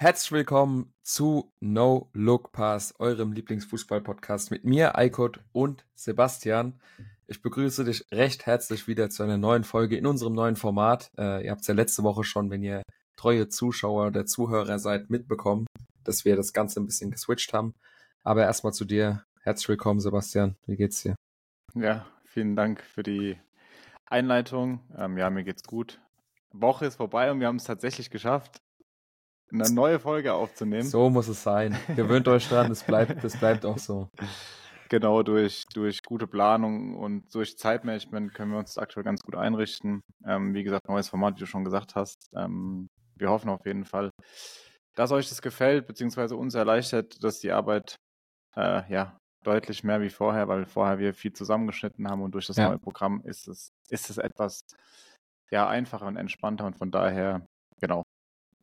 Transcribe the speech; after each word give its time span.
Herzlich 0.00 0.30
willkommen 0.30 0.94
zu 1.02 1.52
No 1.58 2.08
Look 2.12 2.52
Pass, 2.52 2.94
eurem 3.00 3.32
Lieblingsfußball-Podcast 3.32 4.52
mit 4.52 4.62
mir, 4.62 4.96
Eikot 4.96 5.40
und 5.50 5.84
Sebastian. 5.92 6.80
Ich 7.26 7.42
begrüße 7.42 7.82
dich 7.82 8.06
recht 8.12 8.46
herzlich 8.46 8.86
wieder 8.86 9.10
zu 9.10 9.24
einer 9.24 9.38
neuen 9.38 9.64
Folge 9.64 9.96
in 9.96 10.06
unserem 10.06 10.34
neuen 10.34 10.54
Format. 10.54 11.10
Äh, 11.18 11.44
ihr 11.44 11.50
habt 11.50 11.62
es 11.62 11.66
ja 11.66 11.74
letzte 11.74 12.04
Woche 12.04 12.22
schon, 12.22 12.48
wenn 12.48 12.62
ihr 12.62 12.84
treue 13.16 13.48
Zuschauer 13.48 14.06
oder 14.06 14.24
Zuhörer 14.24 14.78
seid, 14.78 15.10
mitbekommen, 15.10 15.66
dass 16.04 16.24
wir 16.24 16.36
das 16.36 16.52
Ganze 16.52 16.78
ein 16.78 16.86
bisschen 16.86 17.10
geswitcht 17.10 17.52
haben. 17.52 17.74
Aber 18.22 18.44
erstmal 18.44 18.72
zu 18.72 18.84
dir. 18.84 19.24
Herzlich 19.42 19.68
willkommen, 19.68 19.98
Sebastian. 19.98 20.54
Wie 20.66 20.76
geht's 20.76 21.02
dir? 21.02 21.16
Ja, 21.74 22.06
vielen 22.24 22.54
Dank 22.54 22.84
für 22.84 23.02
die 23.02 23.36
Einleitung. 24.06 24.78
Ähm, 24.96 25.18
ja, 25.18 25.28
mir 25.28 25.42
geht's 25.42 25.64
gut. 25.64 26.00
Woche 26.52 26.86
ist 26.86 26.94
vorbei 26.94 27.32
und 27.32 27.40
wir 27.40 27.48
haben 27.48 27.56
es 27.56 27.64
tatsächlich 27.64 28.10
geschafft 28.10 28.62
eine 29.52 29.70
neue 29.70 29.98
Folge 29.98 30.34
aufzunehmen. 30.34 30.86
So 30.86 31.10
muss 31.10 31.28
es 31.28 31.42
sein. 31.42 31.76
Gewöhnt 31.96 32.28
euch 32.28 32.48
dran, 32.48 32.70
es 32.70 32.82
bleibt, 32.82 33.22
das 33.24 33.36
bleibt 33.36 33.64
auch 33.64 33.78
so. 33.78 34.08
Genau, 34.88 35.22
durch, 35.22 35.64
durch 35.74 36.02
gute 36.02 36.26
Planung 36.26 36.96
und 36.96 37.34
durch 37.34 37.58
Zeitmanagement 37.58 38.32
können 38.34 38.52
wir 38.52 38.58
uns 38.58 38.78
aktuell 38.78 39.04
ganz 39.04 39.20
gut 39.22 39.36
einrichten. 39.36 40.00
Ähm, 40.24 40.54
wie 40.54 40.64
gesagt, 40.64 40.88
neues 40.88 41.08
Format, 41.08 41.36
wie 41.36 41.40
du 41.40 41.46
schon 41.46 41.64
gesagt 41.64 41.94
hast. 41.94 42.30
Ähm, 42.34 42.88
wir 43.16 43.30
hoffen 43.30 43.50
auf 43.50 43.66
jeden 43.66 43.84
Fall, 43.84 44.10
dass 44.94 45.12
euch 45.12 45.28
das 45.28 45.42
gefällt, 45.42 45.86
beziehungsweise 45.86 46.36
uns 46.36 46.54
erleichtert, 46.54 47.22
dass 47.22 47.40
die 47.40 47.52
Arbeit 47.52 47.96
äh, 48.56 48.90
ja, 48.90 49.18
deutlich 49.44 49.84
mehr 49.84 50.00
wie 50.00 50.10
vorher, 50.10 50.48
weil 50.48 50.64
vorher 50.64 50.98
wir 50.98 51.12
viel 51.12 51.32
zusammengeschnitten 51.32 52.08
haben 52.08 52.22
und 52.22 52.32
durch 52.32 52.46
das 52.46 52.56
ja. 52.56 52.68
neue 52.68 52.78
Programm 52.78 53.20
ist 53.24 53.46
es, 53.46 53.70
ist 53.90 54.10
es 54.10 54.18
etwas 54.18 54.60
ja, 55.50 55.68
einfacher 55.68 56.06
und 56.06 56.16
entspannter 56.16 56.66
und 56.66 56.76
von 56.76 56.90
daher, 56.90 57.46
genau, 57.80 58.02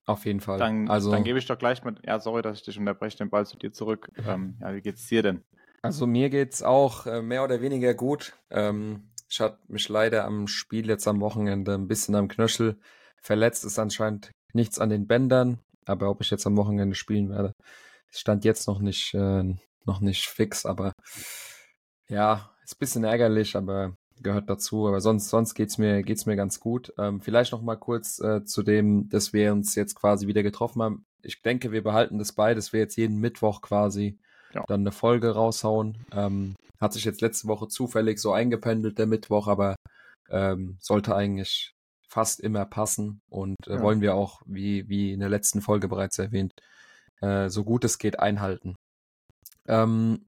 auf 0.05 0.26
jeden 0.26 0.40
Fall. 0.40 0.59
Dann, 0.59 0.90
also, 0.90 1.12
dann 1.12 1.23
gebe 1.23 1.40
ich 1.40 1.45
doch 1.45 1.58
gleich 1.58 1.84
mit, 1.84 2.00
ja, 2.05 2.20
sorry, 2.20 2.41
dass 2.41 2.59
ich 2.59 2.64
dich 2.64 2.77
unterbreche, 2.77 3.18
den 3.18 3.30
Ball 3.30 3.45
zu 3.45 3.58
dir 3.58 3.72
zurück. 3.72 4.09
Ähm, 4.25 4.58
ja, 4.62 4.73
wie 4.73 4.81
geht's 4.81 5.08
dir 5.08 5.23
denn? 5.23 5.44
Also 5.81 6.08
mir 6.08 6.30
geht's 6.30 6.64
auch 6.64 7.06
äh, 7.06 7.22
mehr 7.22 7.44
oder 7.44 7.62
weniger 7.62 7.94
gut. 7.94 8.34
Ähm, 8.50 9.12
ich 9.30 9.39
hatte 9.39 9.59
mich 9.67 9.88
leider 9.89 10.25
am 10.25 10.47
Spiel 10.47 10.88
jetzt 10.88 11.08
am 11.08 11.22
Wochenende 11.22 11.73
ein 11.73 11.88
bisschen 11.88 12.16
am 12.16 12.28
Knöchel 12.28 12.80
verletzt. 13.22 13.66
Ist 13.66 13.80
anscheinend 13.80 14.31
nichts 14.53 14.80
an 14.80 14.89
den 14.89 15.08
Bändern, 15.08 15.59
aber 15.86 16.09
ob 16.09 16.22
ich 16.22 16.31
jetzt 16.31 16.47
am 16.47 16.58
Wochenende 16.58 16.95
spielen 16.95 17.30
werde, 17.30 17.53
stand 18.12 18.45
jetzt 18.45 18.67
noch 18.67 18.80
nicht, 18.80 19.14
äh, 19.14 19.44
noch 19.86 20.02
nicht 20.02 20.28
fix. 20.28 20.66
Aber 20.66 20.94
ja, 22.08 22.52
ist 22.64 22.75
ein 22.75 22.80
bisschen 22.80 23.03
ärgerlich, 23.03 23.56
aber 23.56 23.95
gehört 24.21 24.49
dazu, 24.49 24.88
aber 24.88 25.02
sonst, 25.02 25.30
sonst 25.30 25.53
geht's 25.55 25.77
mir, 25.77 26.03
geht's 26.03 26.25
mir 26.25 26.35
ganz 26.35 26.59
gut. 26.59 26.94
Ähm, 26.97 27.21
vielleicht 27.21 27.52
noch 27.52 27.61
mal 27.61 27.75
kurz 27.75 28.19
äh, 28.19 28.44
zu 28.45 28.63
dem, 28.63 29.09
dass 29.09 29.33
wir 29.33 29.52
uns 29.52 29.75
jetzt 29.75 29.95
quasi 29.95 30.27
wieder 30.27 30.44
getroffen 30.44 30.81
haben. 30.81 31.05
Ich 31.22 31.41
denke, 31.41 31.72
wir 31.72 31.83
behalten 31.83 32.17
das 32.17 32.33
bei, 32.33 32.53
dass 32.53 32.73
wir 32.73 32.80
jetzt 32.80 32.95
jeden 32.95 33.19
Mittwoch 33.19 33.61
quasi 33.61 34.17
ja. 34.53 34.63
dann 34.67 34.81
eine 34.81 34.91
Folge 34.91 35.31
raushauen. 35.31 36.05
Ähm, 36.11 36.55
hat 36.80 36.94
sich 36.94 37.05
jetzt 37.05 37.22
letzte 37.22 37.47
Woche 37.47 37.67
zufällig 37.67 38.19
so 38.19 38.31
eingependelt, 38.31 38.97
der 38.97 39.07
Mittwoch, 39.07 39.47
aber 39.47 39.75
ähm, 40.29 40.77
sollte 40.79 41.16
eigentlich 41.16 41.73
fast 42.07 42.39
immer 42.39 42.66
passen 42.66 43.22
und 43.29 43.55
äh, 43.67 43.73
ja. 43.75 43.81
wollen 43.81 44.02
wir 44.02 44.16
auch, 44.16 44.41
wie, 44.45 44.88
wie 44.88 45.11
in 45.11 45.19
der 45.19 45.29
letzten 45.29 45.61
Folge 45.61 45.88
bereits 45.88 46.17
erwähnt, 46.17 46.53
äh, 47.22 47.50
so 47.50 47.63
gut 47.63 47.83
es 47.83 47.97
geht 47.97 48.19
einhalten. 48.19 48.75
Ähm, 49.67 50.25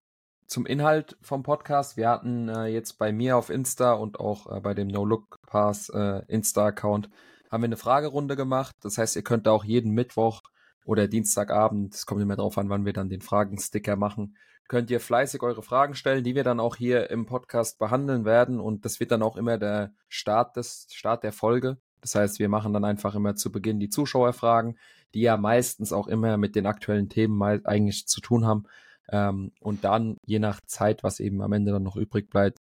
zum 0.48 0.66
Inhalt 0.66 1.18
vom 1.22 1.44
Podcast. 1.44 1.98
Wir 1.98 2.10
hatten 2.10 2.48
äh, 2.50 2.68
jetzt 2.68 2.98
bei 2.98 3.12
mir 3.12 3.38
auf 3.38 3.50
Insta 3.50 3.94
und 3.94 4.20
auch 4.20 4.50
äh, 4.50 4.60
bei 4.62 4.74
dem 4.74 4.88
No 4.88 5.06
Look 5.06 5.40
Pass 5.46 5.90
äh, 5.90 6.22
Insta-Account 6.28 7.10
haben 7.52 7.64
wir 7.64 7.68
eine 7.68 7.78
Fragerunde 7.78 8.36
gemacht. 8.36 8.76
Das 8.82 8.98
heißt, 8.98 9.16
ihr 9.16 9.24
könnt 9.24 9.46
da 9.46 9.52
auch 9.52 9.64
jeden 9.64 9.92
Mittwoch 9.92 10.42
oder 10.86 11.08
Dienstagabend, 11.08 11.94
es 11.94 12.06
kommt 12.06 12.22
immer 12.22 12.38
drauf 12.38 12.58
an, 12.58 12.70
wann 12.70 12.86
wir 12.86 12.94
dann 12.94 13.10
den 13.10 13.22
Fragensticker 13.22 13.98
machen, 13.98 14.38
könnt 14.70 14.90
ihr 14.90 15.02
fleißig 15.02 15.44
eure 15.44 15.64
Fragen 15.64 15.96
stellen, 15.96 16.24
die 16.24 16.36
wir 16.36 16.44
dann 16.44 16.62
auch 16.62 16.78
hier 16.78 17.10
im 17.10 17.26
Podcast 17.26 17.78
behandeln 17.78 18.26
werden. 18.26 18.60
Und 18.60 18.86
das 18.86 19.00
wird 19.00 19.12
dann 19.12 19.24
auch 19.24 19.36
immer 19.36 19.58
der 19.58 19.92
Start 20.08 20.56
des 20.56 20.88
Start 20.92 21.24
der 21.24 21.34
Folge. 21.34 21.78
Das 22.02 22.16
heißt, 22.16 22.40
wir 22.40 22.50
machen 22.50 22.74
dann 22.74 22.86
einfach 22.86 23.16
immer 23.16 23.36
zu 23.36 23.52
Beginn 23.52 23.80
die 23.80 23.90
Zuschauerfragen, 23.90 24.78
die 25.14 25.22
ja 25.22 25.36
meistens 25.36 25.92
auch 25.92 26.08
immer 26.08 26.38
mit 26.38 26.56
den 26.56 26.66
aktuellen 26.66 27.10
Themen 27.10 27.42
eigentlich 27.42 28.08
zu 28.08 28.22
tun 28.22 28.46
haben. 28.46 28.66
Ähm, 29.12 29.52
und 29.62 29.84
dann, 29.84 30.18
je 30.26 30.40
nach 30.40 30.60
Zeit, 30.66 31.04
was 31.04 31.20
eben 31.20 31.42
am 31.42 31.54
Ende 31.54 31.72
dann 31.72 31.84
noch 31.84 31.96
übrig 31.96 32.30
bleibt, 32.30 32.60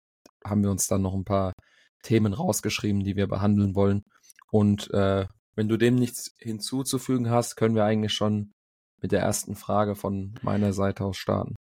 haben 0.44 0.62
wir 0.62 0.70
uns 0.70 0.86
dann 0.86 1.02
noch 1.02 1.14
ein 1.14 1.24
paar 1.24 1.52
Themen 2.02 2.32
rausgeschrieben, 2.32 3.04
die 3.04 3.16
wir 3.16 3.26
behandeln 3.26 3.74
wollen. 3.74 4.02
Und 4.50 4.90
äh, 4.92 5.26
wenn 5.54 5.68
du 5.68 5.76
dem 5.76 5.96
nichts 5.96 6.34
hinzuzufügen 6.38 7.30
hast, 7.30 7.56
können 7.56 7.74
wir 7.74 7.84
eigentlich 7.84 8.14
schon 8.14 8.52
mit 9.02 9.12
der 9.12 9.20
ersten 9.20 9.54
Frage 9.54 9.94
von 9.94 10.34
meiner 10.42 10.72
Seite 10.72 11.04
aus 11.04 11.16
starten. 11.16 11.54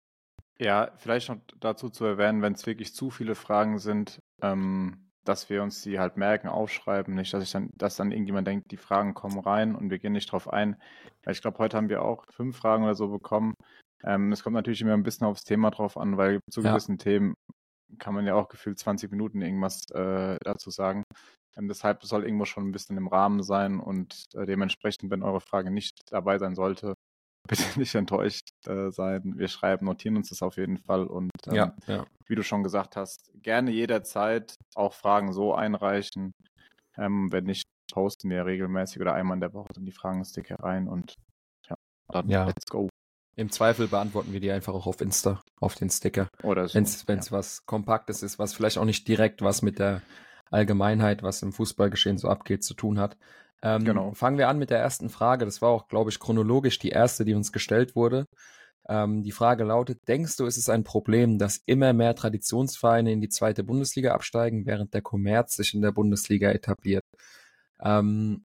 Ja, 0.60 0.92
vielleicht 0.98 1.30
noch 1.30 1.38
dazu 1.60 1.90
zu 1.90 2.06
erwähnen, 2.06 2.42
wenn 2.42 2.54
es 2.54 2.66
wirklich 2.66 2.94
zu 2.94 3.12
viele 3.12 3.36
Fragen 3.36 3.78
sind, 3.78 4.20
ähm, 4.42 5.08
dass 5.24 5.50
wir 5.50 5.62
uns 5.62 5.82
die 5.82 6.00
halt 6.00 6.18
merken, 6.18 6.48
aufschreiben, 6.48 7.14
nicht, 7.14 7.34
dass 7.34 7.44
ich 7.44 7.52
dann, 7.52 7.70
dass 7.76 7.98
dann 7.98 8.12
irgendjemand 8.12 8.48
denkt, 8.48 8.72
die 8.72 8.78
Fragen 8.78 9.14
kommen 9.14 9.40
rein 9.40 9.76
und 9.76 9.90
wir 9.90 10.00
gehen 10.00 10.14
nicht 10.14 10.32
drauf 10.32 10.52
ein. 10.52 10.82
Ich 11.28 11.42
glaube, 11.42 11.60
heute 11.60 11.78
haben 11.78 11.90
wir 11.90 12.02
auch 12.02 12.26
fünf 12.32 12.58
Fragen 12.58 12.84
oder 12.84 12.96
so 12.96 13.10
bekommen. 13.10 13.54
Ähm, 14.04 14.32
es 14.32 14.44
kommt 14.44 14.54
natürlich 14.54 14.82
immer 14.82 14.94
ein 14.94 15.04
bisschen 15.04 15.28
aufs 15.28 15.44
Thema 15.44 15.72
drauf 15.72 15.98
an, 15.98 16.18
weil 16.18 16.40
zu 16.52 16.62
ja. 16.62 16.72
gewissen 16.72 16.98
Themen 16.98 17.36
kann 18.00 18.14
man 18.14 18.26
ja 18.26 18.36
auch 18.36 18.50
gefühlt 18.50 18.78
20 18.78 19.12
Minuten 19.12 19.42
irgendwas 19.42 19.90
äh, 19.92 20.38
dazu 20.44 20.70
sagen. 20.70 21.04
Ähm, 21.58 21.68
deshalb 21.68 22.04
soll 22.04 22.24
irgendwo 22.24 22.46
schon 22.46 22.68
ein 22.68 22.72
bisschen 22.72 22.98
im 22.98 23.08
Rahmen 23.08 23.44
sein 23.44 23.80
und 23.80 24.26
äh, 24.36 24.46
dementsprechend, 24.46 25.10
wenn 25.10 25.24
eure 25.24 25.42
Frage 25.42 25.72
nicht 25.72 26.00
dabei 26.12 26.38
sein 26.38 26.56
sollte, 26.56 26.94
bitte 27.48 27.80
nicht 27.80 27.96
enttäuscht 27.96 28.50
äh, 28.68 28.92
sein. 28.92 29.38
Wir 29.38 29.48
schreiben, 29.48 29.86
notieren 29.86 30.18
uns 30.18 30.30
das 30.30 30.42
auf 30.42 30.58
jeden 30.58 30.78
Fall 30.78 31.08
und 31.08 31.32
ähm, 31.48 31.56
ja, 31.56 31.76
ja. 31.88 32.06
wie 32.26 32.36
du 32.36 32.44
schon 32.44 32.64
gesagt 32.64 32.96
hast, 32.96 33.32
gerne 33.42 33.72
jederzeit 33.72 34.56
auch 34.76 34.94
Fragen 34.94 35.34
so 35.34 35.56
einreichen. 35.56 36.34
Ähm, 36.98 37.32
wenn 37.32 37.46
nicht, 37.46 37.64
posten 37.92 38.30
wir 38.30 38.46
regelmäßig 38.46 39.00
oder 39.00 39.14
einmal 39.14 39.36
in 39.36 39.42
der 39.42 39.54
Woche 39.54 39.70
dann 39.74 39.86
die 39.86 39.94
Fragensticker 39.94 40.56
rein 40.60 40.90
und 40.90 41.14
ja, 41.70 41.76
dann 42.10 42.28
ja. 42.28 42.46
let's 42.46 42.66
go. 42.66 42.90
Im 43.38 43.52
Zweifel 43.52 43.88
beantworten 43.88 44.34
wir 44.34 44.40
die 44.40 44.52
einfach 44.52 44.74
auch 44.74 44.88
auf 44.88 45.00
Insta, 45.00 45.42
auf 45.60 45.76
den 45.76 45.92
Sticker. 45.92 46.28
Oder 46.42 46.68
so. 46.68 46.74
Wenn 46.74 46.84
es 46.84 47.30
ja. 47.30 47.32
was 47.32 47.68
Kompaktes 47.68 48.24
ist, 48.24 48.40
was 48.40 48.54
vielleicht 48.54 48.80
auch 48.80 48.86
nicht 48.86 49.08
direkt 49.08 49.44
was 49.44 49.62
mit 49.62 49.78
der 49.78 50.02
Allgemeinheit, 50.50 51.22
was 51.22 51.44
im 51.44 51.54
Fußballgeschehen 51.54 52.18
so 52.18 52.30
abgeht, 52.30 52.64
zu 52.64 52.74
tun 52.74 53.00
hat. 53.00 53.16
Ähm, 53.62 53.86
genau. 53.86 54.12
Fangen 54.14 54.40
wir 54.40 54.50
an 54.50 54.58
mit 54.58 54.72
der 54.72 54.80
ersten 54.80 55.10
Frage. 55.10 55.46
Das 55.46 55.62
war 55.62 55.70
auch, 55.70 55.88
glaube 55.88 56.10
ich, 56.10 56.20
chronologisch 56.20 56.80
die 56.80 56.90
erste, 56.90 57.26
die 57.26 57.36
uns 57.36 57.52
gestellt 57.52 57.96
wurde. 57.96 58.26
Ähm, 58.90 59.22
die 59.22 59.32
Frage 59.32 59.66
lautet, 59.66 60.08
denkst 60.08 60.36
du, 60.38 60.48
ist 60.48 60.58
es 60.58 60.68
ein 60.68 60.84
Problem, 60.84 61.38
dass 61.38 61.58
immer 61.68 61.94
mehr 61.94 62.16
Traditionsvereine 62.16 63.12
in 63.12 63.22
die 63.22 63.30
zweite 63.30 63.64
Bundesliga 63.64 64.16
absteigen, 64.16 64.66
während 64.66 64.96
der 64.96 65.04
Kommerz 65.04 65.58
sich 65.58 65.76
in 65.76 65.82
der 65.84 65.92
Bundesliga 65.92 66.50
etabliert? 66.50 67.04
Ähm, 67.84 68.47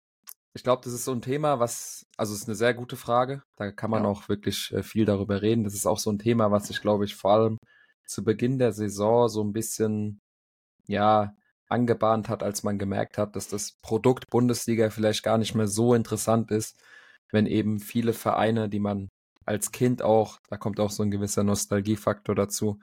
ich 0.56 0.62
glaube, 0.62 0.82
das 0.82 0.94
ist 0.94 1.04
so 1.04 1.12
ein 1.12 1.20
Thema, 1.20 1.60
was, 1.60 2.06
also 2.16 2.32
es 2.32 2.40
ist 2.40 2.48
eine 2.48 2.56
sehr 2.56 2.72
gute 2.72 2.96
Frage. 2.96 3.42
Da 3.56 3.70
kann 3.70 3.90
man 3.90 4.04
ja. 4.04 4.08
auch 4.08 4.28
wirklich 4.30 4.72
äh, 4.72 4.82
viel 4.82 5.04
darüber 5.04 5.42
reden. 5.42 5.64
Das 5.64 5.74
ist 5.74 5.86
auch 5.86 5.98
so 5.98 6.10
ein 6.10 6.18
Thema, 6.18 6.50
was 6.50 6.68
sich, 6.68 6.80
glaube 6.80 7.04
ich, 7.04 7.14
vor 7.14 7.32
allem 7.32 7.58
zu 8.06 8.24
Beginn 8.24 8.58
der 8.58 8.72
Saison 8.72 9.28
so 9.28 9.44
ein 9.44 9.52
bisschen, 9.52 10.18
ja, 10.86 11.34
angebahnt 11.68 12.28
hat, 12.28 12.42
als 12.42 12.62
man 12.62 12.78
gemerkt 12.78 13.18
hat, 13.18 13.36
dass 13.36 13.48
das 13.48 13.72
Produkt 13.82 14.30
Bundesliga 14.30 14.88
vielleicht 14.90 15.22
gar 15.22 15.36
nicht 15.36 15.54
mehr 15.54 15.66
so 15.66 15.94
interessant 15.94 16.50
ist, 16.50 16.80
wenn 17.32 17.46
eben 17.46 17.80
viele 17.80 18.12
Vereine, 18.14 18.68
die 18.68 18.80
man 18.80 19.08
als 19.44 19.72
Kind 19.72 20.00
auch, 20.00 20.38
da 20.48 20.56
kommt 20.56 20.80
auch 20.80 20.90
so 20.90 21.02
ein 21.02 21.10
gewisser 21.10 21.44
Nostalgiefaktor 21.44 22.34
dazu, 22.34 22.78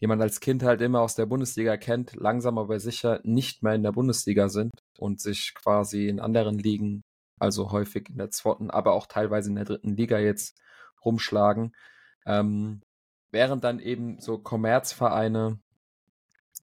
die 0.00 0.06
man 0.06 0.20
als 0.20 0.40
Kind 0.40 0.62
halt 0.62 0.80
immer 0.80 1.00
aus 1.00 1.14
der 1.14 1.26
Bundesliga 1.26 1.76
kennt, 1.76 2.16
langsam 2.16 2.58
aber 2.58 2.80
sicher 2.80 3.20
nicht 3.22 3.62
mehr 3.62 3.74
in 3.74 3.82
der 3.82 3.92
Bundesliga 3.92 4.48
sind 4.48 4.72
und 4.98 5.20
sich 5.20 5.54
quasi 5.54 6.08
in 6.08 6.20
anderen 6.20 6.58
Ligen 6.58 7.02
also 7.44 7.70
häufig 7.70 8.08
in 8.10 8.18
der 8.18 8.30
zweiten, 8.30 8.70
aber 8.70 8.92
auch 8.92 9.06
teilweise 9.06 9.50
in 9.50 9.56
der 9.56 9.64
dritten 9.64 9.96
Liga 9.96 10.18
jetzt 10.18 10.58
rumschlagen. 11.04 11.74
Ähm, 12.26 12.82
während 13.30 13.64
dann 13.64 13.80
eben 13.80 14.20
so 14.20 14.38
Kommerzvereine 14.38 15.58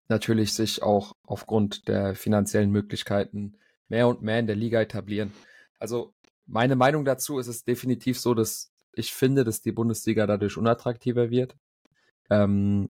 natürlich 0.07 0.54
sich 0.54 0.83
auch 0.83 1.13
aufgrund 1.24 1.88
der 1.88 2.16
finanziellen 2.16 2.72
Möglichkeiten 2.72 3.57
mehr 3.88 4.07
und 4.07 4.22
mehr 4.22 4.39
in 4.39 4.48
der 4.48 4.56
Liga 4.56 4.81
etablieren. 4.81 5.33
Also 5.80 6.13
meine 6.45 6.75
Meinung 6.75 7.06
dazu 7.06 7.39
ist 7.39 7.48
es 7.48 7.63
definitiv 7.63 8.19
so, 8.19 8.33
dass 8.33 8.72
ich 8.94 9.13
finde, 9.13 9.44
dass 9.44 9.62
die 9.62 9.72
Bundesliga 9.72 10.28
dadurch 10.28 10.57
unattraktiver 10.57 11.30
wird. 11.30 11.56
Ähm, 12.30 12.89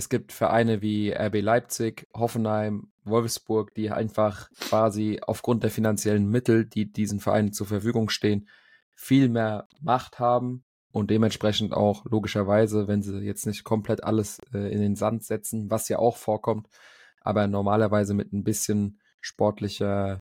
es 0.00 0.08
gibt 0.08 0.32
Vereine 0.32 0.80
wie 0.80 1.12
RB 1.12 1.42
Leipzig, 1.42 2.08
Hoffenheim, 2.14 2.90
Wolfsburg, 3.04 3.74
die 3.74 3.90
einfach 3.90 4.48
quasi 4.58 5.20
aufgrund 5.26 5.62
der 5.62 5.70
finanziellen 5.70 6.26
Mittel, 6.26 6.64
die 6.64 6.90
diesen 6.90 7.20
Vereinen 7.20 7.52
zur 7.52 7.66
Verfügung 7.66 8.08
stehen, 8.08 8.48
viel 8.94 9.28
mehr 9.28 9.68
Macht 9.82 10.18
haben 10.18 10.64
und 10.90 11.10
dementsprechend 11.10 11.74
auch 11.74 12.06
logischerweise, 12.06 12.88
wenn 12.88 13.02
sie 13.02 13.18
jetzt 13.18 13.44
nicht 13.44 13.62
komplett 13.62 14.02
alles 14.02 14.38
äh, 14.54 14.72
in 14.72 14.80
den 14.80 14.96
Sand 14.96 15.22
setzen, 15.22 15.70
was 15.70 15.90
ja 15.90 15.98
auch 15.98 16.16
vorkommt, 16.16 16.66
aber 17.20 17.46
normalerweise 17.46 18.14
mit 18.14 18.32
ein 18.32 18.42
bisschen 18.42 19.00
sportlicher 19.20 20.18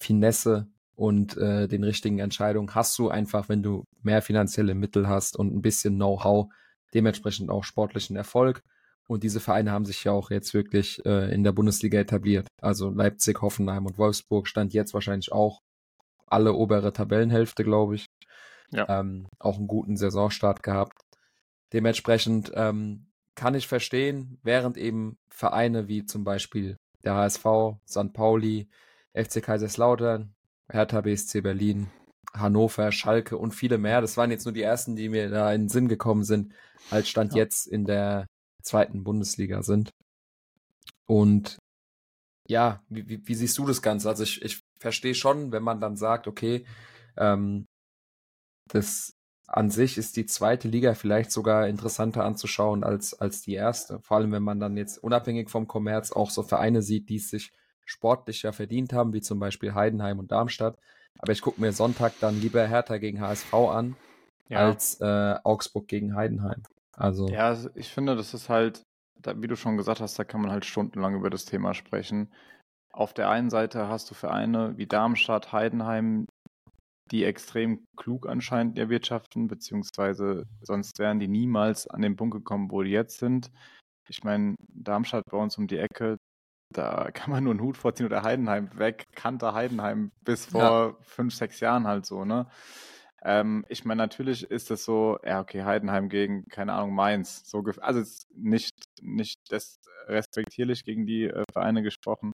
Finesse 0.00 0.66
und 0.96 1.36
äh, 1.36 1.68
den 1.68 1.84
richtigen 1.84 2.18
Entscheidungen 2.18 2.74
hast 2.74 2.98
du 2.98 3.08
einfach, 3.08 3.48
wenn 3.48 3.62
du 3.62 3.84
mehr 4.02 4.20
finanzielle 4.20 4.74
Mittel 4.74 5.06
hast 5.06 5.36
und 5.36 5.54
ein 5.54 5.62
bisschen 5.62 5.94
Know-how, 5.94 6.52
dementsprechend 6.92 7.50
auch 7.50 7.62
sportlichen 7.62 8.16
Erfolg. 8.16 8.64
Und 9.08 9.22
diese 9.24 9.40
Vereine 9.40 9.72
haben 9.72 9.84
sich 9.84 10.04
ja 10.04 10.12
auch 10.12 10.30
jetzt 10.30 10.54
wirklich 10.54 11.04
äh, 11.04 11.32
in 11.34 11.44
der 11.44 11.52
Bundesliga 11.52 11.98
etabliert. 11.98 12.46
Also 12.60 12.90
Leipzig, 12.90 13.42
Hoffenheim 13.42 13.86
und 13.86 13.98
Wolfsburg 13.98 14.48
stand 14.48 14.72
jetzt 14.72 14.94
wahrscheinlich 14.94 15.32
auch 15.32 15.60
alle 16.26 16.54
obere 16.54 16.92
Tabellenhälfte, 16.92 17.64
glaube 17.64 17.96
ich. 17.96 18.06
Ja. 18.70 19.00
Ähm, 19.00 19.26
auch 19.38 19.58
einen 19.58 19.66
guten 19.66 19.96
Saisonstart 19.96 20.62
gehabt. 20.62 21.02
Dementsprechend 21.72 22.52
ähm, 22.54 23.06
kann 23.34 23.54
ich 23.54 23.66
verstehen, 23.66 24.38
während 24.42 24.78
eben 24.78 25.18
Vereine 25.30 25.88
wie 25.88 26.04
zum 26.04 26.24
Beispiel 26.24 26.76
der 27.04 27.14
HSV, 27.14 27.44
St. 27.86 28.12
Pauli, 28.12 28.68
FC 29.14 29.42
Kaiserslautern, 29.42 30.34
Hertha 30.70 31.00
BSC 31.00 31.40
Berlin, 31.42 31.90
Hannover, 32.34 32.92
Schalke 32.92 33.36
und 33.36 33.52
viele 33.52 33.78
mehr. 33.78 34.00
Das 34.00 34.16
waren 34.16 34.30
jetzt 34.30 34.44
nur 34.46 34.54
die 34.54 34.62
ersten, 34.62 34.96
die 34.96 35.08
mir 35.08 35.28
da 35.28 35.52
in 35.52 35.62
den 35.62 35.68
Sinn 35.68 35.88
gekommen 35.88 36.24
sind, 36.24 36.54
als 36.90 37.08
Stand 37.08 37.32
ja. 37.32 37.38
jetzt 37.38 37.66
in 37.66 37.84
der 37.84 38.26
zweiten 38.62 39.04
Bundesliga 39.04 39.62
sind. 39.62 39.90
Und 41.06 41.58
ja, 42.48 42.82
wie, 42.88 43.08
wie, 43.08 43.26
wie, 43.26 43.34
siehst 43.34 43.56
du 43.58 43.66
das 43.66 43.82
Ganze? 43.82 44.08
Also 44.08 44.22
ich, 44.24 44.42
ich 44.42 44.60
verstehe 44.78 45.14
schon, 45.14 45.52
wenn 45.52 45.62
man 45.62 45.80
dann 45.80 45.96
sagt, 45.96 46.26
okay, 46.26 46.64
ähm, 47.16 47.66
das 48.68 49.12
an 49.46 49.70
sich 49.70 49.98
ist 49.98 50.16
die 50.16 50.26
zweite 50.26 50.68
Liga 50.68 50.94
vielleicht 50.94 51.30
sogar 51.30 51.68
interessanter 51.68 52.24
anzuschauen 52.24 52.84
als, 52.84 53.12
als 53.14 53.42
die 53.42 53.54
erste. 53.54 54.00
Vor 54.00 54.16
allem, 54.16 54.32
wenn 54.32 54.42
man 54.42 54.60
dann 54.60 54.76
jetzt 54.76 54.98
unabhängig 54.98 55.50
vom 55.50 55.68
Kommerz 55.68 56.10
auch 56.10 56.30
so 56.30 56.42
Vereine 56.42 56.82
sieht, 56.82 57.08
die 57.10 57.16
es 57.16 57.28
sich 57.28 57.52
sportlich 57.84 58.42
ja 58.42 58.52
verdient 58.52 58.92
haben, 58.92 59.12
wie 59.12 59.20
zum 59.20 59.38
Beispiel 59.38 59.74
Heidenheim 59.74 60.18
und 60.18 60.32
Darmstadt. 60.32 60.78
Aber 61.18 61.32
ich 61.32 61.42
gucke 61.42 61.60
mir 61.60 61.72
Sonntag 61.72 62.14
dann 62.20 62.40
lieber 62.40 62.66
Hertha 62.66 62.96
gegen 62.96 63.20
HSV 63.20 63.52
an, 63.52 63.96
ja. 64.48 64.58
als 64.58 65.00
äh, 65.00 65.34
Augsburg 65.44 65.86
gegen 65.86 66.14
Heidenheim. 66.14 66.62
Also. 66.96 67.28
Ja, 67.28 67.56
ich 67.74 67.88
finde, 67.88 68.16
das 68.16 68.34
ist 68.34 68.48
halt, 68.48 68.82
wie 69.36 69.46
du 69.46 69.56
schon 69.56 69.76
gesagt 69.76 70.00
hast, 70.00 70.18
da 70.18 70.24
kann 70.24 70.42
man 70.42 70.50
halt 70.50 70.64
stundenlang 70.64 71.14
über 71.14 71.30
das 71.30 71.44
Thema 71.44 71.74
sprechen. 71.74 72.32
Auf 72.92 73.14
der 73.14 73.30
einen 73.30 73.50
Seite 73.50 73.88
hast 73.88 74.10
du 74.10 74.14
Vereine 74.14 74.76
wie 74.76 74.86
Darmstadt, 74.86 75.52
Heidenheim, 75.52 76.26
die 77.10 77.24
extrem 77.24 77.84
klug 77.96 78.28
anscheinend 78.28 78.78
erwirtschaften, 78.78 79.48
beziehungsweise 79.48 80.46
sonst 80.60 80.98
wären 80.98 81.20
die 81.20 81.28
niemals 81.28 81.86
an 81.86 82.02
den 82.02 82.16
Punkt 82.16 82.34
gekommen, 82.34 82.70
wo 82.70 82.82
die 82.82 82.90
jetzt 82.90 83.18
sind. 83.18 83.50
Ich 84.08 84.24
meine, 84.24 84.56
Darmstadt 84.68 85.24
bei 85.30 85.38
uns 85.38 85.56
um 85.56 85.66
die 85.66 85.78
Ecke, 85.78 86.18
da 86.72 87.10
kann 87.12 87.30
man 87.30 87.44
nur 87.44 87.52
einen 87.52 87.62
Hut 87.62 87.76
vorziehen 87.76 88.06
oder 88.06 88.22
Heidenheim 88.22 88.70
weg, 88.78 89.04
kannte 89.14 89.54
Heidenheim 89.54 90.10
bis 90.24 90.46
vor 90.46 90.60
ja. 90.60 90.96
fünf, 91.02 91.34
sechs 91.34 91.60
Jahren 91.60 91.86
halt 91.86 92.06
so, 92.06 92.24
ne? 92.24 92.46
Ähm, 93.24 93.64
ich 93.68 93.84
meine, 93.84 93.98
natürlich 93.98 94.44
ist 94.50 94.70
es 94.70 94.84
so, 94.84 95.18
ja, 95.24 95.40
okay, 95.40 95.62
Heidenheim 95.62 96.08
gegen, 96.08 96.46
keine 96.48 96.72
Ahnung, 96.72 96.94
Mainz. 96.94 97.48
So 97.48 97.62
also 97.80 98.02
nicht, 98.34 98.74
nicht 99.00 99.40
das 99.50 99.80
respektierlich 100.08 100.84
gegen 100.84 101.06
die 101.06 101.24
äh, 101.24 101.44
Vereine 101.52 101.82
gesprochen. 101.82 102.32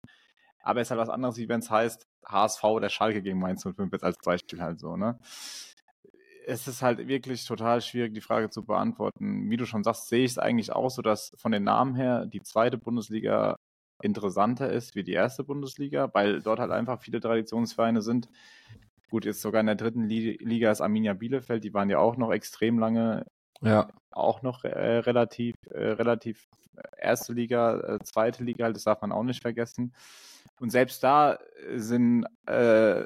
Aber 0.61 0.81
es 0.81 0.87
ist 0.87 0.91
halt 0.91 1.01
was 1.01 1.09
anderes, 1.09 1.37
wie 1.37 1.49
wenn 1.49 1.59
es 1.59 1.69
heißt, 1.71 2.07
HSV 2.25 2.63
oder 2.63 2.89
Schalke 2.89 3.21
gegen 3.21 3.39
Mainz 3.39 3.63
05 3.63 3.91
jetzt 3.91 4.03
als 4.03 4.17
Beispiel 4.23 4.61
halt 4.61 4.79
so, 4.79 4.97
ne? 4.97 5.19
Es 6.45 6.67
ist 6.67 6.81
halt 6.81 7.07
wirklich 7.09 7.45
total 7.45 7.81
schwierig, 7.81 8.13
die 8.13 8.21
Frage 8.21 8.49
zu 8.49 8.65
beantworten. 8.65 9.49
Wie 9.49 9.57
du 9.57 9.65
schon 9.65 9.83
sagst, 9.83 10.07
sehe 10.07 10.23
ich 10.23 10.31
es 10.31 10.37
eigentlich 10.37 10.71
auch 10.71 10.89
so, 10.89 11.01
dass 11.01 11.33
von 11.37 11.51
den 11.51 11.63
Namen 11.63 11.95
her 11.95 12.25
die 12.25 12.41
zweite 12.41 12.77
Bundesliga 12.77 13.57
interessanter 14.01 14.71
ist 14.71 14.95
wie 14.95 15.03
die 15.03 15.13
erste 15.13 15.43
Bundesliga, 15.43 16.09
weil 16.13 16.41
dort 16.41 16.59
halt 16.59 16.71
einfach 16.71 17.01
viele 17.01 17.19
Traditionsvereine 17.19 18.01
sind. 18.01 18.29
Gut, 19.09 19.25
jetzt 19.25 19.41
sogar 19.41 19.61
in 19.61 19.67
der 19.67 19.75
dritten 19.75 20.03
Liga 20.03 20.71
ist 20.71 20.81
Arminia 20.81 21.13
Bielefeld, 21.13 21.63
die 21.63 21.73
waren 21.73 21.89
ja 21.89 21.99
auch 21.99 22.17
noch 22.17 22.31
extrem 22.31 22.77
lange, 22.77 23.25
ja. 23.61 23.87
auch 24.11 24.41
noch 24.41 24.63
äh, 24.63 24.97
relativ, 24.99 25.55
äh, 25.71 25.89
relativ 25.91 26.47
äh, 26.75 26.81
erste 26.97 27.33
Liga, 27.33 27.79
äh, 27.79 27.99
zweite 28.03 28.43
Liga, 28.43 28.65
halt, 28.65 28.75
das 28.75 28.83
darf 28.83 29.01
man 29.01 29.11
auch 29.11 29.23
nicht 29.23 29.41
vergessen. 29.41 29.93
Und 30.59 30.71
selbst 30.71 31.03
da 31.03 31.37
sind 31.75 32.25
äh, 32.47 33.05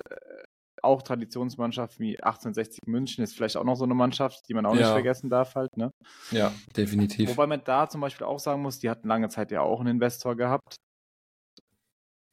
auch 0.81 1.01
Traditionsmannschaften 1.01 2.03
wie 2.03 2.19
1860 2.19 2.79
München 2.87 3.23
ist 3.23 3.35
vielleicht 3.35 3.57
auch 3.57 3.63
noch 3.63 3.75
so 3.75 3.83
eine 3.83 3.93
Mannschaft, 3.93 4.47
die 4.49 4.53
man 4.53 4.65
auch 4.65 4.73
ja. 4.73 4.81
nicht 4.81 4.91
vergessen 4.91 5.29
darf 5.29 5.55
halt, 5.55 5.75
ne? 5.77 5.91
Ja, 6.31 6.51
definitiv. 6.75 7.29
Wobei 7.29 7.47
man 7.47 7.63
da 7.63 7.87
zum 7.87 8.01
Beispiel 8.01 8.25
auch 8.25 8.39
sagen 8.39 8.61
muss, 8.61 8.79
die 8.79 8.89
hatten 8.89 9.07
lange 9.07 9.29
Zeit 9.29 9.51
ja 9.51 9.61
auch 9.61 9.79
einen 9.79 9.89
Investor 9.89 10.35
gehabt, 10.35 10.75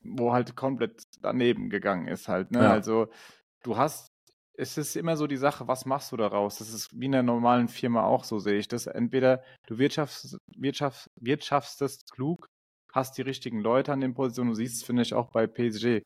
wo 0.03 0.32
halt 0.32 0.56
komplett 0.56 1.03
daneben 1.21 1.69
gegangen 1.71 2.09
ist 2.09 2.29
halt, 2.29 2.50
ne? 2.50 2.62
Ja. 2.62 2.71
Also 2.71 3.09
du 3.62 3.76
hast, 3.76 4.08
es 4.55 4.76
ist 4.76 4.96
immer 4.96 5.16
so 5.16 5.26
die 5.26 5.37
Sache, 5.37 5.69
was 5.69 5.87
machst 5.87 6.10
du 6.12 6.16
daraus? 6.16 6.58
Das 6.58 6.72
ist 6.72 6.88
wie 6.93 7.06
in 7.06 7.12
der 7.12 7.22
normalen 7.22 7.69
Firma 7.69 8.05
auch, 8.05 8.25
so 8.25 8.38
sehe 8.38 8.58
ich 8.58 8.69
das. 8.69 8.87
Entweder 8.87 9.43
du 9.66 9.78
wirtschaftst, 9.78 10.37
wirtschaft, 10.56 11.08
wirtschaftest 11.20 12.10
klug, 12.10 12.46
hast 12.93 13.16
die 13.19 13.22
richtigen 13.22 13.60
Leute 13.60 13.93
an 13.93 14.00
den 14.00 14.14
Positionen, 14.14 14.50
du 14.50 14.56
siehst 14.56 14.76
es, 14.76 14.82
finde 14.82 15.02
ich, 15.02 15.14
auch 15.14 15.31
bei 15.31 15.46
PSG. 15.46 16.02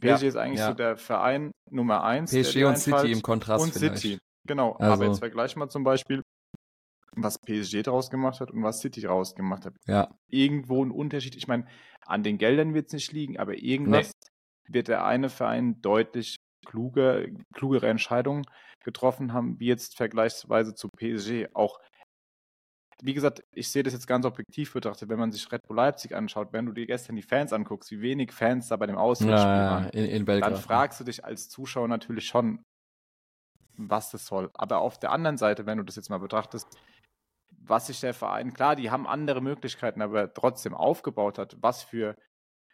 PSG 0.00 0.04
ja, 0.04 0.16
ist 0.16 0.36
eigentlich 0.36 0.60
ja. 0.60 0.68
so 0.68 0.74
der 0.74 0.96
Verein 0.96 1.52
Nummer 1.70 2.02
eins. 2.02 2.30
PSG 2.30 2.64
und 2.64 2.78
City 2.78 3.12
im 3.12 3.20
Kontrast. 3.20 3.62
Und. 3.62 3.74
City, 3.74 4.18
genau. 4.46 4.72
Also. 4.72 4.92
Aber 4.94 5.06
jetzt 5.06 5.18
vergleich 5.18 5.54
mal 5.56 5.68
zum 5.68 5.84
Beispiel, 5.84 6.22
was 7.16 7.38
PSG 7.38 7.82
daraus 7.82 8.10
gemacht 8.10 8.40
hat 8.40 8.50
und 8.50 8.62
was 8.62 8.80
City 8.80 9.02
daraus 9.02 9.34
gemacht 9.34 9.66
hat. 9.66 9.74
Ja. 9.86 10.14
Irgendwo 10.28 10.82
ein 10.82 10.90
Unterschied. 10.90 11.36
Ich 11.36 11.48
meine, 11.48 11.66
an 12.06 12.22
den 12.22 12.38
Geldern 12.38 12.72
wird 12.72 12.86
es 12.86 12.92
nicht 12.94 13.12
liegen, 13.12 13.38
aber 13.38 13.58
irgendwas 13.58 14.12
nee. 14.68 14.74
wird 14.74 14.88
der 14.88 15.04
eine 15.04 15.28
Verein 15.28 15.82
deutlich 15.82 16.36
kluger, 16.66 17.26
klugere 17.54 17.88
Entscheidungen 17.88 18.44
getroffen 18.84 19.32
haben, 19.32 19.58
wie 19.60 19.66
jetzt 19.66 19.96
vergleichsweise 19.96 20.74
zu 20.74 20.88
PSG. 20.88 21.48
Auch, 21.54 21.80
wie 23.02 23.14
gesagt, 23.14 23.42
ich 23.52 23.70
sehe 23.70 23.82
das 23.82 23.92
jetzt 23.92 24.06
ganz 24.06 24.24
objektiv 24.26 24.72
betrachtet, 24.72 25.08
wenn 25.08 25.18
man 25.18 25.32
sich 25.32 25.50
Red 25.50 25.66
Bull 25.66 25.76
Leipzig 25.76 26.14
anschaut, 26.14 26.52
wenn 26.52 26.66
du 26.66 26.72
dir 26.72 26.86
gestern 26.86 27.16
die 27.16 27.22
Fans 27.22 27.52
anguckst, 27.52 27.90
wie 27.90 28.00
wenig 28.00 28.32
Fans 28.32 28.68
da 28.68 28.76
bei 28.76 28.86
dem 28.86 28.96
Auswärtsspiel 28.96 29.52
ja, 29.52 29.70
waren, 29.70 29.88
in, 29.90 30.04
in 30.04 30.26
dann 30.26 30.56
fragst 30.56 31.00
du 31.00 31.04
dich 31.04 31.24
als 31.24 31.48
Zuschauer 31.48 31.88
natürlich 31.88 32.26
schon, 32.26 32.62
was 33.76 34.10
das 34.10 34.26
soll. 34.26 34.50
Aber 34.54 34.78
auf 34.78 34.98
der 34.98 35.12
anderen 35.12 35.38
Seite, 35.38 35.66
wenn 35.66 35.78
du 35.78 35.84
das 35.84 35.96
jetzt 35.96 36.10
mal 36.10 36.18
betrachtest, 36.18 36.66
was 37.62 37.86
sich 37.86 38.00
der 38.00 38.14
Verein, 38.14 38.52
klar, 38.52 38.76
die 38.76 38.90
haben 38.90 39.06
andere 39.06 39.40
Möglichkeiten, 39.40 40.02
aber 40.02 40.32
trotzdem 40.32 40.74
aufgebaut 40.74 41.38
hat, 41.38 41.56
was 41.60 41.82
für, 41.82 42.16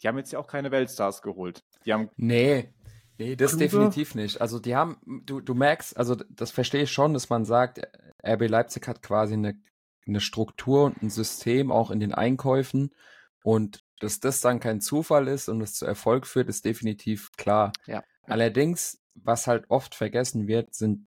die 0.03 0.09
haben 0.09 0.19
jetzt 0.19 0.33
ja 0.33 0.39
auch 0.39 0.47
keine 0.47 0.71
Weltstars 0.71 1.23
geholt. 1.23 1.61
Die 1.85 1.93
haben 1.93 2.11
nee, 2.17 2.73
Nee, 3.19 3.37
das 3.37 3.53
Kluge? 3.53 3.65
definitiv 3.65 4.15
nicht. 4.15 4.41
Also 4.41 4.59
die 4.59 4.77
haben, 4.77 4.99
du, 5.25 5.41
du 5.41 5.55
merkst, 5.55 5.97
also 5.97 6.15
das 6.15 6.51
verstehe 6.51 6.83
ich 6.83 6.93
schon, 6.93 7.15
dass 7.15 7.31
man 7.31 7.45
sagt, 7.45 7.81
RB 8.27 8.49
Leipzig 8.49 8.87
hat 8.89 9.03
quasi 9.03 9.35
eine, 9.35 9.59
eine 10.07 10.21
Struktur 10.21 10.85
und 10.85 11.03
ein 11.03 11.11
System 11.11 11.73
auch 11.73 11.91
in 11.91 12.01
den 12.01 12.13
Einkäufen 12.13 12.95
und 13.43 13.85
dass 14.01 14.21
das 14.21 14.41
dann 14.41 14.61
kein 14.61 14.81
Zufall 14.81 15.29
ist 15.29 15.49
und 15.49 15.63
es 15.63 15.75
zu 15.75 15.87
Erfolg 15.87 16.27
führt, 16.27 16.49
ist 16.49 16.65
definitiv 16.65 17.33
klar. 17.37 17.73
Ja. 17.87 18.05
Allerdings, 18.25 19.01
was 19.15 19.47
halt 19.47 19.65
oft 19.69 19.95
vergessen 19.95 20.47
wird, 20.47 20.75
sind, 20.75 21.07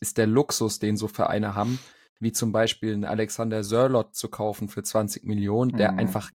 ist 0.00 0.18
der 0.18 0.26
Luxus, 0.26 0.80
den 0.80 0.96
so 0.96 1.06
Vereine 1.06 1.54
haben, 1.54 1.78
wie 2.18 2.32
zum 2.32 2.50
Beispiel 2.50 2.92
einen 2.92 3.04
Alexander 3.04 3.62
Sörlot 3.62 4.16
zu 4.16 4.28
kaufen 4.28 4.68
für 4.68 4.82
20 4.82 5.24
Millionen, 5.24 5.76
der 5.76 5.92
mhm. 5.92 5.98
einfach 6.00 6.32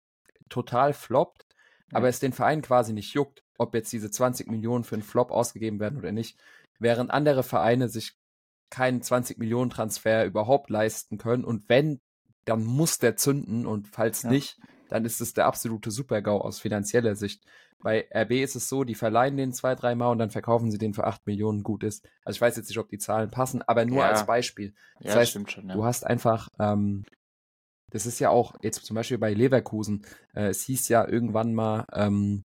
total 0.50 0.92
floppt, 0.92 1.46
ja. 1.92 1.98
aber 1.98 2.10
es 2.10 2.20
den 2.20 2.34
Verein 2.34 2.62
quasi 2.62 2.92
nicht 2.92 3.14
juckt 3.14 3.44
ob 3.60 3.74
jetzt 3.76 3.92
diese 3.92 4.10
20 4.10 4.50
Millionen 4.50 4.84
für 4.84 4.96
einen 4.96 5.04
Flop 5.04 5.32
ausgegeben 5.32 5.80
werden 5.80 6.00
oder 6.00 6.12
nicht, 6.12 6.40
während 6.80 7.12
andere 7.12 7.44
Vereine 7.44 7.90
sich 7.90 8.18
keinen 8.70 9.02
20 9.02 9.38
Millionen 9.38 9.70
Transfer 9.70 10.26
überhaupt 10.26 10.70
leisten 10.70 11.18
können 11.18 11.44
und 11.44 11.70
wenn, 11.70 12.00
dann 12.46 12.64
muss 12.64 13.00
der 13.00 13.16
zünden 13.16 13.66
und 13.66 13.88
falls 13.88 14.24
ja. 14.24 14.30
nicht, 14.30 14.60
dann 14.90 15.06
ist 15.06 15.22
es 15.22 15.34
der 15.34 15.46
absolute 15.46 15.92
Supergau 15.92 16.42
aus 16.42 16.60
finanzieller 16.60 17.16
Sicht. 17.16 17.44
Bei 17.82 18.08
RB 18.14 18.32
ist 18.32 18.56
es 18.56 18.68
so, 18.68 18.84
die 18.84 18.96
verleihen 18.96 19.38
den 19.38 19.54
zwei, 19.54 19.74
dreimal 19.76 20.12
und 20.12 20.18
dann 20.18 20.32
verkaufen 20.32 20.70
sie 20.70 20.78
den 20.78 20.94
für 20.94 21.06
acht 21.06 21.26
Millionen 21.26 21.64
gut 21.64 21.84
ist. 21.84 22.06
Also 22.26 22.38
ich 22.38 22.42
weiß 22.42 22.58
jetzt 22.58 22.68
nicht, 22.68 22.78
ob 22.78 22.90
die 22.90 22.98
Zahlen 22.98 23.32
passen, 23.32 23.62
aber 23.62 23.86
nur 23.86 24.00
ja. 24.00 24.10
als 24.10 24.26
Beispiel. 24.26 24.74
Das 25.00 25.14
ja, 25.14 25.20
heißt, 25.20 25.32
stimmt 25.32 25.52
schon, 25.52 25.70
ja. 25.70 25.76
du 25.76 25.86
hast 25.86 26.06
einfach, 26.06 26.50
ähm, 26.60 27.06
das 27.92 28.06
ist 28.06 28.20
ja 28.20 28.30
auch 28.30 28.56
jetzt 28.62 28.84
zum 28.84 28.96
Beispiel 28.96 29.18
bei 29.18 29.34
Leverkusen, 29.34 30.06
äh, 30.34 30.48
es 30.48 30.64
hieß 30.64 30.90
ja 30.90 31.08
irgendwann 31.08 31.54
mal, 31.54 31.86
ähm, 31.94 32.44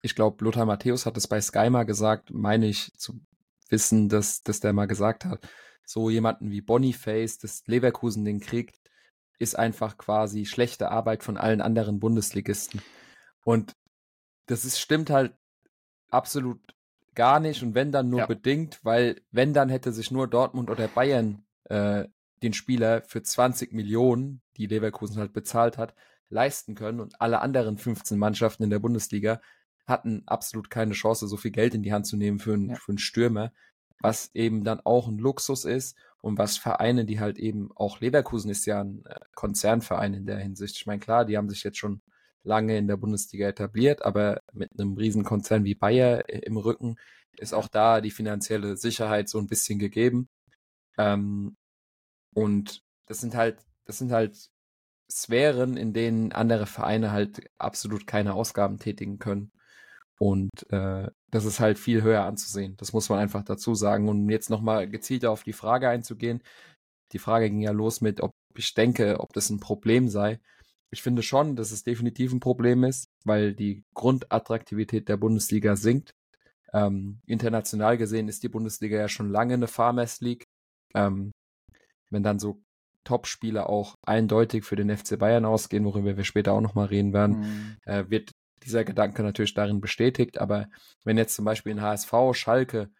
ich 0.00 0.14
glaube, 0.14 0.44
Lothar 0.44 0.66
Matthäus 0.66 1.06
hat 1.06 1.16
es 1.16 1.26
bei 1.26 1.40
Sky 1.40 1.70
mal 1.70 1.84
gesagt, 1.84 2.30
meine 2.32 2.66
ich 2.66 2.92
zu 2.96 3.20
wissen, 3.68 4.08
dass, 4.08 4.42
dass 4.42 4.60
der 4.60 4.72
mal 4.72 4.86
gesagt 4.86 5.24
hat, 5.24 5.48
so 5.84 6.10
jemanden 6.10 6.50
wie 6.50 6.60
Boniface, 6.60 7.38
das 7.38 7.66
Leverkusen 7.66 8.24
den 8.24 8.40
kriegt, 8.40 8.76
ist 9.38 9.58
einfach 9.58 9.96
quasi 9.98 10.44
schlechte 10.44 10.90
Arbeit 10.90 11.22
von 11.22 11.36
allen 11.36 11.60
anderen 11.60 12.00
Bundesligisten. 12.00 12.82
Und 13.44 13.72
das 14.46 14.64
ist, 14.64 14.78
stimmt 14.78 15.10
halt 15.10 15.34
absolut 16.10 16.60
gar 17.14 17.40
nicht 17.40 17.62
und 17.62 17.74
wenn 17.74 17.90
dann 17.92 18.08
nur 18.08 18.20
ja. 18.20 18.26
bedingt, 18.26 18.78
weil 18.84 19.20
wenn 19.30 19.52
dann 19.52 19.68
hätte 19.68 19.92
sich 19.92 20.10
nur 20.10 20.28
Dortmund 20.28 20.70
oder 20.70 20.86
Bayern 20.88 21.44
äh, 21.64 22.04
den 22.42 22.52
Spieler 22.52 23.02
für 23.02 23.22
20 23.22 23.72
Millionen, 23.72 24.40
die 24.56 24.66
Leverkusen 24.66 25.18
halt 25.18 25.32
bezahlt 25.32 25.78
hat, 25.78 25.94
leisten 26.28 26.74
können 26.74 27.00
und 27.00 27.20
alle 27.20 27.40
anderen 27.40 27.78
15 27.78 28.18
Mannschaften 28.18 28.62
in 28.62 28.70
der 28.70 28.78
Bundesliga 28.78 29.40
hatten 29.88 30.22
absolut 30.26 30.70
keine 30.70 30.94
Chance, 30.94 31.28
so 31.28 31.36
viel 31.36 31.50
Geld 31.50 31.74
in 31.74 31.82
die 31.82 31.92
Hand 31.92 32.06
zu 32.06 32.16
nehmen 32.16 32.38
für 32.38 32.54
einen, 32.54 32.70
ja. 32.70 32.76
für 32.76 32.92
einen 32.92 32.98
Stürmer, 32.98 33.52
was 34.00 34.30
eben 34.34 34.64
dann 34.64 34.80
auch 34.80 35.08
ein 35.08 35.18
Luxus 35.18 35.64
ist 35.64 35.96
und 36.20 36.38
was 36.38 36.56
Vereine, 36.58 37.04
die 37.04 37.20
halt 37.20 37.38
eben 37.38 37.70
auch 37.74 38.00
Leverkusen 38.00 38.50
ist 38.50 38.66
ja 38.66 38.80
ein 38.82 39.04
äh, 39.06 39.18
Konzernverein 39.34 40.14
in 40.14 40.26
der 40.26 40.38
Hinsicht. 40.38 40.76
Ich 40.76 40.86
meine, 40.86 41.00
klar, 41.00 41.24
die 41.24 41.36
haben 41.36 41.48
sich 41.48 41.62
jetzt 41.64 41.78
schon 41.78 42.02
lange 42.42 42.76
in 42.76 42.88
der 42.88 42.96
Bundesliga 42.96 43.48
etabliert, 43.48 44.02
aber 44.02 44.40
mit 44.52 44.70
einem 44.78 44.96
Riesenkonzern 44.96 45.64
wie 45.64 45.74
Bayer 45.74 46.28
im 46.28 46.56
Rücken 46.56 46.96
ist 47.38 47.54
auch 47.54 47.68
da 47.68 48.00
die 48.00 48.10
finanzielle 48.10 48.76
Sicherheit 48.76 49.28
so 49.28 49.38
ein 49.38 49.46
bisschen 49.46 49.78
gegeben. 49.78 50.28
Ähm, 50.96 51.56
und 52.34 52.82
das 53.06 53.20
sind 53.20 53.34
halt, 53.34 53.58
das 53.84 53.98
sind 53.98 54.12
halt 54.12 54.50
Sphären, 55.10 55.76
in 55.76 55.92
denen 55.92 56.32
andere 56.32 56.66
Vereine 56.66 57.12
halt 57.12 57.48
absolut 57.58 58.06
keine 58.06 58.34
Ausgaben 58.34 58.78
tätigen 58.78 59.18
können. 59.18 59.52
Und 60.20 60.50
äh, 60.70 61.08
das 61.30 61.44
ist 61.44 61.60
halt 61.60 61.78
viel 61.78 62.02
höher 62.02 62.24
anzusehen. 62.24 62.76
Das 62.76 62.92
muss 62.92 63.08
man 63.08 63.20
einfach 63.20 63.44
dazu 63.44 63.74
sagen. 63.74 64.08
Und 64.08 64.28
jetzt 64.28 64.50
nochmal 64.50 64.88
gezielter 64.88 65.30
auf 65.30 65.44
die 65.44 65.52
Frage 65.52 65.88
einzugehen. 65.88 66.42
Die 67.12 67.18
Frage 67.18 67.48
ging 67.48 67.60
ja 67.60 67.70
los 67.70 68.00
mit, 68.00 68.20
ob 68.20 68.32
ich 68.56 68.74
denke, 68.74 69.20
ob 69.20 69.32
das 69.32 69.50
ein 69.50 69.60
Problem 69.60 70.08
sei. 70.08 70.40
Ich 70.90 71.02
finde 71.02 71.22
schon, 71.22 71.54
dass 71.54 71.70
es 71.70 71.84
definitiv 71.84 72.32
ein 72.32 72.40
Problem 72.40 72.82
ist, 72.82 73.08
weil 73.24 73.54
die 73.54 73.84
Grundattraktivität 73.94 75.08
der 75.08 75.16
Bundesliga 75.16 75.76
sinkt. 75.76 76.12
Ähm, 76.72 77.20
international 77.26 77.96
gesehen 77.96 78.28
ist 78.28 78.42
die 78.42 78.48
Bundesliga 78.48 78.96
ja 78.98 79.08
schon 79.08 79.30
lange 79.30 79.54
eine 79.54 79.68
Farmers 79.68 80.20
League. 80.20 80.44
Ähm, 80.94 81.30
wenn 82.10 82.22
dann 82.22 82.38
so 82.38 82.60
Top-Spieler 83.04 83.68
auch 83.68 83.94
eindeutig 84.06 84.64
für 84.64 84.76
den 84.76 84.94
FC 84.94 85.18
Bayern 85.18 85.44
ausgehen, 85.44 85.84
worüber 85.84 86.16
wir 86.16 86.24
später 86.24 86.52
auch 86.52 86.60
nochmal 86.60 86.86
reden 86.86 87.12
werden, 87.12 87.40
mhm. 87.40 87.76
äh, 87.86 88.10
wird 88.10 88.32
dieser 88.68 88.84
Gedanke 88.84 89.22
natürlich 89.22 89.54
darin 89.54 89.80
bestätigt. 89.80 90.38
Aber 90.38 90.68
wenn 91.04 91.18
jetzt 91.18 91.34
zum 91.34 91.44
Beispiel 91.44 91.72
ein 91.72 91.82
HSV, 91.82 92.12
Schalke, 92.32 92.90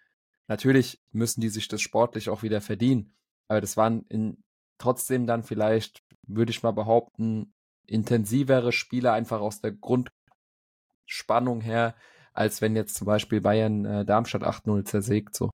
natürlich 0.49 1.01
müssen 1.13 1.41
die 1.41 1.49
sich 1.49 1.69
das 1.69 1.81
sportlich 1.81 2.29
auch 2.31 2.43
wieder 2.43 2.61
verdienen. 2.61 3.15
Aber 3.49 3.61
das 3.61 3.77
waren 3.77 4.05
in, 4.09 4.43
trotzdem 4.79 5.27
dann 5.27 5.43
vielleicht, 5.43 6.03
würde 6.27 6.51
ich 6.51 6.63
mal 6.63 6.73
behaupten, 6.73 7.53
intensivere 7.87 8.73
Spiele 8.73 9.13
einfach 9.13 9.41
aus 9.41 9.61
der 9.61 9.73
Grundspannung 9.73 11.61
her, 11.61 11.95
als 12.33 12.61
wenn 12.61 12.77
jetzt 12.77 12.95
zum 12.97 13.07
Beispiel 13.07 13.41
Bayern 13.41 13.85
äh, 13.85 14.05
Darmstadt 14.05 14.43
8-0 14.43 14.85
zersägt. 14.85 15.35
So. 15.35 15.51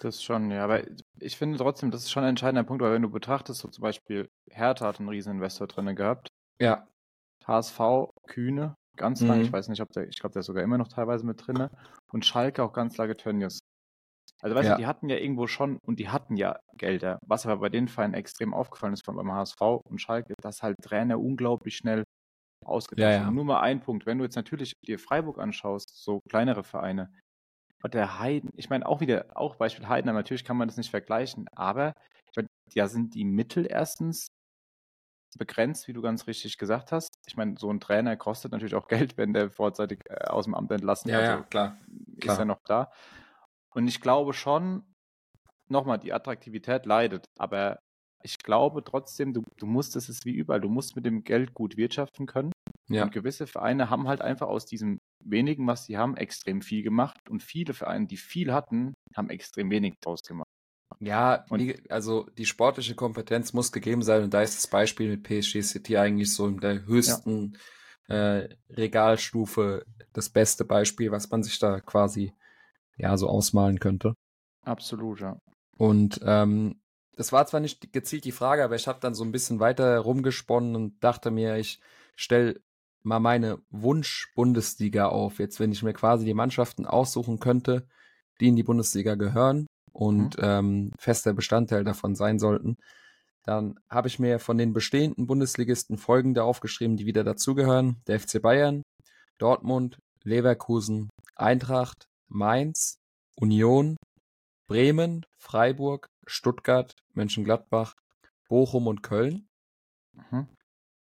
Das 0.00 0.22
schon, 0.22 0.50
ja. 0.50 0.64
Aber 0.64 0.82
ich 1.18 1.36
finde 1.36 1.58
trotzdem, 1.58 1.90
das 1.90 2.02
ist 2.02 2.10
schon 2.10 2.24
ein 2.24 2.30
entscheidender 2.30 2.64
Punkt, 2.64 2.82
weil 2.82 2.92
wenn 2.92 3.02
du 3.02 3.10
betrachtest, 3.10 3.60
so 3.60 3.68
zum 3.68 3.82
Beispiel 3.82 4.28
Hertha 4.50 4.86
hat 4.86 5.00
einen 5.00 5.08
riesen 5.08 5.32
Investor 5.32 5.66
drin 5.66 5.96
gehabt. 5.96 6.28
Ja. 6.60 6.86
HSV, 7.46 7.78
Kühne, 8.26 8.76
ganz 8.96 9.20
mhm. 9.20 9.28
lang, 9.28 9.40
ich 9.40 9.52
weiß 9.52 9.68
nicht, 9.68 9.80
ob 9.80 9.90
der, 9.92 10.08
ich 10.08 10.18
glaube, 10.18 10.32
der 10.32 10.40
ist 10.40 10.46
sogar 10.46 10.62
immer 10.62 10.78
noch 10.78 10.88
teilweise 10.88 11.26
mit 11.26 11.46
drin. 11.46 11.68
Und 12.12 12.24
Schalke 12.24 12.62
auch 12.62 12.72
ganz 12.72 12.96
lange 12.96 13.16
Tönnies. 13.16 13.60
Also 14.42 14.56
weißt 14.56 14.68
ja. 14.68 14.74
du, 14.74 14.80
die 14.80 14.86
hatten 14.86 15.08
ja 15.08 15.16
irgendwo 15.16 15.46
schon 15.46 15.78
und 15.86 15.98
die 15.98 16.08
hatten 16.08 16.36
ja 16.36 16.58
Gelder. 16.76 17.18
Was 17.26 17.46
aber 17.46 17.60
bei 17.60 17.68
den 17.68 17.88
Vereinen 17.88 18.14
extrem 18.14 18.52
aufgefallen 18.52 18.92
ist 18.92 19.04
beim 19.04 19.32
HSV 19.32 19.60
und 19.60 20.00
Schalke, 20.00 20.34
dass 20.42 20.62
halt 20.62 20.76
Trainer 20.82 21.18
unglaublich 21.18 21.76
schnell 21.76 22.04
ausgetauscht 22.64 23.02
ja, 23.02 23.22
ja. 23.22 23.30
Nur 23.30 23.44
mal 23.44 23.60
ein 23.60 23.80
Punkt. 23.80 24.06
Wenn 24.06 24.18
du 24.18 24.24
jetzt 24.24 24.36
natürlich 24.36 24.74
dir 24.86 24.98
Freiburg 24.98 25.38
anschaust, 25.38 25.90
so 26.02 26.20
kleinere 26.28 26.64
Vereine, 26.64 27.10
und 27.82 27.92
der 27.92 28.18
Heiden, 28.18 28.50
ich 28.56 28.70
meine 28.70 28.86
auch 28.86 29.00
wieder, 29.00 29.26
auch 29.34 29.56
Beispiel 29.56 29.86
Heidenheim, 29.86 30.16
natürlich 30.16 30.44
kann 30.44 30.56
man 30.56 30.68
das 30.68 30.78
nicht 30.78 30.90
vergleichen, 30.90 31.46
aber 31.54 31.92
ich 32.30 32.36
meine, 32.36 32.48
ja 32.72 32.88
sind 32.88 33.14
die 33.14 33.24
Mittel 33.24 33.66
erstens 33.68 34.28
begrenzt, 35.38 35.88
wie 35.88 35.92
du 35.92 36.02
ganz 36.02 36.26
richtig 36.26 36.58
gesagt 36.58 36.92
hast. 36.92 37.14
Ich 37.26 37.36
meine, 37.36 37.56
so 37.58 37.70
ein 37.70 37.80
Trainer 37.80 38.16
kostet 38.16 38.52
natürlich 38.52 38.74
auch 38.74 38.88
Geld, 38.88 39.16
wenn 39.16 39.32
der 39.32 39.50
vorzeitig 39.50 40.00
äh, 40.08 40.26
aus 40.26 40.44
dem 40.44 40.54
Amt 40.54 40.70
entlassen 40.72 41.10
wird. 41.10 41.22
Ja, 41.22 41.30
also, 41.30 41.42
ja, 41.42 41.48
klar. 41.48 41.76
Ist 42.16 42.20
klar. 42.20 42.38
er 42.38 42.44
noch 42.44 42.60
da. 42.64 42.90
Und 43.74 43.88
ich 43.88 44.00
glaube 44.00 44.32
schon, 44.32 44.84
nochmal, 45.68 45.98
die 45.98 46.12
Attraktivität 46.12 46.86
leidet, 46.86 47.26
aber 47.38 47.78
ich 48.22 48.38
glaube 48.38 48.82
trotzdem, 48.82 49.34
du, 49.34 49.42
du 49.58 49.66
musst, 49.66 49.96
es 49.96 50.08
ist 50.08 50.24
wie 50.24 50.32
überall, 50.32 50.60
du 50.60 50.68
musst 50.68 50.96
mit 50.96 51.04
dem 51.04 51.24
Geld 51.24 51.52
gut 51.52 51.76
wirtschaften 51.76 52.26
können. 52.26 52.52
Ja. 52.88 53.04
Und 53.04 53.12
gewisse 53.12 53.46
Vereine 53.46 53.90
haben 53.90 54.08
halt 54.08 54.20
einfach 54.20 54.46
aus 54.46 54.66
diesem 54.66 54.98
wenigen, 55.22 55.66
was 55.66 55.84
sie 55.84 55.96
haben, 55.96 56.16
extrem 56.16 56.62
viel 56.62 56.82
gemacht. 56.82 57.28
Und 57.28 57.42
viele 57.42 57.74
Vereine, 57.74 58.06
die 58.06 58.16
viel 58.16 58.52
hatten, 58.52 58.94
haben 59.14 59.30
extrem 59.30 59.70
wenig 59.70 59.94
draus 60.00 60.22
gemacht. 60.22 60.48
Ja, 61.04 61.44
und, 61.50 61.90
also 61.90 62.26
die 62.38 62.46
sportliche 62.46 62.94
Kompetenz 62.94 63.52
muss 63.52 63.72
gegeben 63.72 64.02
sein 64.02 64.22
und 64.22 64.32
da 64.32 64.42
ist 64.42 64.56
das 64.56 64.66
Beispiel 64.66 65.10
mit 65.10 65.22
PSG 65.22 65.62
City 65.62 65.98
eigentlich 65.98 66.32
so 66.32 66.46
in 66.46 66.60
der 66.60 66.86
höchsten 66.86 67.58
ja. 68.08 68.38
äh, 68.38 68.56
Regalstufe 68.70 69.84
das 70.14 70.30
beste 70.30 70.64
Beispiel, 70.64 71.10
was 71.10 71.30
man 71.30 71.42
sich 71.42 71.58
da 71.58 71.80
quasi 71.80 72.32
ja 72.96 73.16
so 73.18 73.28
ausmalen 73.28 73.80
könnte. 73.80 74.14
Absolut, 74.62 75.20
ja. 75.20 75.36
Und 75.76 76.20
ähm, 76.24 76.80
das 77.16 77.32
war 77.32 77.46
zwar 77.46 77.60
nicht 77.60 77.92
gezielt 77.92 78.24
die 78.24 78.32
Frage, 78.32 78.64
aber 78.64 78.76
ich 78.76 78.88
habe 78.88 79.00
dann 79.00 79.14
so 79.14 79.24
ein 79.24 79.32
bisschen 79.32 79.60
weiter 79.60 79.98
rumgesponnen 79.98 80.74
und 80.74 81.04
dachte 81.04 81.30
mir, 81.30 81.56
ich 81.56 81.80
stelle 82.16 82.60
mal 83.02 83.20
meine 83.20 83.58
Wunsch-Bundesliga 83.70 85.08
auf. 85.08 85.38
Jetzt, 85.38 85.60
wenn 85.60 85.72
ich 85.72 85.82
mir 85.82 85.92
quasi 85.92 86.24
die 86.24 86.34
Mannschaften 86.34 86.86
aussuchen 86.86 87.40
könnte, 87.40 87.86
die 88.40 88.48
in 88.48 88.56
die 88.56 88.62
Bundesliga 88.62 89.16
gehören 89.16 89.66
und 89.94 90.36
mhm. 90.36 90.44
ähm, 90.44 90.90
fester 90.98 91.32
Bestandteil 91.32 91.84
davon 91.84 92.14
sein 92.14 92.38
sollten, 92.38 92.76
dann 93.44 93.78
habe 93.90 94.08
ich 94.08 94.18
mir 94.18 94.38
von 94.38 94.58
den 94.58 94.72
bestehenden 94.72 95.26
Bundesligisten 95.26 95.98
folgende 95.98 96.44
aufgeschrieben, 96.44 96.96
die 96.96 97.06
wieder 97.06 97.24
dazugehören. 97.24 98.02
Der 98.06 98.18
FC 98.18 98.40
Bayern, 98.40 98.82
Dortmund, 99.38 99.98
Leverkusen, 100.22 101.10
Eintracht, 101.36 102.06
Mainz, 102.28 102.96
Union, 103.36 103.96
Bremen, 104.66 105.26
Freiburg, 105.38 106.06
Stuttgart, 106.26 106.94
Mönchengladbach, 107.12 107.94
Bochum 108.48 108.86
und 108.86 109.02
Köln. 109.02 109.46
Mhm. 110.12 110.48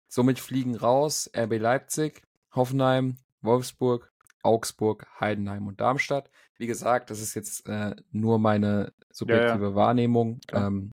Somit 0.10 0.40
fliegen 0.40 0.76
raus 0.76 1.30
RB 1.36 1.60
Leipzig, 1.60 2.22
Hoffenheim, 2.54 3.18
Wolfsburg, 3.42 4.12
Augsburg, 4.44 5.08
Heidenheim 5.20 5.68
und 5.68 5.82
Darmstadt. 5.82 6.30
Wie 6.58 6.68
gesagt, 6.68 7.10
das 7.10 7.22
ist 7.22 7.36
jetzt 7.36 7.68
äh, 7.68 7.96
nur 8.12 8.40
meine 8.40 8.94
subjektive 9.12 9.64
ja, 9.64 9.70
ja. 9.70 9.76
Wahrnehmung. 9.76 10.40
Ähm, 10.52 10.92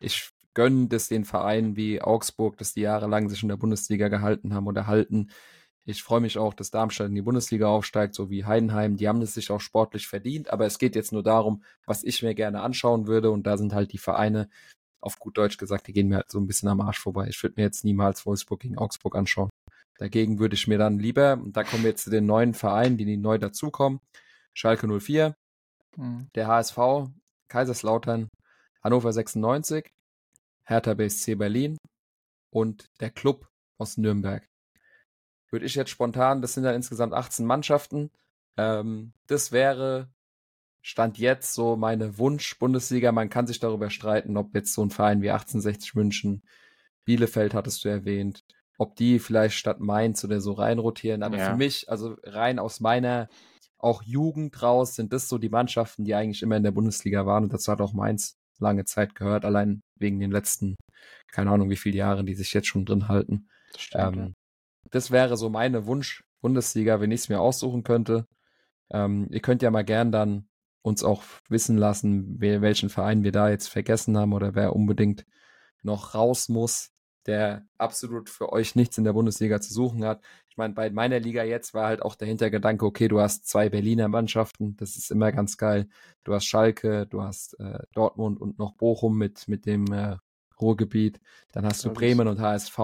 ich 0.00 0.30
gönne 0.54 0.86
das 0.88 1.08
den 1.08 1.24
Vereinen 1.24 1.76
wie 1.76 2.00
Augsburg, 2.00 2.56
dass 2.56 2.74
die 2.74 2.82
jahrelang 2.82 3.28
sich 3.28 3.42
in 3.42 3.48
der 3.48 3.56
Bundesliga 3.56 4.08
gehalten 4.08 4.54
haben 4.54 4.66
oder 4.66 4.86
halten. 4.86 5.30
Ich 5.86 6.02
freue 6.02 6.20
mich 6.20 6.38
auch, 6.38 6.54
dass 6.54 6.70
Darmstadt 6.70 7.08
in 7.08 7.14
die 7.14 7.22
Bundesliga 7.22 7.66
aufsteigt, 7.66 8.14
so 8.14 8.30
wie 8.30 8.46
Heidenheim. 8.46 8.96
Die 8.96 9.06
haben 9.06 9.20
es 9.20 9.34
sich 9.34 9.50
auch 9.50 9.60
sportlich 9.60 10.06
verdient, 10.06 10.50
aber 10.50 10.64
es 10.64 10.78
geht 10.78 10.96
jetzt 10.96 11.12
nur 11.12 11.22
darum, 11.22 11.62
was 11.84 12.04
ich 12.04 12.22
mir 12.22 12.34
gerne 12.34 12.62
anschauen 12.62 13.06
würde. 13.06 13.30
Und 13.30 13.46
da 13.46 13.58
sind 13.58 13.74
halt 13.74 13.92
die 13.92 13.98
Vereine, 13.98 14.48
auf 15.00 15.18
gut 15.18 15.36
Deutsch 15.36 15.58
gesagt, 15.58 15.86
die 15.86 15.92
gehen 15.92 16.08
mir 16.08 16.16
halt 16.16 16.30
so 16.30 16.38
ein 16.38 16.46
bisschen 16.46 16.70
am 16.70 16.80
Arsch 16.80 17.00
vorbei. 17.00 17.26
Ich 17.28 17.42
würde 17.42 17.54
mir 17.58 17.64
jetzt 17.64 17.84
niemals 17.84 18.24
Wolfsburg 18.24 18.60
gegen 18.60 18.78
Augsburg 18.78 19.14
anschauen. 19.14 19.50
Dagegen 19.98 20.38
würde 20.38 20.54
ich 20.54 20.66
mir 20.66 20.78
dann 20.78 20.98
lieber, 20.98 21.34
und 21.34 21.56
da 21.56 21.62
kommen 21.62 21.84
wir 21.84 21.90
jetzt 21.90 22.04
zu 22.04 22.10
den 22.10 22.26
neuen 22.26 22.54
Vereinen, 22.54 22.96
die 22.96 23.16
neu 23.16 23.38
dazukommen. 23.38 24.00
Schalke 24.52 24.88
04, 24.88 25.36
mhm. 25.96 26.28
der 26.34 26.48
HSV, 26.48 26.78
Kaiserslautern, 27.48 28.28
Hannover 28.82 29.12
96, 29.12 29.92
Hertha 30.64 30.94
BSC 30.94 31.36
Berlin 31.36 31.76
und 32.50 32.90
der 33.00 33.10
Club 33.10 33.48
aus 33.78 33.96
Nürnberg. 33.96 34.48
Würde 35.50 35.66
ich 35.66 35.74
jetzt 35.74 35.90
spontan, 35.90 36.42
das 36.42 36.54
sind 36.54 36.64
dann 36.64 36.74
insgesamt 36.74 37.12
18 37.12 37.46
Mannschaften. 37.46 38.10
Ähm, 38.56 39.12
das 39.26 39.52
wäre 39.52 40.08
Stand 40.82 41.18
jetzt 41.18 41.54
so 41.54 41.76
meine 41.76 42.18
Wunsch-Bundesliga. 42.18 43.10
Man 43.12 43.30
kann 43.30 43.46
sich 43.46 43.58
darüber 43.58 43.88
streiten, 43.88 44.36
ob 44.36 44.54
jetzt 44.54 44.74
so 44.74 44.84
ein 44.84 44.90
Verein 44.90 45.22
wie 45.22 45.30
1860 45.30 45.94
München, 45.94 46.42
Bielefeld 47.04 47.54
hattest 47.54 47.84
du 47.84 47.88
erwähnt, 47.88 48.44
ob 48.78 48.96
die 48.96 49.18
vielleicht 49.18 49.56
statt 49.56 49.80
Mainz 49.80 50.24
oder 50.24 50.40
so 50.40 50.52
reinrotieren. 50.52 51.22
Aber 51.22 51.36
ja. 51.36 51.50
für 51.50 51.56
mich, 51.56 51.88
also 51.88 52.16
rein 52.24 52.58
aus 52.58 52.80
meiner 52.80 53.28
auch 53.78 54.02
Jugend 54.02 54.62
raus, 54.62 54.94
sind 54.94 55.12
das 55.12 55.28
so 55.28 55.38
die 55.38 55.50
Mannschaften, 55.50 56.04
die 56.04 56.14
eigentlich 56.14 56.42
immer 56.42 56.56
in 56.56 56.62
der 56.62 56.72
Bundesliga 56.72 57.26
waren. 57.26 57.44
Und 57.44 57.52
dazu 57.52 57.70
hat 57.70 57.80
auch 57.80 57.92
Mainz 57.92 58.38
lange 58.58 58.84
Zeit 58.84 59.14
gehört, 59.14 59.44
allein 59.44 59.82
wegen 59.96 60.20
den 60.20 60.30
letzten, 60.30 60.76
keine 61.30 61.50
Ahnung, 61.50 61.70
wie 61.70 61.76
viele 61.76 61.96
Jahre, 61.96 62.24
die 62.24 62.34
sich 62.34 62.52
jetzt 62.54 62.68
schon 62.68 62.86
drin 62.86 63.08
halten. 63.08 63.48
Das, 63.72 63.82
stimmt, 63.82 64.16
ähm, 64.16 64.22
ja. 64.22 64.30
das 64.90 65.10
wäre 65.10 65.36
so 65.36 65.50
meine 65.50 65.86
Wunsch-Bundesliga, 65.86 67.00
wenn 67.00 67.10
ich 67.10 67.22
es 67.22 67.28
mir 67.28 67.40
aussuchen 67.40 67.84
könnte. 67.84 68.26
Ähm, 68.90 69.28
ihr 69.30 69.40
könnt 69.40 69.62
ja 69.62 69.70
mal 69.70 69.84
gern 69.84 70.12
dann 70.12 70.48
uns 70.82 71.02
auch 71.02 71.22
wissen 71.48 71.78
lassen, 71.78 72.40
welchen 72.40 72.90
Verein 72.90 73.24
wir 73.24 73.32
da 73.32 73.48
jetzt 73.48 73.68
vergessen 73.68 74.16
haben 74.18 74.32
oder 74.32 74.54
wer 74.54 74.76
unbedingt 74.76 75.24
noch 75.82 76.14
raus 76.14 76.48
muss, 76.48 76.93
der 77.26 77.66
absolut 77.78 78.28
für 78.28 78.52
euch 78.52 78.74
nichts 78.74 78.98
in 78.98 79.04
der 79.04 79.12
Bundesliga 79.12 79.60
zu 79.60 79.72
suchen 79.72 80.04
hat. 80.04 80.20
Ich 80.48 80.56
meine, 80.56 80.74
bei 80.74 80.90
meiner 80.90 81.18
Liga 81.18 81.42
jetzt 81.42 81.74
war 81.74 81.86
halt 81.86 82.02
auch 82.02 82.14
der 82.14 82.28
Hintergedanke, 82.28 82.84
okay, 82.84 83.08
du 83.08 83.20
hast 83.20 83.48
zwei 83.48 83.68
Berliner 83.68 84.08
Mannschaften, 84.08 84.76
das 84.76 84.96
ist 84.96 85.10
immer 85.10 85.32
ganz 85.32 85.56
geil. 85.56 85.88
Du 86.22 86.34
hast 86.34 86.44
Schalke, 86.44 87.06
du 87.06 87.22
hast 87.22 87.58
äh, 87.58 87.80
Dortmund 87.94 88.40
und 88.40 88.58
noch 88.58 88.74
Bochum 88.74 89.18
mit, 89.18 89.48
mit 89.48 89.66
dem 89.66 89.92
äh, 89.92 90.16
Ruhrgebiet. 90.60 91.20
Dann 91.52 91.66
hast 91.66 91.84
du 91.84 91.92
Bremen 91.92 92.28
und 92.28 92.40
HSV. 92.40 92.78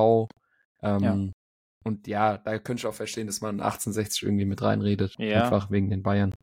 Ähm, 0.82 1.02
ja. 1.02 1.18
und 1.85 2.06
ja, 2.06 2.38
da 2.38 2.59
könnte 2.59 2.80
ich 2.80 2.87
auch 2.87 2.94
verstehen, 2.94 3.26
dass 3.26 3.40
man 3.40 3.61
1860 3.61 4.23
irgendwie 4.23 4.47
mit 4.47 4.62
reinredet. 4.62 5.14
Ja. 5.18 5.44
Einfach 5.44 5.70
wegen 5.70 5.90
den 5.90 6.02
Bayern. 6.02 6.35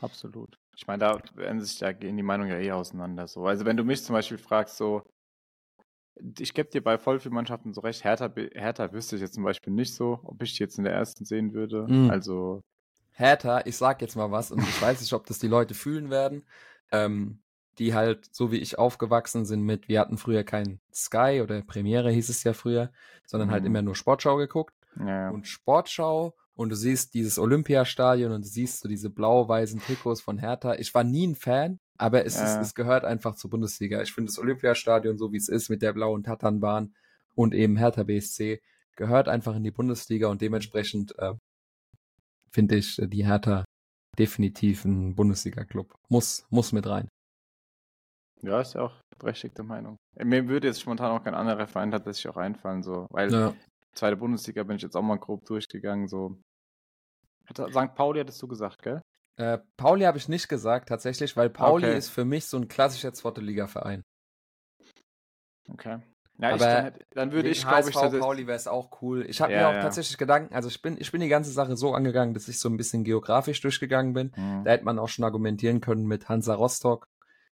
Absolut. 0.00 0.58
Ich 0.76 0.86
meine, 0.86 0.98
da 0.98 1.60
sich 1.60 1.78
da 1.78 1.92
gehen 1.92 2.16
die 2.16 2.22
Meinungen 2.22 2.50
ja 2.50 2.58
eh 2.58 2.72
auseinander. 2.72 3.28
So. 3.28 3.46
Also 3.46 3.64
wenn 3.64 3.76
du 3.76 3.84
mich 3.84 4.02
zum 4.02 4.14
Beispiel 4.14 4.38
fragst, 4.38 4.76
so, 4.76 5.02
ich 6.38 6.54
gebe 6.54 6.70
dir 6.70 6.82
bei 6.82 6.98
voll 6.98 7.20
vielen 7.20 7.34
Mannschaften 7.34 7.72
so 7.72 7.80
recht, 7.80 8.04
Hertha, 8.04 8.32
Hertha 8.52 8.92
wüsste 8.92 9.16
ich 9.16 9.22
jetzt 9.22 9.34
zum 9.34 9.44
Beispiel 9.44 9.72
nicht 9.72 9.94
so, 9.94 10.20
ob 10.22 10.42
ich 10.42 10.54
die 10.54 10.62
jetzt 10.62 10.78
in 10.78 10.84
der 10.84 10.94
ersten 10.94 11.24
sehen 11.24 11.52
würde. 11.52 11.86
Mhm. 11.88 12.10
Also. 12.10 12.62
Hertha, 13.10 13.62
ich 13.64 13.76
sag 13.76 14.00
jetzt 14.00 14.16
mal 14.16 14.30
was 14.30 14.50
und 14.50 14.60
ich 14.60 14.82
weiß 14.82 15.00
nicht, 15.00 15.12
ob 15.12 15.26
das 15.26 15.38
die 15.38 15.46
Leute 15.46 15.74
fühlen 15.74 16.10
werden. 16.10 16.44
Ähm, 16.90 17.40
die 17.78 17.94
halt, 17.94 18.28
so 18.32 18.52
wie 18.52 18.58
ich 18.58 18.78
aufgewachsen 18.78 19.44
sind 19.44 19.62
mit, 19.62 19.88
wir 19.88 20.00
hatten 20.00 20.16
früher 20.16 20.44
kein 20.44 20.80
Sky 20.92 21.40
oder 21.42 21.60
Premiere 21.62 22.10
hieß 22.10 22.28
es 22.28 22.44
ja 22.44 22.52
früher, 22.52 22.92
sondern 23.26 23.50
halt 23.50 23.62
mhm. 23.62 23.64
halt 23.64 23.70
immer 23.70 23.82
nur 23.82 23.96
Sportschau 23.96 24.36
geguckt. 24.36 24.74
Ja. 24.98 25.30
Und 25.30 25.48
Sportschau 25.48 26.34
und 26.54 26.68
du 26.68 26.76
siehst 26.76 27.14
dieses 27.14 27.38
Olympiastadion 27.38 28.32
und 28.32 28.44
du 28.44 28.48
siehst 28.48 28.80
so 28.80 28.88
diese 28.88 29.10
blau-weißen 29.10 29.80
Trikots 29.80 30.20
von 30.20 30.38
Hertha. 30.38 30.74
Ich 30.74 30.94
war 30.94 31.02
nie 31.02 31.26
ein 31.26 31.34
Fan, 31.34 31.80
aber 31.98 32.24
es, 32.24 32.36
ja. 32.36 32.44
ist, 32.44 32.68
es 32.68 32.74
gehört 32.74 33.04
einfach 33.04 33.34
zur 33.36 33.50
Bundesliga. 33.50 34.02
Ich 34.02 34.12
finde 34.12 34.30
das 34.30 34.38
Olympiastadion, 34.38 35.18
so 35.18 35.32
wie 35.32 35.36
es 35.36 35.48
ist, 35.48 35.68
mit 35.68 35.82
der 35.82 35.92
blauen 35.92 36.22
Tatanbahn 36.22 36.94
und 37.34 37.54
eben 37.54 37.76
Hertha 37.76 38.02
BSC, 38.02 38.60
gehört 38.96 39.28
einfach 39.28 39.54
in 39.56 39.64
die 39.64 39.70
Bundesliga 39.70 40.28
und 40.28 40.40
dementsprechend 40.40 41.16
äh, 41.18 41.34
finde 42.50 42.76
ich 42.76 43.00
die 43.02 43.26
Hertha 43.26 43.64
definitiv 44.18 44.84
ein 44.84 45.14
Bundesliga-Club. 45.14 45.94
Muss, 46.08 46.46
muss 46.50 46.72
mit 46.72 46.86
rein. 46.86 47.08
Ja, 48.42 48.60
ist 48.60 48.74
ja 48.74 48.82
auch 48.82 49.00
berechtigte 49.18 49.62
Meinung. 49.62 49.96
Mir 50.22 50.46
würde 50.48 50.68
jetzt 50.68 50.80
spontan 50.80 51.10
auch 51.10 51.24
kein 51.24 51.34
anderer 51.34 51.66
Verein 51.66 51.90
tatsächlich 51.90 52.28
auch 52.28 52.36
einfallen, 52.36 52.82
so, 52.82 53.06
weil 53.10 53.32
ja. 53.32 53.54
zweite 53.94 54.16
Bundesliga 54.16 54.62
bin 54.62 54.76
ich 54.76 54.82
jetzt 54.82 54.96
auch 54.96 55.02
mal 55.02 55.18
grob 55.18 55.44
durchgegangen, 55.46 56.08
so. 56.08 56.36
St. 57.50 57.94
Pauli 57.94 58.20
hattest 58.20 58.40
du 58.42 58.48
gesagt, 58.48 58.82
gell? 58.82 59.02
Äh, 59.36 59.58
Pauli 59.76 60.04
habe 60.04 60.18
ich 60.18 60.28
nicht 60.28 60.48
gesagt, 60.48 60.88
tatsächlich, 60.88 61.36
weil 61.36 61.50
Pauli 61.50 61.86
okay. 61.86 61.98
ist 61.98 62.08
für 62.08 62.24
mich 62.24 62.46
so 62.46 62.56
ein 62.56 62.68
klassischer 62.68 63.12
zweite 63.12 63.40
Liga-Verein. 63.40 64.02
Okay. 65.68 65.98
Ja, 66.38 66.48
Aber 66.48 66.56
ich, 66.56 66.60
dann, 66.60 66.92
dann, 67.14 67.32
würde 67.32 67.48
ich, 67.48 67.66
glaube 67.66 67.88
ich, 67.88 67.94
Pauli 67.94 68.46
wäre 68.46 68.56
es 68.56 68.66
auch 68.66 69.00
cool. 69.02 69.24
Ich 69.28 69.40
habe 69.40 69.52
ja, 69.52 69.58
mir 69.58 69.68
auch 69.68 69.74
ja. 69.74 69.82
tatsächlich 69.82 70.18
Gedanken, 70.18 70.52
also 70.52 70.68
ich 70.68 70.82
bin, 70.82 70.96
ich 70.98 71.12
bin 71.12 71.20
die 71.20 71.28
ganze 71.28 71.52
Sache 71.52 71.76
so 71.76 71.94
angegangen, 71.94 72.34
dass 72.34 72.48
ich 72.48 72.58
so 72.58 72.68
ein 72.68 72.76
bisschen 72.76 73.04
geografisch 73.04 73.60
durchgegangen 73.60 74.14
bin. 74.14 74.32
Mhm. 74.36 74.64
Da 74.64 74.72
hätte 74.72 74.84
man 74.84 74.98
auch 74.98 75.08
schon 75.08 75.24
argumentieren 75.24 75.80
können 75.80 76.06
mit 76.06 76.28
Hansa 76.28 76.54
Rostock, 76.54 77.08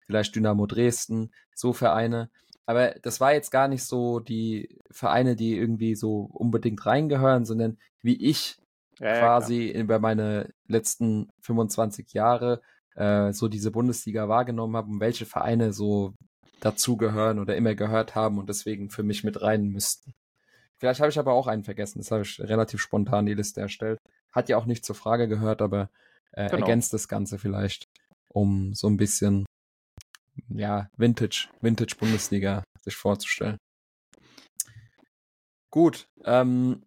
vielleicht 0.06 0.34
Dynamo 0.36 0.66
Dresden, 0.66 1.32
so 1.54 1.74
Vereine. 1.74 2.30
Aber 2.66 2.92
das 3.02 3.20
war 3.20 3.34
jetzt 3.34 3.52
gar 3.52 3.68
nicht 3.68 3.84
so 3.84 4.20
die 4.20 4.80
Vereine, 4.92 5.36
die 5.36 5.58
irgendwie 5.58 5.96
so 5.96 6.30
unbedingt 6.32 6.86
reingehören, 6.86 7.44
sondern 7.44 7.78
wie 8.02 8.16
ich 8.16 8.60
ja, 9.00 9.20
quasi 9.20 9.72
ja, 9.72 9.80
über 9.80 10.00
meine 10.00 10.54
letzten 10.68 11.30
25 11.42 12.14
Jahre 12.14 12.62
äh, 12.96 13.32
so 13.34 13.48
diese 13.48 13.72
Bundesliga 13.72 14.28
wahrgenommen 14.28 14.76
habe 14.76 14.92
und 14.92 15.00
welche 15.00 15.26
Vereine 15.26 15.74
so 15.74 16.14
dazugehören 16.60 17.40
oder 17.40 17.56
immer 17.56 17.76
gehört 17.76 18.16
haben 18.16 18.38
und 18.38 18.50
deswegen 18.50 18.90
für 18.90 19.04
mich 19.04 19.24
mit 19.24 19.42
rein 19.42 19.68
müssten. 19.68 20.14
Vielleicht 20.78 21.00
habe 21.00 21.10
ich 21.10 21.20
aber 21.20 21.34
auch 21.34 21.48
einen 21.48 21.64
vergessen. 21.64 22.00
Das 22.00 22.12
habe 22.12 22.24
ich 22.24 22.40
relativ 22.40 22.82
spontan 22.82 23.26
die 23.26 23.34
Liste 23.34 23.62
erstellt. 23.62 24.00
Hat 24.32 24.50
ja 24.50 24.58
auch 24.58 24.66
nicht 24.66 24.86
zur 24.86 24.96
Frage 24.96 25.28
gehört, 25.28 25.62
aber 25.62 25.90
äh, 26.32 26.50
genau. 26.50 26.62
ergänzt 26.62 26.94
das 26.94 27.08
Ganze 27.08 27.38
vielleicht, 27.38 27.86
um 28.30 28.74
so 28.74 28.88
ein 28.88 28.98
bisschen 28.98 29.46
ja, 30.50 30.90
Vintage, 30.98 31.50
Vintage 31.62 31.96
Bundesliga 31.98 32.64
sich 32.82 32.96
vorzustellen. 32.96 33.58
Gut, 35.72 36.08
ähm, 36.26 36.84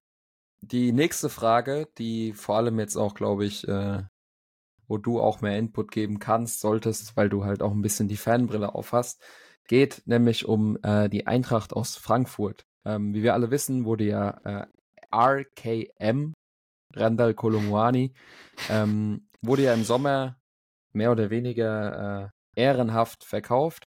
die 0.63 0.93
nächste 0.93 1.29
Frage, 1.29 1.89
die 1.99 2.33
vor 2.33 2.57
allem 2.57 2.79
jetzt 2.79 2.97
auch, 2.97 3.15
glaube 3.15 3.45
ich, 3.45 3.67
äh, 3.69 4.03
wo 4.87 4.97
du 4.97 5.21
auch 5.21 5.41
mehr 5.41 5.59
Input 5.59 5.91
geben 5.91 6.19
kannst, 6.19 6.61
solltest, 6.61 7.17
weil 7.17 7.29
du 7.29 7.45
halt 7.45 7.63
auch 7.63 7.73
ein 7.73 7.83
bisschen 7.83 8.09
die 8.09 8.17
Fanbrille 8.17 8.75
aufhast, 8.75 9.21
geht 9.67 10.03
nämlich 10.07 10.47
um 10.47 10.79
äh, 10.83 11.09
die 11.09 11.27
Eintracht 11.27 11.73
aus 11.73 11.97
Frankfurt. 11.97 12.65
Ähm, 12.85 13.13
wie 13.15 13.23
wir 13.23 13.35
alle 13.35 13.51
wissen, 13.51 13.85
wurde 13.85 14.05
ja 14.05 14.41
äh, 14.45 14.67
RKM, 15.15 16.33
Randall 16.95 17.35
Kolomwani, 17.35 18.15
ähm, 18.71 19.29
wurde 19.41 19.63
ja 19.63 19.75
im 19.75 19.85
Sommer 19.85 20.37
mehr 20.93 21.11
oder 21.11 21.31
weniger 21.31 22.31
äh, 22.57 22.61
ehrenhaft 22.61 23.25
verkauft 23.25 23.87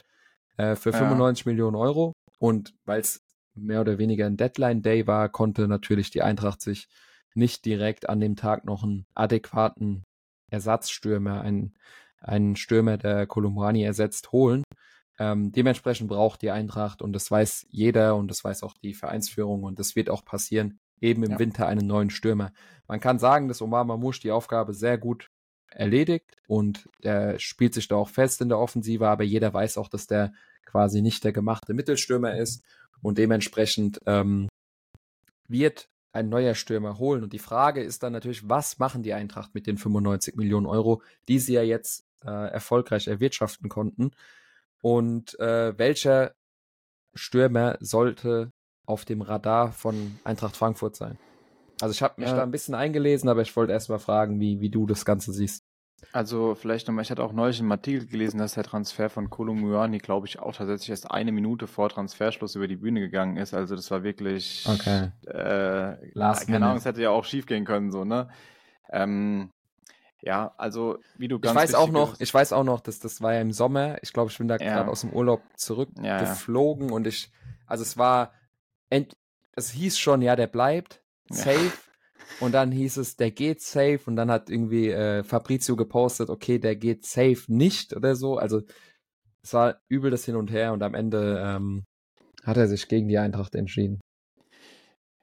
äh, 0.57 0.75
für 0.75 0.91
ja. 0.91 0.99
95 0.99 1.47
Millionen 1.47 1.77
Euro. 1.77 2.13
Und 2.39 2.75
weil 2.85 3.01
es 3.01 3.21
mehr 3.61 3.81
oder 3.81 3.99
weniger 3.99 4.27
ein 4.27 4.37
Deadline 4.37 4.83
Day 4.83 5.07
war, 5.07 5.29
konnte 5.29 5.69
natürlich 5.69 6.11
die 6.11 6.23
Eintracht 6.23 6.61
sich 6.61 6.89
nicht 7.35 7.65
direkt 7.65 8.09
an 8.09 8.21
dem 8.21 8.37
Tag 8.37 8.65
noch 8.65 8.83
einen 8.83 9.07
adäquaten 9.15 10.05
Ersatzstürmer, 10.51 11.41
einen, 11.41 11.75
einen 12.21 12.57
Stürmer, 12.57 12.97
der 12.97 13.27
Kolumani 13.27 13.83
ersetzt, 13.83 14.33
holen. 14.33 14.65
Ähm, 15.19 15.53
dementsprechend 15.53 16.09
braucht 16.09 16.43
die 16.43 16.51
Eintracht, 16.51 17.03
und 17.03 17.13
das 17.13 17.31
weiß 17.31 17.67
jeder 17.71 18.17
und 18.17 18.29
das 18.29 18.45
weiß 18.45 18.63
auch 18.63 18.75
die 18.75 18.95
Vereinsführung, 18.95 19.65
und 19.65 19.79
das 19.79 19.97
wird 19.97 20.11
auch 20.11 20.25
passieren, 20.25 20.79
eben 21.01 21.23
im 21.23 21.33
ja. 21.33 21.39
Winter 21.39 21.67
einen 21.67 21.87
neuen 21.87 22.11
Stürmer. 22.11 22.53
Man 22.87 23.01
kann 23.01 23.19
sagen, 23.19 23.49
dass 23.49 23.63
Omar 23.63 23.85
Mamouche 23.85 24.21
die 24.21 24.31
Aufgabe 24.31 24.75
sehr 24.75 24.99
gut 24.99 25.31
erledigt 25.71 26.37
und 26.47 26.89
er 27.03 27.39
spielt 27.39 27.75
sich 27.75 27.89
da 27.89 27.97
auch 27.97 28.09
fest 28.09 28.41
in 28.41 28.49
der 28.49 28.59
Offensive, 28.59 29.07
aber 29.07 29.25
jeder 29.25 29.53
weiß 29.53 29.77
auch, 29.79 29.89
dass 29.89 30.07
der 30.07 30.33
quasi 30.65 31.03
nicht 31.03 31.25
der 31.25 31.33
gemachte 31.33 31.75
Mittelstürmer 31.75 32.37
ist 32.37 32.65
und 33.03 33.19
dementsprechend 33.19 34.01
ähm, 34.07 34.49
wird 35.49 35.89
ein 36.13 36.29
neuer 36.29 36.55
Stürmer 36.55 36.99
holen. 36.99 37.23
Und 37.23 37.33
die 37.33 37.39
Frage 37.39 37.83
ist 37.83 38.03
dann 38.03 38.13
natürlich, 38.13 38.49
was 38.49 38.79
machen 38.79 39.03
die 39.03 39.15
Eintracht 39.15 39.55
mit 39.55 39.67
den 39.67 39.79
95 39.79 40.37
Millionen 40.37 40.67
Euro, 40.67 41.03
die 41.29 41.39
sie 41.39 41.55
ja 41.55 41.63
jetzt 41.63 42.05
äh, 42.25 42.51
erfolgreich 42.51 43.07
erwirtschaften 43.07 43.69
konnten? 43.69 44.11
Und 44.81 45.39
äh, 45.39 45.77
welcher 45.79 46.35
Stürmer 47.15 47.77
sollte 47.81 48.53
auf 48.87 49.05
dem 49.05 49.23
Radar 49.23 49.73
von 49.73 50.19
Eintracht 50.25 50.57
Frankfurt 50.57 50.97
sein? 50.97 51.19
Also 51.81 51.93
ich 51.93 52.03
habe 52.03 52.21
mich 52.21 52.31
ja. 52.31 52.37
da 52.37 52.43
ein 52.43 52.51
bisschen 52.51 52.75
eingelesen, 52.75 53.29
aber 53.29 53.43
ich 53.43 53.55
wollte 53.55 53.73
erst 53.73 53.89
mal 53.89 53.99
fragen, 53.99 54.41
wie, 54.41 54.61
wie 54.61 54.71
du 54.71 54.87
das 54.87 55.05
Ganze 55.05 55.33
siehst. 55.33 55.58
Also 56.13 56.55
vielleicht 56.55 56.87
nochmal, 56.87 57.03
ich 57.03 57.11
hatte 57.11 57.23
auch 57.23 57.33
neulich 57.33 57.61
im 57.61 57.71
Artikel 57.71 58.07
gelesen, 58.07 58.39
dass 58.39 58.55
der 58.55 58.65
Transfer 58.65 59.11
von 59.11 59.29
Kolumuani, 59.31 59.99
glaube 59.99 60.27
ich, 60.27 60.39
auch 60.39 60.55
tatsächlich 60.55 60.91
erst 60.91 61.11
eine 61.11 61.33
Minute 61.33 61.67
vor 61.67 61.89
Transferschluss 61.89 62.55
über 62.55 62.67
die 62.67 62.77
Bühne 62.77 63.01
gegangen 63.01 63.37
ist. 63.37 63.53
Also 63.53 63.77
das 63.77 63.91
war 63.91 64.03
wirklich, 64.03 64.65
okay. 64.69 65.11
äh, 65.27 66.11
Last 66.13 66.47
keine 66.47 66.67
Ahnung, 66.67 66.79
es 66.79 66.85
hätte 66.85 67.03
ja 67.03 67.11
auch 67.11 67.25
schief 67.25 67.47
gehen 67.47 67.65
können, 67.65 67.91
so, 67.91 68.05
ne? 68.05 68.29
Ähm, 68.91 69.51
ja, 70.23 70.55
also 70.57 70.99
wie 71.17 71.29
du 71.29 71.39
ganz 71.39 71.55
Ich 71.55 71.63
weiß 71.63 71.75
auch 71.75 71.91
noch, 71.91 72.19
ich 72.19 72.33
weiß 72.33 72.53
auch 72.53 72.65
noch, 72.65 72.81
dass 72.81 73.01
das 73.01 73.21
war 73.21 73.35
ja 73.35 73.41
im 73.41 73.53
Sommer. 73.53 73.99
Ich 74.03 74.13
glaube, 74.13 74.31
ich 74.31 74.39
bin 74.39 74.49
da 74.49 74.57
ja. 74.57 74.77
gerade 74.77 74.91
aus 74.91 75.03
dem 75.03 75.13
Urlaub 75.13 75.43
zurückgeflogen 75.57 76.85
ja, 76.87 76.91
ja. 76.91 76.95
und 76.95 77.07
ich, 77.07 77.31
also 77.67 77.83
es 77.83 77.99
war, 77.99 78.33
es 78.91 79.71
hieß 79.71 79.99
schon, 79.99 80.23
ja, 80.23 80.37
der 80.37 80.47
bleibt 80.47 81.03
safe. 81.31 81.73
Und 82.41 82.53
dann 82.53 82.71
hieß 82.71 82.99
es, 82.99 83.17
der 83.17 83.31
geht 83.31 83.61
safe. 83.61 84.01
Und 84.07 84.17
dann 84.17 84.31
hat 84.31 84.51
irgendwie 84.51 84.91
äh, 84.91 85.25
Fabrizio 85.25 85.77
gepostet, 85.77 86.31
okay, 86.31 86.59
der 86.59 86.77
geht 86.77 87.05
safe 87.05 87.43
nicht 87.49 87.95
oder 87.95 88.15
so. 88.15 88.39
Also 88.39 88.63
es 89.43 89.55
war 89.55 89.81
übel 89.89 90.11
das 90.11 90.25
Hin 90.25 90.37
und 90.37 90.51
Her 90.51 90.73
und 90.73 90.83
am 90.83 90.95
Ende 90.95 91.43
ähm, 91.45 91.85
hat 92.45 92.57
er 92.57 92.69
sich 92.69 92.89
gegen 92.89 93.09
die 93.09 93.19
Eintracht 93.19 93.55
entschieden. 93.55 94.01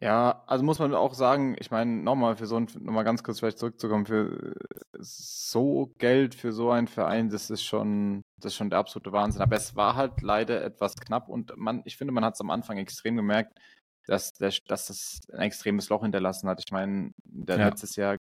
Ja, 0.01 0.43
also 0.45 0.63
muss 0.63 0.79
man 0.79 0.93
auch 0.93 1.13
sagen, 1.13 1.55
ich 1.57 1.71
meine, 1.71 2.03
nochmal 2.03 2.35
für 2.35 2.47
so 2.47 2.57
ein, 2.57 2.67
nochmal 2.79 3.05
ganz 3.05 3.23
kurz 3.23 3.39
vielleicht 3.39 3.59
zurückzukommen, 3.59 4.05
für 4.05 4.53
so 4.99 5.93
Geld 5.97 6.35
für 6.35 6.51
so 6.51 6.69
einen 6.69 6.87
Verein, 6.87 7.29
das 7.29 7.49
ist 7.49 7.63
schon, 7.63 8.21
das 8.41 8.51
ist 8.51 8.57
schon 8.57 8.69
der 8.69 8.79
absolute 8.79 9.13
Wahnsinn. 9.13 9.41
Aber 9.41 9.55
es 9.55 9.75
war 9.75 9.95
halt 9.95 10.21
leider 10.21 10.63
etwas 10.63 10.95
knapp 10.95 11.29
und 11.29 11.55
man, 11.55 11.81
ich 11.85 11.97
finde, 11.97 12.13
man 12.13 12.25
hat 12.25 12.33
es 12.33 12.41
am 12.41 12.51
Anfang 12.51 12.77
extrem 12.77 13.15
gemerkt, 13.15 13.57
dass, 14.07 14.33
dass, 14.33 14.59
dass 14.67 14.87
das 14.87 15.19
ein 15.31 15.41
extremes 15.41 15.89
Loch 15.89 16.03
hinterlassen 16.03 16.47
hat. 16.49 16.61
Ich 16.65 16.71
meine, 16.71 17.11
der 17.23 17.57
ja. 17.57 17.65
letztes 17.67 17.95
Jahr 17.95 18.17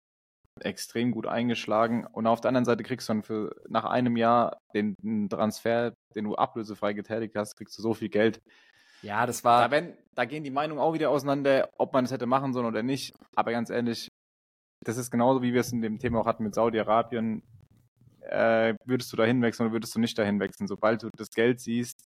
extrem 0.60 1.12
gut 1.12 1.26
eingeschlagen 1.26 2.06
und 2.06 2.28
auf 2.28 2.40
der 2.40 2.50
anderen 2.50 2.66
Seite 2.66 2.84
kriegst 2.84 3.10
du 3.10 3.14
dann 3.14 3.24
für 3.24 3.56
nach 3.70 3.86
einem 3.86 4.18
Jahr 4.18 4.58
den, 4.74 4.96
den 5.02 5.28
Transfer, 5.28 5.94
den 6.16 6.26
du 6.26 6.36
ablösefrei 6.36 6.94
getätigt 6.94 7.36
hast, 7.36 7.56
kriegst 7.56 7.78
du 7.78 7.82
so 7.82 7.94
viel 7.94 8.10
Geld. 8.10 8.40
Ja, 9.02 9.26
das 9.26 9.44
war. 9.44 9.68
Da, 9.68 9.72
wenn, 9.72 9.98
da 10.16 10.26
gehen 10.26 10.44
die 10.44 10.52
Meinungen 10.52 10.80
auch 10.80 10.94
wieder 10.94 11.10
auseinander, 11.10 11.70
ob 11.78 11.92
man 11.94 12.06
es 12.06 12.12
hätte 12.12 12.26
machen 12.26 12.54
sollen 12.54 12.68
oder 12.68 12.84
nicht. 12.84 13.14
Aber 13.36 13.52
ganz 13.52 13.70
ehrlich, 13.70 14.10
das 14.86 14.98
ist 14.98 15.12
genauso, 15.12 15.42
wie 15.42 15.54
wir 15.54 15.62
es 15.62 15.72
in 15.72 15.82
dem 15.82 15.98
Thema 15.98 16.22
auch 16.22 16.26
hatten 16.26 16.44
mit 16.44 16.56
Saudi-Arabien. 16.56 17.42
Äh, 18.22 18.76
würdest 18.86 19.12
du 19.12 19.18
da 19.18 19.26
hinwechseln 19.26 19.68
oder 19.68 19.74
würdest 19.74 19.96
du 19.96 20.00
nicht 20.00 20.18
dahin 20.18 20.40
wechseln? 20.40 20.68
Sobald 20.68 21.04
du 21.04 21.10
das 21.18 21.32
Geld 21.32 21.60
siehst. 21.60 22.06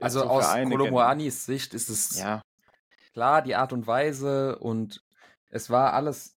Also 0.00 0.24
aus 0.24 0.52
Kolomoanis 0.52 1.46
Sicht 1.46 1.72
ist 1.72 1.88
es 1.88 2.18
ja 2.18 2.42
klar, 3.16 3.40
die 3.40 3.56
Art 3.56 3.72
und 3.72 3.86
Weise 3.86 4.58
und 4.58 5.02
es 5.48 5.70
war 5.70 5.94
alles 5.94 6.36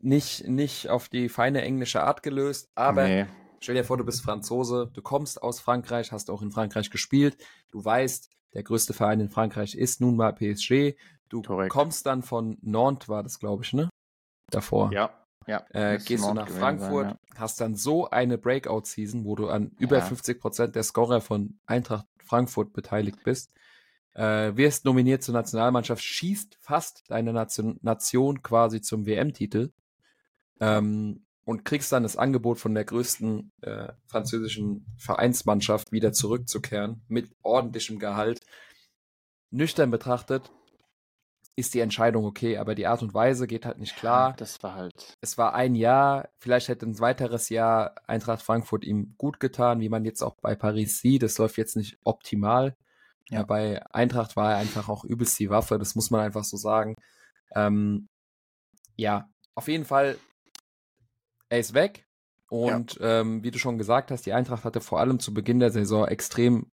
nicht, 0.00 0.48
nicht 0.48 0.88
auf 0.88 1.08
die 1.08 1.28
feine 1.28 1.62
englische 1.62 2.02
Art 2.02 2.24
gelöst, 2.24 2.72
aber 2.74 3.06
nee. 3.06 3.26
stell 3.60 3.76
dir 3.76 3.84
vor, 3.84 3.98
du 3.98 4.04
bist 4.04 4.22
Franzose, 4.22 4.90
du 4.92 5.00
kommst 5.00 5.40
aus 5.40 5.60
Frankreich, 5.60 6.10
hast 6.10 6.28
auch 6.28 6.42
in 6.42 6.50
Frankreich 6.50 6.90
gespielt, 6.90 7.36
du 7.70 7.84
weißt, 7.84 8.30
der 8.54 8.64
größte 8.64 8.94
Verein 8.94 9.20
in 9.20 9.28
Frankreich 9.28 9.76
ist 9.76 10.00
nun 10.00 10.16
mal 10.16 10.32
PSG, 10.32 10.96
Du 11.28 11.42
Korrekt. 11.42 11.70
kommst 11.70 12.04
dann 12.06 12.22
von 12.22 12.58
Nantes, 12.62 13.08
war 13.08 13.22
das, 13.22 13.38
glaube 13.38 13.62
ich, 13.62 13.72
ne? 13.72 13.88
Davor. 14.50 14.90
Ja, 14.92 15.10
ja. 15.46 15.64
Äh, 15.70 15.98
gehst 15.98 16.24
du 16.24 16.34
nach 16.34 16.48
Frankfurt, 16.48 17.10
sein, 17.10 17.18
ja. 17.32 17.40
hast 17.40 17.60
dann 17.60 17.76
so 17.76 18.10
eine 18.10 18.38
Breakout-Season, 18.38 19.24
wo 19.24 19.36
du 19.36 19.50
an 19.50 19.70
über 19.78 19.98
ja. 19.98 20.04
50 20.04 20.40
Prozent 20.40 20.74
der 20.74 20.82
Scorer 20.82 21.20
von 21.20 21.60
Eintracht 21.66 22.06
Frankfurt 22.24 22.72
beteiligt 22.72 23.22
bist. 23.22 23.52
Äh, 24.18 24.56
wirst 24.56 24.84
nominiert 24.84 25.22
zur 25.22 25.34
Nationalmannschaft, 25.34 26.02
schießt 26.02 26.58
fast 26.60 27.04
deine 27.08 27.32
Nation, 27.32 27.78
Nation 27.82 28.42
quasi 28.42 28.80
zum 28.80 29.06
WM-Titel. 29.06 29.70
Ähm, 30.60 31.24
und 31.44 31.64
kriegst 31.64 31.92
dann 31.92 32.02
das 32.02 32.16
Angebot 32.16 32.58
von 32.58 32.74
der 32.74 32.84
größten 32.84 33.52
äh, 33.62 33.92
französischen 34.06 34.84
Vereinsmannschaft 34.98 35.92
wieder 35.92 36.12
zurückzukehren 36.12 37.00
mit 37.08 37.30
ordentlichem 37.42 37.98
Gehalt. 37.98 38.40
Nüchtern 39.50 39.90
betrachtet 39.90 40.50
ist 41.58 41.74
die 41.74 41.80
Entscheidung 41.80 42.24
okay, 42.24 42.56
aber 42.58 42.74
die 42.74 42.86
Art 42.86 43.02
und 43.02 43.14
Weise 43.14 43.46
geht 43.46 43.66
halt 43.66 43.78
nicht 43.78 43.96
klar. 43.96 44.30
Ja, 44.30 44.36
das 44.36 44.62
war 44.62 44.74
halt. 44.74 45.16
Es 45.20 45.38
war 45.38 45.54
ein 45.54 45.74
Jahr, 45.74 46.28
vielleicht 46.38 46.68
hätte 46.68 46.86
ein 46.86 46.98
weiteres 47.00 47.48
Jahr 47.48 47.94
Eintracht 48.06 48.42
Frankfurt 48.42 48.84
ihm 48.84 49.14
gut 49.16 49.40
getan, 49.40 49.80
wie 49.80 49.88
man 49.88 50.04
jetzt 50.04 50.22
auch 50.22 50.36
bei 50.40 50.54
Paris 50.54 51.00
sieht. 51.00 51.22
Das 51.22 51.36
läuft 51.38 51.56
jetzt 51.56 51.76
nicht 51.76 51.98
optimal. 52.04 52.76
Ja. 53.30 53.42
bei 53.42 53.84
Eintracht 53.92 54.36
war 54.36 54.52
er 54.52 54.58
einfach 54.58 54.88
auch 54.88 55.04
übelst 55.04 55.38
die 55.38 55.50
Waffe, 55.50 55.78
das 55.78 55.94
muss 55.94 56.10
man 56.10 56.22
einfach 56.22 56.44
so 56.44 56.56
sagen. 56.56 56.94
Ähm, 57.54 58.08
ja, 58.96 59.28
auf 59.54 59.68
jeden 59.68 59.84
Fall 59.84 60.18
er 61.48 61.58
ist 61.58 61.74
weg. 61.74 62.06
Und 62.50 62.94
ja. 62.94 63.20
ähm, 63.20 63.42
wie 63.42 63.50
du 63.50 63.58
schon 63.58 63.78
gesagt 63.78 64.10
hast, 64.10 64.24
die 64.24 64.32
Eintracht 64.32 64.64
hatte 64.64 64.80
vor 64.80 65.00
allem 65.00 65.20
zu 65.20 65.34
Beginn 65.34 65.60
der 65.60 65.70
Saison 65.70 66.06
extrem 66.06 66.70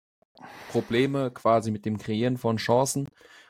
Probleme 0.72 1.30
quasi 1.30 1.70
mit 1.70 1.84
dem 1.84 1.98
Kreieren 1.98 2.36
von 2.36 2.56
Chancen 2.56 3.08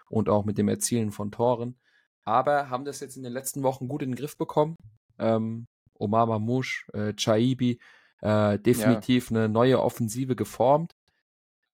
und 0.09 0.29
auch 0.29 0.45
mit 0.45 0.59
dem 0.59 0.69
Erzielen 0.69 1.13
von 1.13 1.31
Toren. 1.31 1.79
Aber 2.25 2.69
haben 2.69 2.85
das 2.85 3.01
jetzt 3.01 3.17
in 3.17 3.23
den 3.23 3.33
letzten 3.33 3.63
Wochen 3.63 3.89
gut 3.89 4.03
in 4.03 4.11
den 4.11 4.17
Griff 4.17 4.37
bekommen. 4.37 4.77
Ähm, 5.19 5.67
Omar 5.99 6.27
Mamouche, 6.27 6.85
äh, 6.93 7.15
Chaibi, 7.15 7.81
äh, 8.21 8.59
definitiv 8.59 9.31
ja. 9.31 9.37
eine 9.37 9.49
neue 9.49 9.81
Offensive 9.81 10.37
geformt. 10.37 10.93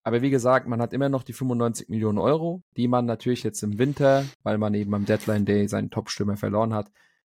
Aber 0.07 0.23
wie 0.23 0.31
gesagt, 0.31 0.69
man 0.69 0.81
hat 0.81 0.93
immer 0.93 1.09
noch 1.09 1.25
die 1.25 1.33
95 1.33 1.89
Millionen 1.89 2.19
Euro, 2.19 2.63
die 2.77 2.87
man 2.87 3.07
natürlich 3.07 3.43
jetzt 3.43 3.61
im 3.65 3.77
Winter, 3.77 4.25
weil 4.45 4.57
man 4.57 4.73
eben 4.75 4.95
am 4.95 5.05
Deadline 5.05 5.45
Day 5.45 5.67
seinen 5.67 5.91
Top-Stürmer 5.91 6.37
verloren 6.37 6.75
hat, 6.75 6.93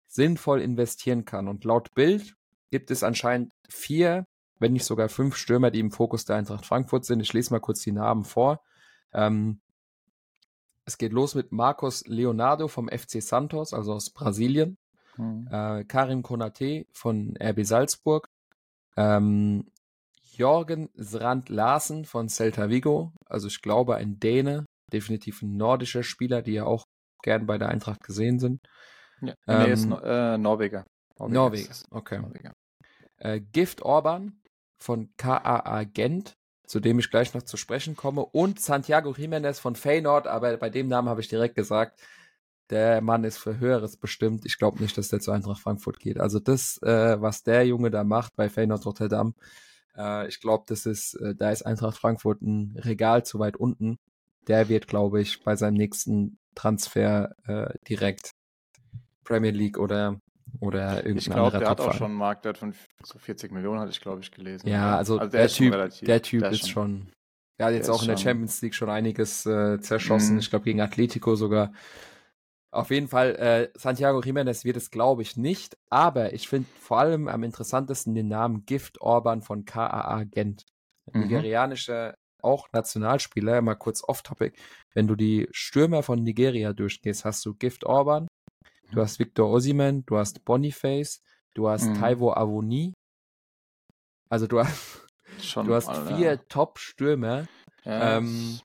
sinnvoll 0.07 0.61
investieren 0.61 1.25
kann. 1.25 1.49
Und 1.49 1.65
laut 1.65 1.95
Bild 1.95 2.37
gibt 2.71 2.91
es 2.91 3.03
anscheinend 3.03 3.53
vier, 3.71 4.27
wenn 4.59 4.75
nicht 4.75 4.85
sogar 4.85 5.09
fünf 5.09 5.37
Stürmer, 5.37 5.71
die 5.71 5.81
im 5.81 5.91
Fokus 5.91 6.27
der 6.27 6.37
Eintracht 6.37 6.67
Frankfurt 6.67 7.07
sind. 7.07 7.21
Ich 7.21 7.33
lese 7.33 7.55
mal 7.55 7.59
kurz 7.59 7.81
die 7.81 7.93
Namen 7.93 8.25
vor. 8.25 8.61
Ähm, 9.15 9.63
es 10.85 10.99
geht 10.99 11.15
los 11.15 11.35
mit 11.35 11.53
Marcos 11.53 12.07
Leonardo 12.07 12.69
vom 12.69 12.91
FC 12.91 13.23
Santos, 13.23 13.73
also 13.73 13.95
aus 13.95 14.11
Brasilien. 14.11 14.77
Mhm. 15.17 15.49
Äh, 15.51 15.85
Karim 15.85 16.23
Konate 16.23 16.85
von 16.93 17.35
RB 17.43 17.65
Salzburg. 17.65 18.29
Ähm, 18.95 19.71
Jorgen 20.39 20.89
Srand 20.97 21.49
Larsen 21.49 22.05
von 22.05 22.29
Celta 22.29 22.69
Vigo, 22.71 23.13
also 23.27 23.49
ich 23.49 23.61
glaube 23.61 23.97
ein 23.97 24.21
Däne, 24.21 24.65
definitiv 24.93 25.43
ein 25.43 25.57
nordischer 25.57 26.03
Spieler, 26.03 26.43
die 26.43 26.53
ja 26.53 26.65
auch 26.65 26.85
gern 27.23 27.47
bei 27.47 27.59
der 27.59 27.69
Eintracht 27.69 28.03
gesehen 28.03 28.39
sind. 28.39 28.61
Ja, 29.21 29.35
ähm, 29.49 29.63
nee, 29.63 29.73
ist 29.73 29.87
no 29.87 29.99
äh, 29.99 30.39
Norweger. 30.39 30.85
Norweger, 31.19 31.35
Norweger 31.35 31.75
okay. 31.91 32.19
Norweger. 32.21 32.53
Äh, 33.17 33.41
Gift 33.41 33.83
Orban 33.83 34.41
von 34.81 35.11
KAA 35.17 35.83
Gent, 35.85 36.35
zu 36.67 36.79
dem 36.79 37.01
ich 37.01 37.11
gleich 37.11 37.35
noch 37.35 37.43
zu 37.43 37.57
sprechen 37.57 37.97
komme, 37.97 38.25
und 38.25 38.61
Santiago 38.61 39.11
Jiménez 39.11 39.59
von 39.59 39.75
Feyenoord, 39.75 40.29
aber 40.29 40.57
bei 40.57 40.71
dem 40.71 40.87
Namen 40.87 41.09
habe 41.09 41.21
ich 41.21 41.29
direkt 41.29 41.57
gesagt, 41.57 42.01
der 42.71 43.01
Mann 43.01 43.25
ist 43.25 43.39
für 43.39 43.59
Höheres 43.59 43.97
bestimmt. 43.97 44.45
Ich 44.45 44.59
glaube 44.59 44.81
nicht, 44.81 44.97
dass 44.97 45.09
der 45.09 45.21
zu 45.21 45.33
Eintracht 45.33 45.61
Frankfurt 45.61 45.99
geht. 45.99 46.21
Also 46.21 46.39
das, 46.39 46.79
äh, 46.83 47.21
was 47.21 47.43
der 47.43 47.67
Junge 47.67 47.91
da 47.91 48.05
macht 48.05 48.37
bei 48.37 48.49
Feyenoord 48.49 48.87
Rotterdam, 48.87 49.35
äh, 49.99 50.29
ich 50.29 50.41
glaube, 50.41 50.65
das 50.69 50.87
ist, 50.87 51.15
äh, 51.15 51.35
da 51.35 51.51
ist 51.51 51.63
Eintracht 51.63 51.99
Frankfurt 51.99 52.43
ein 52.43 52.77
Regal 52.79 53.25
zu 53.25 53.39
weit 53.39 53.57
unten. 53.57 53.99
Der 54.47 54.69
wird, 54.69 54.87
glaube 54.87 55.21
ich, 55.21 55.43
bei 55.43 55.57
seinem 55.57 55.75
nächsten 55.75 56.39
Transfer 56.55 57.35
äh, 57.47 57.75
direkt 57.89 58.33
Premier 59.25 59.51
League 59.51 59.79
oder 59.79 60.21
oder 60.61 60.97
irgendein 60.97 61.19
Ich 61.19 61.31
glaube, 61.31 61.59
der 61.59 61.69
hat 61.69 61.81
auch 61.81 61.93
schon 61.93 62.07
einen 62.07 62.15
Marktwert 62.15 62.59
von 62.59 62.75
so 63.05 63.19
40 63.19 63.53
Millionen, 63.53 63.81
hatte 63.81 63.91
ich 63.91 64.01
glaube 64.01 64.23
ich 64.23 64.31
gelesen. 64.31 64.69
Ja, 64.69 64.97
also, 64.97 65.19
also 65.19 65.31
der, 65.31 65.43
der, 65.43 65.49
typ, 65.49 65.73
relativ, 65.75 66.07
der, 66.07 66.23
Typ, 66.23 66.41
der 66.41 66.51
ist 66.51 66.69
schon, 66.71 66.71
schon 66.71 67.13
der 67.59 67.67
hat 67.67 67.75
jetzt 67.75 67.91
auch 67.91 68.03
in 68.03 68.09
der 68.09 68.17
Champions 68.17 68.63
League 68.63 68.75
schon 68.75 68.89
einiges 68.89 69.45
äh, 69.47 69.81
zerschossen. 69.81 70.35
Mhm. 70.35 70.41
Ich 70.41 70.51
glaube 70.51 70.65
gegen 70.65 70.81
Atletico 70.81 71.37
sogar. 71.37 71.73
Auf 72.71 72.91
jeden 72.91 73.09
Fall, 73.09 73.35
äh, 73.37 73.71
Santiago 73.79 74.21
Jiménez 74.21 74.65
wird 74.65 74.77
es, 74.77 74.91
glaube 74.91 75.23
ich, 75.23 75.37
nicht. 75.37 75.77
Aber 75.89 76.33
ich 76.35 76.49
finde 76.49 76.69
vor 76.81 76.99
allem 76.99 77.29
am 77.29 77.43
interessantesten 77.43 78.15
den 78.15 78.29
Namen 78.29 78.67
Gift 78.67 79.01
Orban 79.01 79.43
von 79.43 79.65
KAA 79.65 80.25
Gent. 80.25 80.67
Mhm. 81.13 81.23
Nigerianischer, 81.23 82.15
auch 82.43 82.69
Nationalspieler, 82.73 83.63
mal 83.63 83.75
kurz 83.75 84.05
off-topic. 84.07 84.57
Wenn 84.95 85.07
du 85.07 85.17
die 85.17 85.49
Stürmer 85.51 86.03
von 86.03 86.23
Nigeria 86.23 86.73
durchgehst, 86.73 87.25
hast 87.25 87.45
du 87.47 87.55
Gift 87.55 87.85
Orban, 87.85 88.29
Du 88.91 89.03
hast 89.03 89.19
Victor 89.19 89.51
Osiman, 89.51 90.05
du 90.07 90.17
hast 90.17 90.45
Boniface, 90.45 91.23
du 91.55 91.69
hast 91.69 91.89
mhm. 91.89 91.95
Taiwo 91.95 92.33
Avoni. 92.33 92.95
Also 94.31 94.47
du 94.47 94.61
hast, 94.61 95.07
Schon 95.41 95.67
du 95.67 95.75
hast 95.75 95.91
vier. 96.09 96.47
Top-Stürmer. 96.49 97.47
Ja, 97.85 98.19
ähm, 98.19 98.61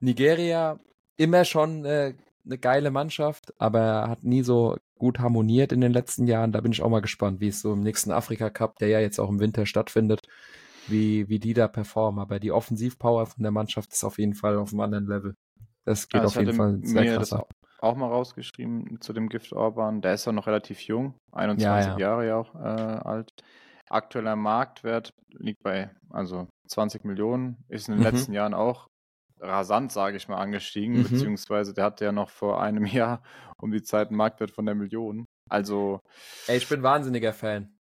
Nigeria 0.00 0.78
immer 1.16 1.44
schon 1.44 1.84
äh, 1.84 2.14
eine 2.44 2.58
geile 2.58 2.90
Mannschaft, 2.90 3.54
aber 3.58 4.08
hat 4.08 4.24
nie 4.24 4.42
so 4.42 4.76
gut 4.98 5.18
harmoniert 5.18 5.72
in 5.72 5.80
den 5.80 5.92
letzten 5.92 6.26
Jahren. 6.26 6.52
Da 6.52 6.60
bin 6.60 6.72
ich 6.72 6.82
auch 6.82 6.90
mal 6.90 7.00
gespannt, 7.00 7.40
wie 7.40 7.48
es 7.48 7.60
so 7.60 7.72
im 7.72 7.80
nächsten 7.80 8.12
Afrika 8.12 8.50
Cup, 8.50 8.78
der 8.78 8.88
ja 8.88 9.00
jetzt 9.00 9.18
auch 9.18 9.28
im 9.28 9.40
Winter 9.40 9.66
stattfindet, 9.66 10.22
wie, 10.86 11.28
wie 11.28 11.38
die 11.38 11.54
da 11.54 11.68
performen. 11.68 12.20
Aber 12.20 12.38
die 12.38 12.52
Offensivpower 12.52 13.26
von 13.26 13.42
der 13.42 13.52
Mannschaft 13.52 13.92
ist 13.92 14.04
auf 14.04 14.18
jeden 14.18 14.34
Fall 14.34 14.56
auf 14.56 14.72
einem 14.72 14.80
anderen 14.80 15.06
Level. 15.06 15.36
Das 15.84 16.08
geht 16.08 16.20
ja, 16.20 16.26
auf 16.26 16.36
jeden 16.36 16.54
Fall 16.54 16.78
sehr 16.82 17.16
krass 17.16 17.32
ab 17.32 17.48
auch 17.84 17.96
mal 17.96 18.08
rausgeschrieben 18.08 19.00
zu 19.00 19.12
dem 19.12 19.28
Gift 19.28 19.52
Orban. 19.52 20.00
Der 20.00 20.14
ist 20.14 20.24
ja 20.24 20.32
noch 20.32 20.46
relativ 20.46 20.80
jung, 20.80 21.14
21 21.32 21.62
ja, 21.62 21.92
ja. 21.92 21.98
Jahre 21.98 22.26
ja 22.26 22.36
auch 22.36 22.54
äh, 22.54 22.58
alt. 22.58 23.30
Aktueller 23.90 24.34
Marktwert 24.34 25.12
liegt 25.28 25.62
bei 25.62 25.90
also 26.08 26.48
20 26.68 27.04
Millionen, 27.04 27.58
ist 27.68 27.88
in 27.88 27.94
den 27.94 28.00
mhm. 28.00 28.06
letzten 28.06 28.32
Jahren 28.32 28.54
auch 28.54 28.88
rasant, 29.44 29.92
sage 29.92 30.16
ich 30.16 30.28
mal, 30.28 30.38
angestiegen, 30.38 30.98
mhm. 30.98 31.02
beziehungsweise 31.04 31.74
der 31.74 31.84
hatte 31.84 32.04
ja 32.04 32.12
noch 32.12 32.30
vor 32.30 32.62
einem 32.62 32.86
Jahr 32.86 33.22
um 33.58 33.70
die 33.70 33.82
Zeit 33.82 34.08
einen 34.08 34.16
Marktwert 34.16 34.50
von 34.50 34.66
der 34.66 34.74
Million. 34.74 35.26
Also. 35.48 36.00
Ey, 36.46 36.56
ich 36.56 36.68
bin 36.68 36.82
wahnsinniger 36.82 37.32
Fan. 37.32 37.76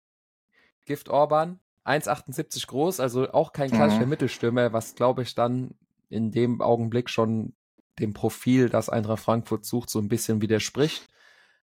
Gift 0.87 1.09
Orban, 1.09 1.61
1,78 1.85 2.67
groß, 2.67 3.01
also 3.01 3.31
auch 3.33 3.53
kein 3.53 3.71
klassischer 3.71 4.05
mhm. 4.05 4.11
Mittelstürmer, 4.11 4.73
was 4.73 4.95
glaube 4.95 5.23
ich 5.23 5.35
dann 5.35 5.75
in 6.09 6.33
dem 6.33 6.61
Augenblick 6.61 7.09
schon 7.09 7.55
dem 8.01 8.15
Profil, 8.15 8.69
das 8.69 8.89
Eintracht 8.89 9.23
Frankfurt 9.23 9.65
sucht, 9.65 9.91
so 9.91 9.99
ein 9.99 10.09
bisschen 10.09 10.43
widerspricht. 10.43 11.09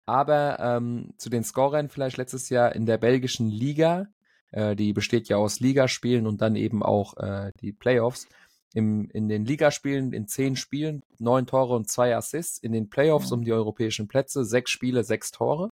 Aber 0.06 0.60
ähm, 0.60 1.14
zu 1.18 1.30
den 1.30 1.44
Scorern 1.44 1.90
vielleicht 1.90 2.18
letztes 2.18 2.50
Jahr 2.50 2.74
in 2.76 2.86
der 2.86 2.98
belgischen 2.98 3.50
Liga, 3.50 4.08
äh, 4.52 4.76
die 4.76 4.94
besteht 4.94 5.28
ja 5.30 5.38
aus 5.38 5.60
Ligaspielen 5.60 6.26
und 6.26 6.42
dann 6.42 6.56
eben 6.56 6.82
auch 6.82 7.18
äh, 7.18 7.52
die 7.62 7.74
Playoffs. 7.74 8.28
Im, 8.74 9.10
in 9.10 9.28
den 9.28 9.46
Ligaspielen 9.46 10.14
in 10.14 10.28
zehn 10.28 10.56
Spielen 10.56 11.02
neun 11.18 11.48
Tore 11.48 11.76
und 11.76 11.90
zwei 11.90 12.16
Assists. 12.16 12.60
In 12.60 12.72
den 12.72 12.90
Playoffs 12.90 13.32
um 13.32 13.44
die 13.44 13.54
europäischen 13.54 14.08
Plätze 14.08 14.46
sechs 14.46 14.72
Spiele, 14.72 15.04
sechs 15.04 15.32
Tore. 15.32 15.70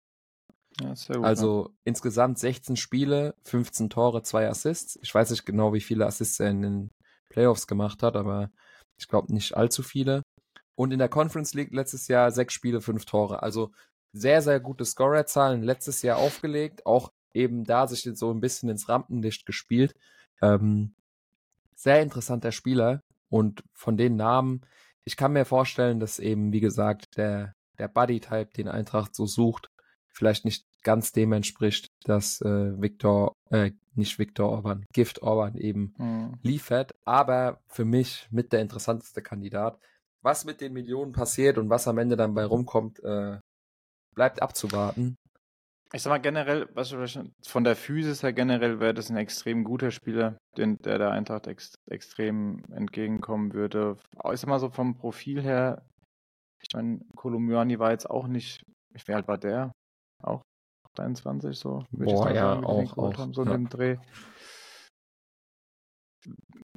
Ja, 0.80 0.94
gut, 0.94 1.24
also 1.24 1.66
ja. 1.66 1.74
insgesamt 1.84 2.38
16 2.38 2.76
Spiele, 2.76 3.34
15 3.44 3.90
Tore, 3.90 4.22
zwei 4.22 4.48
Assists. 4.48 4.98
Ich 5.02 5.14
weiß 5.14 5.30
nicht 5.30 5.44
genau, 5.44 5.72
wie 5.74 5.80
viele 5.80 6.06
Assists 6.06 6.40
er 6.40 6.50
in 6.50 6.62
den 6.62 6.90
Playoffs 7.28 7.66
gemacht 7.66 8.02
hat, 8.02 8.16
aber 8.16 8.50
ich 8.98 9.08
glaube 9.08 9.32
nicht 9.32 9.56
allzu 9.56 9.82
viele. 9.82 10.22
Und 10.74 10.92
in 10.92 10.98
der 10.98 11.08
Conference 11.08 11.54
League 11.54 11.72
letztes 11.72 12.08
Jahr 12.08 12.30
sechs 12.30 12.54
Spiele, 12.54 12.80
fünf 12.80 13.04
Tore. 13.04 13.42
Also 13.42 13.72
sehr, 14.12 14.42
sehr 14.42 14.60
gute 14.60 14.84
Scorerzahlen 14.84 15.62
letztes 15.62 16.02
Jahr 16.02 16.18
aufgelegt. 16.18 16.86
Auch 16.86 17.10
eben 17.34 17.64
da 17.64 17.86
sich 17.86 18.08
so 18.14 18.30
ein 18.30 18.40
bisschen 18.40 18.68
ins 18.68 18.88
Rampenlicht 18.88 19.46
gespielt. 19.46 19.94
Ähm, 20.40 20.94
sehr 21.82 22.02
interessanter 22.02 22.52
Spieler. 22.52 23.00
Und 23.28 23.62
von 23.74 23.96
den 23.96 24.16
Namen, 24.16 24.62
ich 25.04 25.16
kann 25.16 25.32
mir 25.32 25.44
vorstellen, 25.44 26.00
dass 26.00 26.18
eben, 26.18 26.52
wie 26.52 26.60
gesagt, 26.60 27.16
der, 27.16 27.54
der 27.78 27.88
Buddy-Type, 27.88 28.50
den 28.56 28.68
Eintracht 28.68 29.14
so 29.14 29.26
sucht, 29.26 29.68
vielleicht 30.08 30.44
nicht 30.44 30.66
ganz 30.82 31.12
dem 31.12 31.32
entspricht, 31.32 31.88
dass 32.04 32.40
äh, 32.42 32.80
Victor, 32.80 33.32
äh, 33.50 33.72
nicht 33.94 34.18
Victor 34.18 34.50
Orban, 34.50 34.84
Gift 34.92 35.22
Orban 35.22 35.56
eben 35.56 35.94
mhm. 35.96 36.38
liefert. 36.42 36.94
Aber 37.04 37.60
für 37.68 37.84
mich 37.84 38.28
mit 38.30 38.52
der 38.52 38.60
interessanteste 38.60 39.22
Kandidat 39.22 39.78
was 40.22 40.44
mit 40.44 40.60
den 40.60 40.72
Millionen 40.72 41.12
passiert 41.12 41.58
und 41.58 41.68
was 41.68 41.88
am 41.88 41.98
Ende 41.98 42.16
dann 42.16 42.34
bei 42.34 42.44
rumkommt, 42.44 43.02
äh, 43.02 43.38
bleibt 44.14 44.40
abzuwarten. 44.40 45.16
Ich 45.94 46.02
sag 46.02 46.10
mal 46.10 46.18
generell, 46.18 46.68
was 46.72 46.94
von 47.42 47.64
der 47.64 47.76
Physis 47.76 48.22
her 48.22 48.32
generell 48.32 48.80
wäre 48.80 48.94
das 48.94 49.10
ein 49.10 49.18
extrem 49.18 49.62
guter 49.62 49.90
Spieler, 49.90 50.38
den, 50.56 50.78
der 50.78 50.96
der 50.96 51.10
Eintracht 51.10 51.46
ex, 51.46 51.74
extrem 51.86 52.62
entgegenkommen 52.72 53.52
würde. 53.52 53.96
Ich 54.32 54.40
sag 54.40 54.48
mal 54.48 54.58
so 54.58 54.70
vom 54.70 54.96
Profil 54.96 55.42
her 55.42 55.84
Ich 56.62 56.74
meine, 56.74 57.00
Kolumbiani 57.14 57.78
war 57.78 57.90
jetzt 57.90 58.08
auch 58.08 58.26
nicht, 58.26 58.64
wie 59.04 59.12
alt 59.12 59.28
war 59.28 59.36
der? 59.36 59.72
Auch 60.22 60.40
23 60.94 61.58
so? 61.58 61.84
Boah, 61.90 62.30
ja, 62.30 62.54
sagen, 62.54 62.64
auch, 62.64 62.96
auch. 62.96 63.18
Haben, 63.18 63.34
so 63.34 63.44
ja. 63.44 63.54
in 63.54 63.64
dem 63.64 63.68
Dreh. 63.68 63.98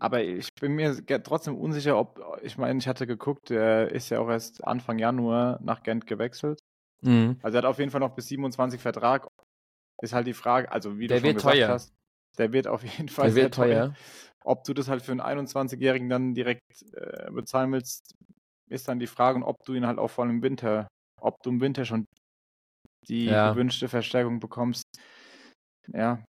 Aber 0.01 0.23
ich 0.23 0.49
bin 0.55 0.73
mir 0.73 0.93
trotzdem 1.23 1.55
unsicher, 1.55 1.97
ob, 1.97 2.19
ich 2.41 2.57
meine, 2.57 2.79
ich 2.79 2.87
hatte 2.87 3.07
geguckt, 3.07 3.49
er 3.49 3.91
ist 3.91 4.09
ja 4.09 4.19
auch 4.19 4.29
erst 4.29 4.61
Anfang 4.65 4.99
Januar 4.99 5.59
nach 5.61 5.83
Gent 5.83 6.05
gewechselt. 6.05 6.59
Mhm. 7.01 7.39
Also 7.41 7.57
er 7.57 7.63
hat 7.63 7.69
auf 7.69 7.79
jeden 7.79 7.91
Fall 7.91 7.99
noch 7.99 8.15
bis 8.15 8.27
27 8.27 8.79
Vertrag. 8.79 9.27
Ist 10.01 10.13
halt 10.13 10.27
die 10.27 10.33
Frage, 10.33 10.71
also 10.71 10.97
wie 10.99 11.07
der 11.07 11.19
du 11.19 11.27
schon 11.27 11.35
gesagt 11.35 11.55
teuer. 11.55 11.69
hast, 11.69 11.93
der 12.37 12.51
wird 12.51 12.67
auf 12.67 12.83
jeden 12.83 13.09
Fall 13.09 13.27
der 13.27 13.35
wird 13.35 13.53
teuer. 13.53 13.87
teuer. 13.87 13.95
Ob 14.43 14.63
du 14.63 14.73
das 14.73 14.89
halt 14.89 15.01
für 15.01 15.11
einen 15.11 15.21
21-Jährigen 15.21 16.09
dann 16.09 16.33
direkt 16.33 16.61
äh, 16.93 17.31
bezahlen 17.31 17.71
willst, 17.71 18.13
ist 18.69 18.87
dann 18.87 18.99
die 18.99 19.07
Frage, 19.07 19.37
und 19.37 19.43
ob 19.43 19.63
du 19.65 19.73
ihn 19.73 19.87
halt 19.87 19.97
auch 19.97 20.09
vor 20.09 20.23
allem 20.23 20.37
im 20.37 20.43
Winter, 20.43 20.87
ob 21.19 21.41
du 21.43 21.49
im 21.49 21.61
Winter 21.61 21.85
schon 21.85 22.05
die 23.07 23.25
ja. 23.25 23.51
gewünschte 23.51 23.87
Verstärkung 23.87 24.39
bekommst. 24.39 24.83
Ja, 25.93 26.23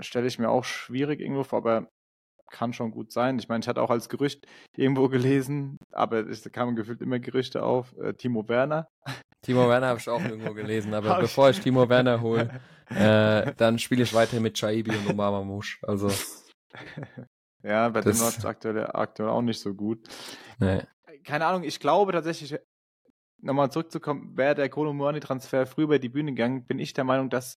stelle 0.00 0.26
ich 0.26 0.38
mir 0.38 0.50
auch 0.50 0.64
schwierig 0.64 1.20
irgendwo 1.20 1.44
vor, 1.44 1.58
aber 1.58 1.88
kann 2.50 2.72
schon 2.72 2.90
gut 2.90 3.12
sein. 3.12 3.38
Ich 3.38 3.48
meine, 3.48 3.60
ich 3.60 3.68
hatte 3.68 3.82
auch 3.82 3.90
als 3.90 4.08
Gerücht 4.08 4.46
irgendwo 4.76 5.08
gelesen, 5.08 5.76
aber 5.92 6.26
es 6.26 6.50
kamen 6.50 6.76
gefühlt 6.76 7.02
immer 7.02 7.18
Gerüchte 7.18 7.62
auf, 7.62 7.94
äh, 7.98 8.14
Timo 8.14 8.48
Werner. 8.48 8.88
Timo 9.42 9.68
Werner 9.68 9.88
habe 9.88 10.00
ich 10.00 10.08
auch 10.08 10.22
irgendwo 10.22 10.52
gelesen, 10.54 10.94
aber 10.94 11.18
bevor 11.20 11.50
ich 11.50 11.60
Timo 11.60 11.88
Werner 11.88 12.20
hole, 12.20 12.60
äh, 12.90 13.52
dann 13.56 13.78
spiele 13.78 14.02
ich 14.02 14.14
weiter 14.14 14.40
mit 14.40 14.54
Chaibi 14.54 14.90
und 14.90 15.10
Omar 15.10 15.30
Mamouche. 15.30 15.78
Also. 15.82 16.10
ja, 17.62 17.88
bei 17.88 18.00
dem 18.00 18.18
läuft 18.18 18.38
es 18.38 18.44
aktuell, 18.44 18.86
aktuell 18.86 19.28
auch 19.28 19.42
nicht 19.42 19.60
so 19.60 19.74
gut. 19.74 20.06
Nee. 20.58 20.82
Keine 21.24 21.46
Ahnung, 21.46 21.62
ich 21.62 21.80
glaube 21.80 22.12
tatsächlich, 22.12 22.58
nochmal 23.40 23.70
zurückzukommen, 23.70 24.36
wäre 24.36 24.54
der 24.54 24.68
Kolo-Muani-Transfer 24.68 25.66
früher 25.66 25.84
über 25.84 25.98
die 25.98 26.08
Bühne 26.08 26.32
gegangen, 26.32 26.66
bin 26.66 26.78
ich 26.78 26.92
der 26.92 27.04
Meinung, 27.04 27.30
dass 27.30 27.58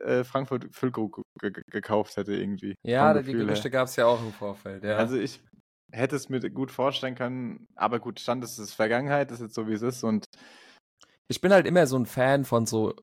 äh, 0.00 0.24
Frankfurt 0.24 0.68
Füllkrug 0.72 1.22
gekauft 1.38 2.16
hätte 2.16 2.34
irgendwie. 2.34 2.74
Ja, 2.82 3.14
die 3.14 3.32
Gerüchte 3.32 3.70
gab 3.70 3.88
es 3.88 3.96
ja 3.96 4.06
auch 4.06 4.22
im 4.22 4.32
Vorfeld. 4.32 4.82
Ja. 4.84 4.96
Also 4.96 5.16
ich 5.16 5.40
hätte 5.90 6.16
es 6.16 6.28
mir 6.28 6.40
gut 6.50 6.70
vorstellen 6.70 7.14
können, 7.14 7.68
aber 7.76 8.00
gut, 8.00 8.18
Stand 8.18 8.42
ist 8.44 8.58
es 8.58 8.72
Vergangenheit, 8.72 9.30
ist 9.30 9.40
jetzt 9.40 9.54
so 9.54 9.68
wie 9.68 9.74
es 9.74 9.82
ist 9.82 10.02
und 10.02 10.24
ich 11.32 11.40
bin 11.40 11.52
halt 11.52 11.66
immer 11.66 11.86
so 11.86 11.96
ein 11.96 12.04
Fan 12.04 12.44
von 12.44 12.66
so, 12.66 12.94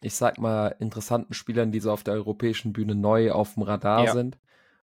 ich 0.00 0.14
sag 0.14 0.38
mal, 0.38 0.76
interessanten 0.78 1.34
Spielern, 1.34 1.72
die 1.72 1.80
so 1.80 1.90
auf 1.90 2.04
der 2.04 2.14
europäischen 2.14 2.72
Bühne 2.72 2.94
neu 2.94 3.32
auf 3.32 3.54
dem 3.54 3.64
Radar 3.64 4.04
ja. 4.04 4.12
sind. 4.12 4.38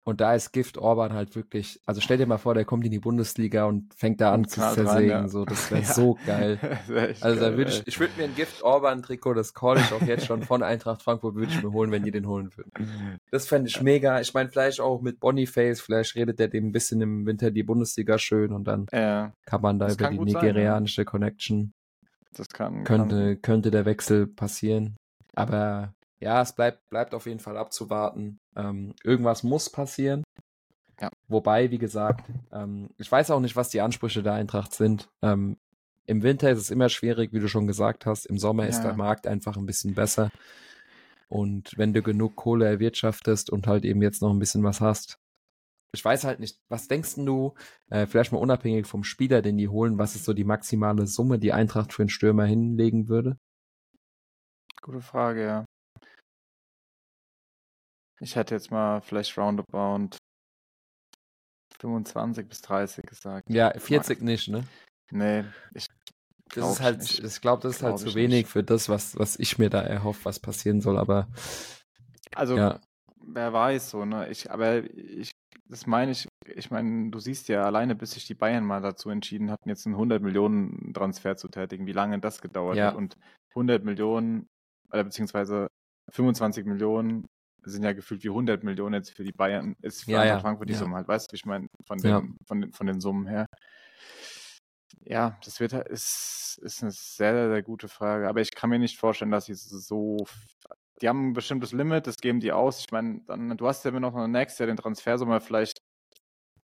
Und 0.05 0.19
da 0.19 0.35
ist 0.35 0.51
Gift 0.51 0.77
Orban 0.77 1.13
halt 1.13 1.33
wirklich, 1.35 1.79
also 1.85 2.01
stell 2.01 2.17
dir 2.17 2.27
mal 2.27 2.37
vor, 2.37 2.53
der 2.53 2.65
kommt 2.65 2.85
in 2.85 2.91
die 2.91 2.99
Bundesliga 2.99 3.63
und 3.65 3.93
fängt 3.95 4.19
da 4.19 4.33
an 4.33 4.45
zu 4.45 4.59
zersägen, 4.59 5.09
ja. 5.09 5.27
so, 5.29 5.45
das 5.45 5.71
wäre 5.71 5.81
ja. 5.81 5.93
so 5.93 6.19
geil. 6.25 6.59
also 7.21 7.39
da 7.39 7.57
würde 7.57 7.71
ich, 7.71 7.87
ich 7.87 7.99
würde 7.99 8.13
mir 8.17 8.25
ein 8.25 8.35
Gift 8.35 8.61
Orban 8.63 9.01
Trikot, 9.01 9.33
das 9.33 9.53
call 9.53 9.77
ich 9.77 9.91
auch 9.93 10.01
jetzt 10.01 10.25
schon 10.25 10.43
von 10.43 10.61
Eintracht 10.61 11.01
Frankfurt, 11.01 11.35
würde 11.35 11.53
ich 11.53 11.63
mir 11.63 11.71
holen, 11.71 11.89
wenn 11.91 12.03
die 12.03 12.11
den 12.11 12.27
holen 12.27 12.51
würden. 12.55 13.19
Das 13.31 13.47
fände 13.47 13.69
ich 13.69 13.81
mega. 13.81 14.19
Ich 14.19 14.33
meine, 14.33 14.49
vielleicht 14.49 14.81
auch 14.81 15.01
mit 15.01 15.21
Boniface, 15.21 15.79
vielleicht 15.79 16.15
redet 16.15 16.37
der 16.37 16.49
dem 16.49 16.67
ein 16.67 16.71
bisschen 16.73 16.99
im 16.99 17.25
Winter 17.25 17.49
die 17.49 17.63
Bundesliga 17.63 18.19
schön 18.19 18.51
und 18.51 18.65
dann 18.65 18.87
ja. 18.91 19.31
kann 19.45 19.61
man 19.61 19.79
da 19.79 19.85
das 19.87 19.95
über 19.95 20.09
die 20.09 20.19
nigerianische 20.19 21.03
sein, 21.03 21.05
Connection. 21.05 21.73
Das 22.33 22.47
kann, 22.49 22.83
könnte, 22.83 23.35
kann. 23.35 23.41
könnte 23.41 23.71
der 23.71 23.85
Wechsel 23.85 24.27
passieren. 24.27 24.95
Aber 25.35 25.93
ja, 26.19 26.41
es 26.41 26.53
bleibt, 26.53 26.89
bleibt 26.89 27.13
auf 27.13 27.25
jeden 27.25 27.39
Fall 27.39 27.57
abzuwarten. 27.57 28.39
Ähm, 28.55 28.93
irgendwas 29.03 29.43
muss 29.43 29.69
passieren. 29.69 30.23
Ja. 31.01 31.09
Wobei, 31.27 31.71
wie 31.71 31.77
gesagt, 31.77 32.29
ähm, 32.51 32.89
ich 32.97 33.11
weiß 33.11 33.31
auch 33.31 33.39
nicht, 33.39 33.55
was 33.55 33.69
die 33.69 33.81
Ansprüche 33.81 34.23
der 34.23 34.33
Eintracht 34.33 34.73
sind. 34.73 35.09
Ähm, 35.21 35.57
Im 36.05 36.23
Winter 36.23 36.49
ist 36.49 36.59
es 36.59 36.71
immer 36.71 36.89
schwierig, 36.89 37.33
wie 37.33 37.39
du 37.39 37.47
schon 37.47 37.67
gesagt 37.67 38.05
hast. 38.05 38.25
Im 38.25 38.37
Sommer 38.37 38.63
ja. 38.63 38.69
ist 38.69 38.81
der 38.81 38.93
Markt 38.93 39.27
einfach 39.27 39.57
ein 39.57 39.65
bisschen 39.65 39.95
besser. 39.95 40.31
Und 41.27 41.77
wenn 41.77 41.93
du 41.93 42.01
genug 42.01 42.35
Kohle 42.35 42.65
erwirtschaftest 42.67 43.49
und 43.49 43.67
halt 43.67 43.85
eben 43.85 44.01
jetzt 44.01 44.21
noch 44.21 44.31
ein 44.31 44.39
bisschen 44.39 44.63
was 44.63 44.81
hast, 44.81 45.17
ich 45.93 46.03
weiß 46.03 46.23
halt 46.23 46.39
nicht, 46.39 46.59
was 46.69 46.87
denkst 46.87 47.15
du, 47.15 47.53
äh, 47.89 48.07
vielleicht 48.07 48.31
mal 48.31 48.39
unabhängig 48.39 48.87
vom 48.87 49.03
Spieler, 49.03 49.41
den 49.41 49.57
die 49.57 49.69
holen, 49.69 49.97
was 49.97 50.15
ist 50.15 50.25
so 50.25 50.33
die 50.33 50.43
maximale 50.43 51.05
Summe, 51.07 51.39
die 51.39 51.53
Eintracht 51.53 51.93
für 51.93 52.01
einen 52.01 52.09
Stürmer 52.09 52.45
hinlegen 52.45 53.07
würde? 53.09 53.37
Gute 54.81 55.01
Frage, 55.01 55.43
ja. 55.43 55.65
Ich 58.19 58.35
hätte 58.35 58.55
jetzt 58.55 58.71
mal 58.71 59.01
vielleicht 59.01 59.37
roundabout 59.37 60.17
25 61.79 62.47
bis 62.47 62.61
30 62.61 63.05
gesagt. 63.05 63.49
Ja, 63.49 63.77
40 63.77 64.21
nicht, 64.21 64.47
ne? 64.47 64.63
Nee, 65.11 65.43
ich 65.73 65.87
das 66.55 66.73
ist 66.73 66.81
halt, 66.81 66.99
nicht. 66.99 67.23
ich 67.23 67.41
glaube, 67.41 67.63
das 67.63 67.77
ist 67.77 67.83
halt 67.83 67.99
zu 67.99 68.13
wenig 68.15 68.43
nicht. 68.43 68.49
für 68.49 68.63
das, 68.63 68.89
was, 68.89 69.17
was 69.17 69.37
ich 69.39 69.57
mir 69.57 69.69
da 69.69 69.81
erhoffe, 69.81 70.25
was 70.25 70.39
passieren 70.39 70.81
soll, 70.81 70.97
aber. 70.97 71.27
Also, 72.35 72.57
ja. 72.57 72.79
wer 73.25 73.53
weiß 73.53 73.89
so, 73.89 74.05
ne? 74.05 74.29
Ich, 74.29 74.51
aber 74.51 74.83
ich, 74.83 75.32
das 75.65 75.87
meine 75.87 76.11
ich, 76.11 76.27
ich 76.45 76.71
meine, 76.71 77.09
du 77.09 77.19
siehst 77.19 77.47
ja 77.47 77.63
alleine, 77.63 77.95
bis 77.95 78.11
sich 78.11 78.25
die 78.25 78.35
Bayern 78.35 78.65
mal 78.65 78.81
dazu 78.81 79.09
entschieden 79.09 79.49
hatten, 79.49 79.69
jetzt 79.69 79.85
einen 79.85 79.95
100 79.95 80.21
Millionen 80.21 80.93
Transfer 80.93 81.35
zu 81.37 81.47
tätigen, 81.47 81.85
wie 81.85 81.93
lange 81.93 82.19
das 82.19 82.41
gedauert 82.41 82.77
ja. 82.77 82.87
hat. 82.87 82.95
Und 82.95 83.17
100 83.49 83.83
Millionen, 83.83 84.47
oder 84.91 85.03
beziehungsweise 85.03 85.67
25 86.11 86.65
Millionen 86.65 87.25
sind 87.63 87.83
ja 87.83 87.93
gefühlt 87.93 88.23
wie 88.23 88.29
100 88.29 88.63
Millionen 88.63 88.95
jetzt 88.95 89.15
für 89.15 89.23
die 89.23 89.31
Bayern, 89.31 89.75
ist 89.81 90.03
für 90.03 90.11
ja, 90.11 90.25
ja. 90.25 90.39
Frankfurt 90.39 90.69
die 90.69 90.73
ja. 90.73 90.79
Summe 90.79 90.95
halt, 90.95 91.07
weißt 91.07 91.31
du, 91.31 91.35
ich 91.35 91.45
meine, 91.45 91.67
von 91.85 91.97
den, 91.97 92.09
ja. 92.09 92.23
von, 92.45 92.61
den, 92.61 92.73
von 92.73 92.87
den 92.87 92.99
Summen 92.99 93.27
her. 93.27 93.45
Ja, 95.05 95.37
das 95.43 95.59
wird 95.59 95.73
ist, 95.73 96.59
ist 96.61 96.81
eine 96.81 96.91
sehr, 96.91 97.49
sehr 97.49 97.63
gute 97.63 97.87
Frage. 97.87 98.29
Aber 98.29 98.41
ich 98.41 98.51
kann 98.51 98.69
mir 98.69 98.79
nicht 98.79 98.97
vorstellen, 98.97 99.31
dass 99.31 99.45
sie 99.45 99.53
so. 99.55 100.17
Die 101.03 101.09
haben 101.09 101.31
ein 101.31 101.33
bestimmtes 101.33 101.73
Limit, 101.73 102.07
das 102.07 102.15
geben 102.15 102.39
die 102.39 102.53
aus. 102.53 102.79
Ich 102.79 102.89
meine, 102.91 103.19
dann, 103.27 103.57
du 103.57 103.67
hast 103.67 103.83
ja 103.83 103.89
immer 103.89 103.99
noch 103.99 104.15
nächstes 104.25 104.59
Jahr 104.59 104.67
den 104.67 104.77
Transfersummer, 104.77 105.41
vielleicht 105.41 105.79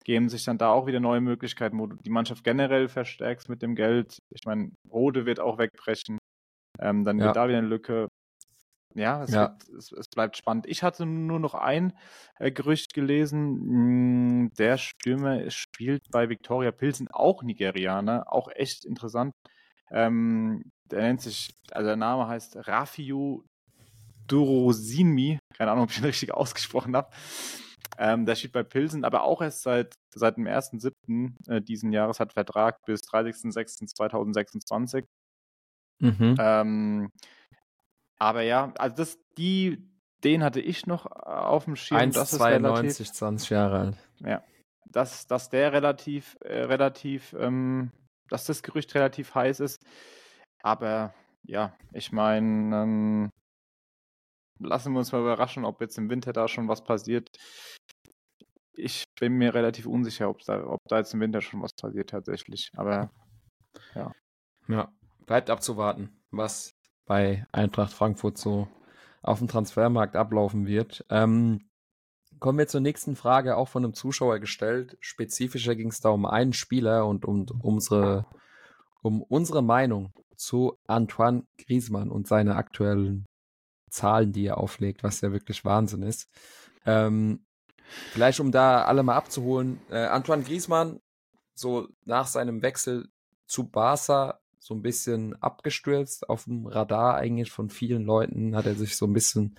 geben 0.03 0.27
sich 0.27 0.43
dann 0.43 0.57
da 0.57 0.71
auch 0.71 0.87
wieder 0.87 0.99
neue 0.99 1.21
Möglichkeiten, 1.21 1.77
wo 1.77 1.85
du 1.85 1.97
die 1.97 2.09
Mannschaft 2.09 2.43
generell 2.43 2.89
verstärkst 2.89 3.47
mit 3.47 3.61
dem 3.61 3.75
Geld. 3.75 4.17
Ich 4.31 4.43
meine, 4.45 4.71
Rode 4.91 5.27
wird 5.27 5.39
auch 5.39 5.59
wegbrechen. 5.59 6.17
Ähm, 6.79 7.05
dann 7.05 7.19
ja. 7.19 7.25
wird 7.25 7.35
da 7.35 7.47
wieder 7.47 7.59
eine 7.59 7.67
Lücke. 7.67 8.07
Ja, 8.95 9.23
es, 9.23 9.31
ja. 9.31 9.51
Wird, 9.51 9.69
es, 9.77 9.91
es, 9.91 10.07
bleibt 10.07 10.35
spannend. 10.35 10.65
Ich 10.65 10.81
hatte 10.81 11.05
nur 11.05 11.39
noch 11.39 11.53
ein 11.53 11.93
äh, 12.39 12.51
Gerücht 12.51 12.95
gelesen. 12.95 13.59
Mh, 13.59 14.39
hm, 14.47 14.53
der 14.57 14.79
Stürmer 14.79 15.47
spielt 15.51 16.09
bei 16.09 16.27
Victoria 16.27 16.71
Pilsen, 16.71 17.07
auch 17.11 17.43
Nigerianer, 17.43 18.33
auch 18.33 18.49
echt 18.55 18.83
interessant. 18.83 19.31
Ähm, 19.91 20.63
der 20.89 21.01
nennt 21.01 21.21
sich, 21.21 21.53
also 21.71 21.85
der 21.85 21.97
Name 21.97 22.27
heißt 22.27 22.67
Rafiu 22.67 23.43
Durosinmi. 24.27 25.39
Keine 25.55 25.71
Ahnung, 25.71 25.85
ob 25.85 25.91
ich 25.91 25.99
ihn 25.99 26.05
richtig 26.05 26.33
ausgesprochen 26.33 26.95
habe. 26.95 27.09
Ähm, 27.97 28.25
der 28.25 28.35
steht 28.35 28.53
bei 28.53 28.63
Pilsen, 28.63 29.05
aber 29.05 29.23
auch 29.23 29.41
erst 29.41 29.63
seit, 29.63 29.95
seit 30.13 30.37
dem 30.37 30.47
1.7. 30.47 31.33
Äh, 31.47 31.61
diesen 31.61 31.91
Jahres 31.91 32.19
hat 32.19 32.33
Vertrag 32.33 32.83
bis 32.85 33.01
30.06.2026. 33.01 35.05
Mhm. 35.99 36.35
Ähm, 36.39 37.11
aber 38.17 38.41
ja, 38.41 38.73
also 38.77 38.95
das, 38.95 39.19
die, 39.37 39.87
den 40.23 40.43
hatte 40.43 40.59
ich 40.59 40.87
noch 40.87 41.05
äh, 41.05 41.29
auf 41.29 41.65
dem 41.65 41.75
Schirm. 41.75 41.99
1,92, 41.99 43.13
20 43.13 43.49
Jahre 43.49 43.79
alt. 43.79 43.97
Ja, 44.19 44.43
dass, 44.87 45.27
dass 45.27 45.49
der 45.49 45.73
relativ, 45.73 46.37
äh, 46.41 46.61
relativ, 46.61 47.35
ähm, 47.37 47.91
dass 48.29 48.45
das 48.45 48.63
Gerücht 48.63 48.95
relativ 48.95 49.35
heiß 49.35 49.59
ist. 49.59 49.83
Aber 50.61 51.13
ja, 51.43 51.75
ich 51.91 52.11
meine, 52.11 52.83
ähm, 52.83 53.29
lassen 54.63 54.93
wir 54.93 54.99
uns 54.99 55.11
mal 55.11 55.21
überraschen, 55.21 55.65
ob 55.65 55.81
jetzt 55.81 55.97
im 55.97 56.09
Winter 56.09 56.33
da 56.33 56.47
schon 56.47 56.67
was 56.67 56.83
passiert. 56.83 57.29
Ich 58.75 59.03
bin 59.19 59.33
mir 59.33 59.53
relativ 59.53 59.85
unsicher, 59.85 60.29
ob 60.29 60.39
da, 60.43 60.65
ob 60.65 60.79
da 60.87 60.97
jetzt 60.97 61.13
im 61.13 61.19
Winter 61.19 61.41
schon 61.41 61.61
was 61.61 61.73
passiert 61.73 62.09
tatsächlich. 62.09 62.71
Aber 62.75 63.11
ja. 63.95 64.11
Ja, 64.67 64.91
bleibt 65.25 65.49
abzuwarten, 65.49 66.23
was 66.31 66.73
bei 67.05 67.45
Eintracht 67.51 67.93
Frankfurt 67.93 68.37
so 68.37 68.67
auf 69.21 69.39
dem 69.39 69.47
Transfermarkt 69.47 70.15
ablaufen 70.15 70.65
wird. 70.65 71.05
Ähm, 71.09 71.69
kommen 72.39 72.57
wir 72.57 72.67
zur 72.67 72.81
nächsten 72.81 73.15
Frage, 73.15 73.57
auch 73.57 73.67
von 73.67 73.83
einem 73.83 73.93
Zuschauer 73.93 74.39
gestellt. 74.39 74.97
Spezifischer 74.99 75.75
ging 75.75 75.89
es 75.89 75.99
da 75.99 76.09
um 76.09 76.25
einen 76.25 76.53
Spieler 76.53 77.07
und 77.07 77.25
um 77.25 77.45
unsere, 77.61 78.25
um 79.01 79.21
unsere 79.21 79.61
Meinung 79.61 80.13
zu 80.35 80.77
Antoine 80.87 81.45
Griezmann 81.57 82.09
und 82.09 82.27
seine 82.27 82.55
aktuellen 82.55 83.25
Zahlen, 83.93 84.31
die 84.31 84.45
er 84.45 84.57
auflegt, 84.57 85.03
was 85.03 85.21
ja 85.21 85.31
wirklich 85.31 85.63
Wahnsinn 85.63 86.03
ist. 86.03 86.29
Ähm, 86.85 87.45
vielleicht 88.11 88.39
um 88.39 88.51
da 88.51 88.83
alle 88.83 89.03
mal 89.03 89.15
abzuholen, 89.15 89.79
äh, 89.89 90.05
Antoine 90.05 90.43
Griezmann, 90.43 90.99
so 91.53 91.87
nach 92.05 92.27
seinem 92.27 92.61
Wechsel 92.61 93.09
zu 93.45 93.69
Barca 93.69 94.39
so 94.57 94.73
ein 94.73 94.81
bisschen 94.81 95.35
abgestürzt 95.41 96.29
auf 96.29 96.45
dem 96.45 96.65
Radar 96.65 97.15
eigentlich 97.15 97.51
von 97.51 97.69
vielen 97.69 98.03
Leuten, 98.03 98.55
hat 98.55 98.65
er 98.65 98.75
sich 98.75 98.95
so 98.95 99.05
ein 99.05 99.13
bisschen 99.13 99.55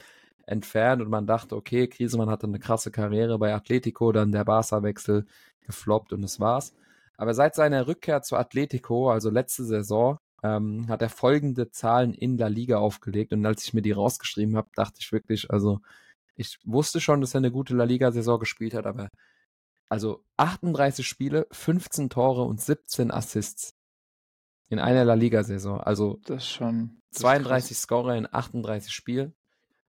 entfernt 0.46 1.02
und 1.02 1.10
man 1.10 1.26
dachte, 1.26 1.56
okay, 1.56 1.86
Krisemann 1.88 2.30
hatte 2.30 2.46
eine 2.46 2.58
krasse 2.58 2.90
Karriere 2.90 3.38
bei 3.38 3.54
Atletico, 3.54 4.12
dann 4.12 4.32
der 4.32 4.44
Barca-Wechsel 4.44 5.26
gefloppt 5.66 6.12
und 6.12 6.22
das 6.22 6.40
war's. 6.40 6.74
Aber 7.16 7.34
seit 7.34 7.54
seiner 7.54 7.86
Rückkehr 7.86 8.22
zu 8.22 8.36
Atletico, 8.36 9.10
also 9.10 9.30
letzte 9.30 9.64
Saison, 9.64 10.18
ähm, 10.44 10.86
hat 10.88 11.00
er 11.00 11.08
folgende 11.08 11.70
Zahlen 11.70 12.12
in 12.12 12.36
der 12.36 12.50
Liga 12.50 12.76
aufgelegt. 12.76 13.32
Und 13.32 13.44
als 13.46 13.64
ich 13.64 13.72
mir 13.72 13.80
die 13.80 13.92
rausgeschrieben 13.92 14.56
habe, 14.56 14.68
dachte 14.76 14.98
ich 15.00 15.10
wirklich, 15.10 15.50
also 15.50 15.80
ich 16.36 16.58
wusste 16.64 17.00
schon, 17.00 17.22
dass 17.22 17.34
er 17.34 17.38
eine 17.38 17.50
gute 17.50 17.74
La 17.74 17.84
Liga-Saison 17.84 18.38
gespielt 18.38 18.74
hat, 18.74 18.86
aber 18.86 19.08
also 19.88 20.22
38 20.36 21.06
Spiele, 21.06 21.46
15 21.50 22.10
Tore 22.10 22.42
und 22.42 22.60
17 22.60 23.10
Assists 23.10 23.74
in 24.68 24.78
einer 24.78 25.04
La 25.04 25.14
Liga-Saison. 25.14 25.80
Also 25.80 26.20
das 26.26 26.46
schon 26.46 27.00
das 27.10 27.22
32 27.22 27.76
Scorer 27.76 28.16
in 28.16 28.28
38 28.30 28.92
Spielen. 28.92 29.34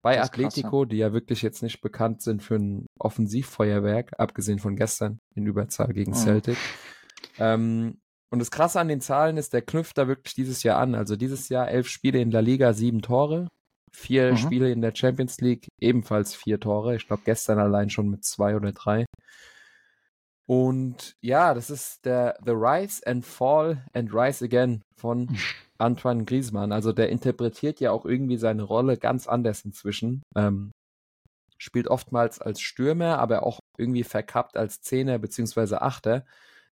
Bei 0.03 0.21
Atletico, 0.21 0.81
krass, 0.81 0.89
die 0.89 0.97
ja 0.97 1.13
wirklich 1.13 1.43
jetzt 1.43 1.63
nicht 1.63 1.81
bekannt 1.81 2.23
sind 2.23 2.43
für 2.43 2.57
ein 2.57 2.87
Offensivfeuerwerk, 2.99 4.19
abgesehen 4.19 4.59
von 4.59 4.75
gestern 4.75 5.21
in 5.35 5.47
Überzahl 5.47 5.93
gegen 5.93 6.13
oh. 6.13 6.17
Celtic. 6.17 6.57
Ähm, 7.39 8.01
und 8.31 8.39
das 8.39 8.51
Krasse 8.51 8.79
an 8.79 8.89
den 8.89 9.01
Zahlen 9.01 9.37
ist, 9.37 9.53
der 9.53 9.63
knüpft 9.63 9.99
da 9.99 10.07
wirklich 10.07 10.35
dieses 10.35 10.63
Jahr 10.63 10.79
an. 10.79 10.95
Also 10.95 11.17
dieses 11.17 11.49
Jahr 11.49 11.69
elf 11.69 11.89
Spiele 11.89 12.21
in 12.21 12.31
La 12.31 12.41
Liga, 12.41 12.73
sieben 12.73 13.03
Tore. 13.03 13.49
Vier 13.93 14.33
mhm. 14.33 14.37
Spiele 14.37 14.71
in 14.71 14.83
der 14.83 14.95
Champions 14.95 15.41
League, 15.41 15.67
ebenfalls 15.81 16.35
vier 16.35 16.61
Tore. 16.61 16.95
Ich 16.95 17.09
glaube, 17.09 17.23
gestern 17.25 17.59
allein 17.59 17.91
schon 17.91 18.09
mit 18.09 18.25
zwei 18.25 18.55
oder 18.55 18.71
drei. 18.71 19.05
Und 20.47 21.15
ja, 21.23 21.55
das 21.55 21.71
ist 21.71 22.05
der 22.05 22.37
The 22.45 22.53
Rise 22.53 23.05
and 23.07 23.25
Fall 23.25 23.85
and 23.93 24.13
Rise 24.13 24.45
Again 24.45 24.83
von 24.97 25.29
Antoine 25.79 26.25
Griezmann. 26.25 26.73
Also 26.73 26.93
der 26.93 27.09
interpretiert 27.09 27.81
ja 27.81 27.91
auch 27.91 28.05
irgendwie 28.05 28.37
seine 28.37 28.63
Rolle 28.63 28.97
ganz 28.97 29.27
anders 29.27 29.65
inzwischen. 29.65 30.23
Ähm, 30.37 30.71
spielt 31.59 31.89
oftmals 31.89 32.41
als 32.41 32.61
Stürmer, 32.61 33.19
aber 33.19 33.45
auch 33.45 33.59
irgendwie 33.77 34.05
verkappt 34.05 34.57
als 34.57 34.81
Zehner 34.81 35.19
beziehungsweise 35.19 35.83
Achter. 35.83 36.25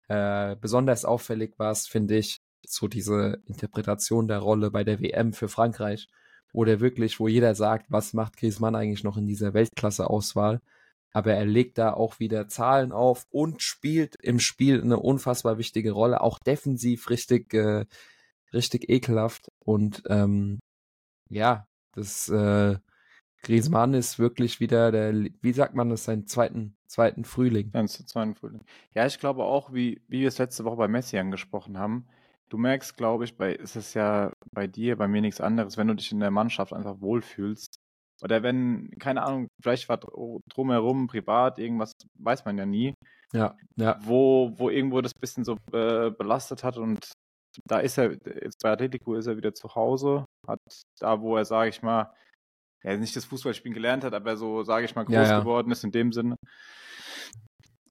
Äh, 0.08 0.56
besonders 0.60 1.06
auffällig 1.06 1.58
war 1.58 1.72
es, 1.72 1.88
finde 1.88 2.18
ich, 2.18 2.42
so 2.66 2.88
diese 2.88 3.42
Interpretation 3.46 4.28
der 4.28 4.40
Rolle 4.40 4.72
bei 4.72 4.84
der 4.84 5.02
WM 5.02 5.34
für 5.34 5.50
Frankreich, 5.50 6.08
wo 6.54 6.66
der 6.66 6.80
wirklich, 6.80 7.20
wo 7.20 7.28
jeder 7.28 7.56
sagt, 7.56 7.88
was 7.90 8.14
macht 8.14 8.38
Griezmann 8.38 8.76
eigentlich 8.76 9.04
noch 9.04 9.18
in 9.18 9.28
dieser 9.28 9.54
Weltklasse-Auswahl? 9.54 10.62
Aber 11.12 11.34
er 11.34 11.46
legt 11.46 11.78
da 11.78 11.94
auch 11.94 12.20
wieder 12.20 12.48
Zahlen 12.48 12.92
auf 12.92 13.28
und 13.30 13.62
spielt 13.62 14.16
im 14.22 14.40
Spiel 14.40 14.82
eine 14.82 14.98
unfassbar 14.98 15.58
wichtige 15.58 15.92
Rolle, 15.92 16.22
auch 16.22 16.40
defensiv 16.40 17.10
richtig, 17.10 17.54
äh, 17.54 17.86
richtig 18.54 18.90
ekelhaft. 18.90 19.52
Und 19.60 20.04
ähm, 20.10 20.60
ja, 21.30 21.68
das 21.94 22.30
äh, 22.30 22.78
Griezmann 23.44 23.94
ist 23.94 24.20
wirklich 24.20 24.60
wieder 24.60 24.92
der, 24.92 25.14
wie 25.42 25.54
sagt 25.54 25.76
man 25.76 25.90
das, 25.90 26.06
seinen 26.06 26.28
zweiten, 26.28 26.76
zweiten 26.88 27.26
Frühling. 27.26 27.70
Sein 27.74 27.88
zweiten 27.88 28.36
Frühling. 28.36 28.62
Ja, 28.94 29.06
ich 29.06 29.20
glaube 29.20 29.44
auch, 29.44 29.74
wie, 29.74 30.02
wie 30.08 30.22
wir 30.22 30.30
es 30.30 30.38
letzte 30.38 30.64
Woche 30.64 30.78
bei 30.78 30.88
Messi 30.88 31.18
angesprochen 31.18 31.78
haben, 31.78 32.08
du 32.50 32.58
merkst, 32.58 32.96
glaube 32.96 33.26
ich, 33.26 33.38
bei, 33.38 33.54
ist 33.54 33.76
es 33.76 33.94
ja 33.94 34.32
bei 34.54 34.68
dir, 34.68 34.96
bei 34.96 35.08
mir 35.08 35.22
nichts 35.22 35.42
anderes, 35.42 35.78
wenn 35.78 35.88
du 35.88 35.96
dich 35.96 36.12
in 36.12 36.22
der 36.22 36.32
Mannschaft 36.32 36.72
einfach 36.72 37.02
wohlfühlst. 37.02 37.76
Oder 38.22 38.44
wenn, 38.44 38.90
keine 39.00 39.24
Ahnung, 39.24 39.48
vielleicht 39.62 39.90
war 39.90 40.00
drumherum 40.50 41.08
privat 41.08 41.60
irgendwas, 41.60 41.92
weiß 42.20 42.46
man 42.46 42.58
ja 42.58 42.66
nie. 42.66 42.94
Ja, 43.34 43.58
ja. 43.76 44.00
Wo, 44.02 44.54
wo 44.56 44.70
irgendwo 44.70 45.02
das 45.02 45.14
bisschen 45.14 45.44
so 45.44 45.58
äh, 45.74 46.12
belastet 46.12 46.64
hat 46.64 46.78
und 46.78 47.12
da 47.66 47.80
ist 47.80 47.98
er, 47.98 48.14
jetzt 48.14 48.62
bei 48.64 48.72
Atletico 48.72 49.16
ist 49.16 49.28
er 49.28 49.36
wieder 49.36 49.54
zu 49.54 49.76
Hause, 49.76 50.26
hat 50.48 50.60
da, 51.00 51.20
wo 51.22 51.36
er, 51.36 51.46
sage 51.46 51.70
ich 51.70 51.82
mal, 51.82 52.14
ja, 52.84 52.98
nicht 52.98 53.16
das 53.16 53.26
Fußballspielen 53.26 53.74
gelernt 53.74 54.04
hat, 54.04 54.14
aber 54.14 54.36
so, 54.38 54.64
sage 54.64 54.86
ich 54.86 54.96
mal, 54.96 55.06
groß 55.06 55.16
ja, 55.16 55.24
ja. 55.24 55.40
geworden 55.40 55.72
ist 55.72 55.84
in 55.84 55.92
dem 55.92 56.12
Sinne. 56.12 56.36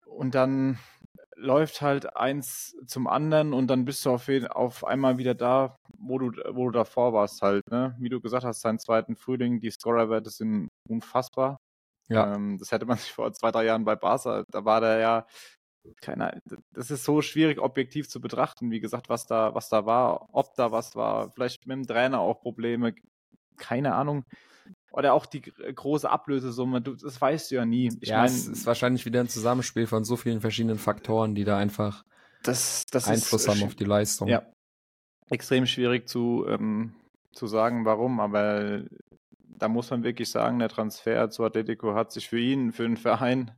Und 0.04 0.34
dann 0.34 0.78
läuft 1.34 1.82
halt 1.82 2.16
eins 2.16 2.76
zum 2.86 3.06
anderen 3.06 3.52
und 3.52 3.66
dann 3.68 3.84
bist 3.84 4.04
du 4.04 4.10
auf, 4.10 4.28
auf 4.50 4.84
einmal 4.84 5.18
wieder 5.18 5.34
da, 5.34 5.76
wo 5.98 6.18
du, 6.18 6.30
wo 6.54 6.66
du 6.66 6.70
davor 6.70 7.12
warst 7.12 7.42
halt, 7.42 7.68
ne? 7.70 7.96
Wie 7.98 8.08
du 8.08 8.20
gesagt 8.20 8.44
hast, 8.44 8.60
seinen 8.60 8.78
zweiten 8.78 9.16
Frühling, 9.16 9.60
die 9.60 9.70
Scorerwerte 9.70 10.30
sind 10.30 10.68
unfassbar. 10.88 11.58
Ja. 12.08 12.34
Ähm, 12.34 12.58
das 12.58 12.70
hätte 12.70 12.86
man 12.86 12.96
sich 12.98 13.12
vor 13.12 13.32
zwei, 13.32 13.50
drei 13.50 13.64
Jahren 13.64 13.84
bei 13.84 13.96
Barca, 13.96 14.44
da 14.50 14.64
war 14.64 14.80
der 14.80 14.98
ja, 14.98 15.26
keine 16.00 16.40
das 16.72 16.90
ist 16.90 17.04
so 17.04 17.22
schwierig 17.22 17.58
objektiv 17.58 18.08
zu 18.08 18.20
betrachten, 18.20 18.70
wie 18.70 18.80
gesagt, 18.80 19.08
was 19.08 19.26
da, 19.26 19.54
was 19.54 19.68
da 19.68 19.84
war, 19.84 20.28
ob 20.32 20.54
da 20.54 20.70
was 20.70 20.94
war, 20.94 21.30
vielleicht 21.30 21.66
mit 21.66 21.76
dem 21.76 21.86
Trainer 21.86 22.20
auch 22.20 22.40
Probleme, 22.40 22.94
keine 23.56 23.94
Ahnung. 23.94 24.24
Oder 24.92 25.14
auch 25.14 25.24
die 25.24 25.40
große 25.40 26.08
Ablösesumme, 26.08 26.82
du, 26.82 26.94
das 26.94 27.20
weißt 27.20 27.50
du 27.50 27.54
ja 27.54 27.64
nie. 27.64 27.90
Ich 28.00 28.10
ja, 28.10 28.18
mein, 28.18 28.26
es 28.26 28.46
ist 28.46 28.66
wahrscheinlich 28.66 29.06
wieder 29.06 29.20
ein 29.20 29.28
Zusammenspiel 29.28 29.86
von 29.86 30.04
so 30.04 30.16
vielen 30.16 30.40
verschiedenen 30.40 30.78
Faktoren, 30.78 31.34
die 31.34 31.44
da 31.44 31.56
einfach 31.56 32.04
das, 32.42 32.84
das 32.90 33.08
Einfluss 33.08 33.48
haben 33.48 33.62
auf 33.62 33.74
die 33.74 33.84
Leistung. 33.84 34.28
Ja, 34.28 34.42
extrem 35.30 35.66
schwierig 35.66 36.08
zu, 36.08 36.44
ähm, 36.46 36.94
zu 37.32 37.46
sagen, 37.46 37.86
warum, 37.86 38.20
aber 38.20 38.82
da 39.48 39.68
muss 39.68 39.90
man 39.90 40.02
wirklich 40.02 40.30
sagen, 40.30 40.58
der 40.58 40.68
Transfer 40.68 41.30
zu 41.30 41.44
Atletico 41.44 41.94
hat 41.94 42.12
sich 42.12 42.28
für 42.28 42.38
ihn, 42.38 42.72
für 42.72 42.82
den 42.82 42.96
Verein 42.98 43.52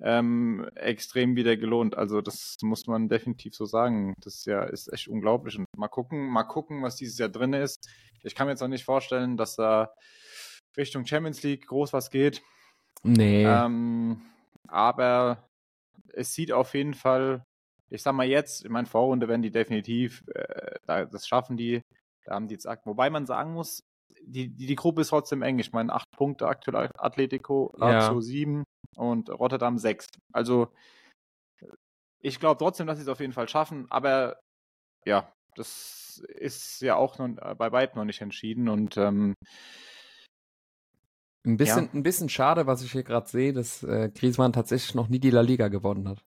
ähm, 0.00 0.68
extrem 0.74 1.36
wieder 1.36 1.56
gelohnt. 1.56 1.96
Also 1.96 2.20
das 2.20 2.56
muss 2.62 2.86
man 2.86 3.08
definitiv 3.08 3.54
so 3.54 3.66
sagen. 3.66 4.14
Das 4.18 4.36
ist 4.36 4.46
ja 4.46 4.62
ist 4.62 4.92
echt 4.92 5.08
unglaublich. 5.08 5.58
Und 5.58 5.66
mal 5.76 5.88
gucken, 5.88 6.28
mal 6.28 6.44
gucken, 6.44 6.82
was 6.82 6.96
dieses 6.96 7.18
Jahr 7.18 7.28
drin 7.28 7.52
ist. 7.52 7.88
Ich 8.22 8.34
kann 8.34 8.46
mir 8.46 8.52
jetzt 8.52 8.62
auch 8.62 8.68
nicht 8.68 8.84
vorstellen, 8.84 9.36
dass 9.36 9.56
da 9.56 9.92
Richtung 10.76 11.06
Champions 11.06 11.42
League 11.42 11.66
groß 11.66 11.92
was 11.92 12.10
geht. 12.10 12.42
Nee. 13.02 13.44
Ähm, 13.44 14.22
aber 14.68 15.48
es 16.12 16.32
sieht 16.34 16.52
auf 16.52 16.74
jeden 16.74 16.94
Fall, 16.94 17.44
ich 17.90 18.02
sag 18.02 18.14
mal 18.14 18.26
jetzt, 18.26 18.64
in 18.64 18.72
meiner 18.72 18.86
Vorrunde 18.86 19.28
werden 19.28 19.42
die 19.42 19.50
definitiv, 19.50 20.24
äh, 20.34 20.78
das 20.86 21.26
schaffen 21.26 21.56
die, 21.56 21.82
da 22.24 22.34
haben 22.34 22.48
die 22.48 22.54
jetzt, 22.54 22.66
wobei 22.84 23.10
man 23.10 23.26
sagen 23.26 23.52
muss, 23.52 23.82
die, 24.24 24.48
die, 24.48 24.66
die 24.66 24.76
Gruppe 24.76 25.00
ist 25.00 25.08
trotzdem 25.08 25.42
eng. 25.42 25.58
Ich 25.58 25.72
meine, 25.72 25.92
acht 25.92 26.06
Punkte 26.16 26.46
aktuell 26.46 26.90
Atletico, 26.96 27.72
Lazio 27.76 28.14
ja. 28.14 28.20
sieben 28.20 28.64
und 28.96 29.30
Rotterdam 29.30 29.78
sechs. 29.78 30.06
Also 30.32 30.68
ich 32.20 32.38
glaube 32.38 32.58
trotzdem, 32.58 32.86
dass 32.86 32.98
sie 32.98 33.02
es 33.02 33.08
auf 33.08 33.20
jeden 33.20 33.32
Fall 33.32 33.48
schaffen, 33.48 33.90
aber 33.90 34.38
ja, 35.04 35.32
das 35.56 36.22
ist 36.28 36.80
ja 36.82 36.94
auch 36.94 37.18
noch, 37.18 37.56
bei 37.56 37.72
weitem 37.72 37.98
noch 37.98 38.04
nicht 38.04 38.20
entschieden 38.20 38.68
und 38.68 38.96
ähm, 38.96 39.34
ein 41.44 41.56
bisschen, 41.56 41.86
ja. 41.86 41.90
ein 41.92 42.02
bisschen 42.02 42.28
schade, 42.28 42.66
was 42.66 42.82
ich 42.82 42.92
hier 42.92 43.02
gerade 43.02 43.28
sehe, 43.28 43.52
dass 43.52 43.82
äh, 43.82 44.10
Griezmann 44.14 44.52
tatsächlich 44.52 44.94
noch 44.94 45.08
nie 45.08 45.18
die 45.18 45.30
La 45.30 45.40
Liga 45.40 45.68
gewonnen 45.68 46.08
hat. 46.08 46.24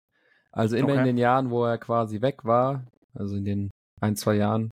Also 0.52 0.76
immer 0.76 0.90
okay. 0.90 1.00
in 1.00 1.04
den 1.04 1.18
Jahren, 1.18 1.50
wo 1.50 1.64
er 1.64 1.78
quasi 1.78 2.20
weg 2.20 2.44
war, 2.44 2.84
also 3.14 3.36
in 3.36 3.44
den 3.44 3.70
ein, 4.00 4.16
zwei 4.16 4.34
Jahren, 4.34 4.70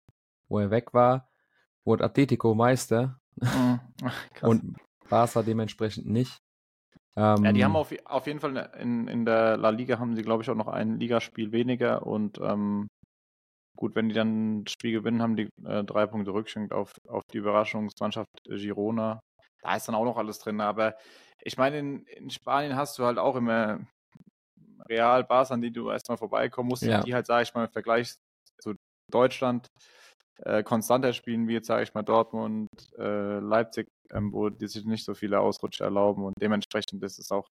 wo 0.47 0.59
er 0.59 0.71
weg 0.71 0.93
war, 0.93 1.29
wurde 1.85 2.03
Atletico 2.03 2.53
Meister 2.53 3.19
mhm. 3.35 3.79
und 4.41 4.77
Barca 5.09 5.41
dementsprechend 5.41 6.07
nicht. 6.07 6.37
Ähm, 7.15 7.43
ja, 7.43 7.51
die 7.51 7.63
haben 7.63 7.75
auf, 7.75 7.93
auf 8.05 8.27
jeden 8.27 8.39
Fall 8.39 8.71
in, 8.79 9.07
in 9.07 9.25
der 9.25 9.57
La 9.57 9.69
Liga 9.69 9.99
haben 9.99 10.15
sie, 10.15 10.21
glaube 10.21 10.43
ich, 10.43 10.49
auch 10.49 10.55
noch 10.55 10.67
ein 10.67 10.99
Ligaspiel 10.99 11.51
weniger 11.51 12.05
und 12.05 12.39
ähm, 12.39 12.87
gut, 13.75 13.95
wenn 13.95 14.09
die 14.09 14.15
dann 14.15 14.63
das 14.63 14.73
Spiel 14.73 14.91
gewinnen, 14.91 15.21
haben 15.21 15.35
die 15.35 15.49
äh, 15.65 15.83
drei 15.83 16.05
Punkte 16.05 16.33
Rückstand 16.33 16.71
auf, 16.71 16.93
auf 17.07 17.23
die 17.31 17.37
Überraschungsmannschaft 17.37 18.29
Girona 18.43 19.19
da 19.61 19.75
ist 19.75 19.87
dann 19.87 19.95
auch 19.95 20.05
noch 20.05 20.17
alles 20.17 20.39
drin. 20.39 20.61
Aber 20.61 20.95
ich 21.41 21.57
meine, 21.57 21.79
in, 21.79 22.03
in 22.05 22.29
Spanien 22.29 22.75
hast 22.75 22.97
du 22.99 23.05
halt 23.05 23.17
auch 23.17 23.35
immer 23.35 23.79
Real, 24.87 25.23
Bars, 25.23 25.51
an 25.51 25.61
die 25.61 25.71
du 25.71 25.89
erstmal 25.89 26.17
vorbeikommen 26.17 26.69
musst, 26.69 26.83
ja. 26.83 27.01
die 27.01 27.13
halt, 27.13 27.27
sage 27.27 27.43
ich 27.43 27.53
mal, 27.53 27.65
im 27.65 27.71
Vergleich 27.71 28.15
zu 28.59 28.75
Deutschland 29.11 29.67
äh, 30.43 30.63
konstanter 30.63 31.13
spielen, 31.13 31.47
wie 31.47 31.53
jetzt, 31.53 31.67
sage 31.67 31.83
ich 31.83 31.93
mal, 31.93 32.03
Dortmund, 32.03 32.69
äh, 32.97 33.39
Leipzig, 33.39 33.87
ähm, 34.11 34.31
wo 34.33 34.49
die 34.49 34.67
sich 34.67 34.85
nicht 34.85 35.05
so 35.05 35.13
viele 35.13 35.39
Ausrutsche 35.39 35.83
erlauben 35.83 36.23
und 36.23 36.33
dementsprechend 36.41 37.03
ist 37.03 37.19
es 37.19 37.31
auch 37.31 37.49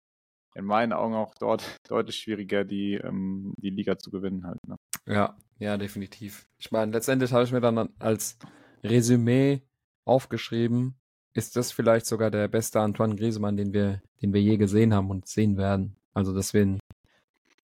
in 0.56 0.66
meinen 0.66 0.94
Augen 0.94 1.16
auch 1.16 1.34
dort 1.40 1.64
deutlich 1.88 2.18
schwieriger, 2.18 2.64
die, 2.64 2.96
ähm, 2.96 3.54
die 3.58 3.70
Liga 3.70 3.98
zu 3.98 4.12
gewinnen 4.12 4.46
halt. 4.46 4.60
Ne? 4.68 4.76
Ja, 5.08 5.38
ja, 5.58 5.78
definitiv. 5.78 6.48
Ich 6.58 6.72
meine, 6.72 6.92
letztendlich 6.92 7.34
habe 7.34 7.44
ich 7.44 7.52
mir 7.52 7.62
dann 7.62 7.90
als 8.00 8.38
Resümee 8.84 9.62
aufgeschrieben, 10.06 10.96
ist 11.34 11.56
das 11.56 11.72
vielleicht 11.72 12.06
sogar 12.06 12.32
der 12.32 12.48
beste 12.48 12.80
Antoine 12.80 13.16
Griezmann, 13.16 13.58
den 13.58 13.74
wir, 13.74 14.02
den 14.22 14.34
wir 14.34 14.42
je 14.42 14.58
gesehen 14.58 14.94
haben 14.94 15.10
und 15.10 15.28
sehen 15.28 15.58
werden. 15.58 15.96
Also, 16.14 16.34
dass 16.34 16.54
wir 16.54 16.62
einen 16.62 16.80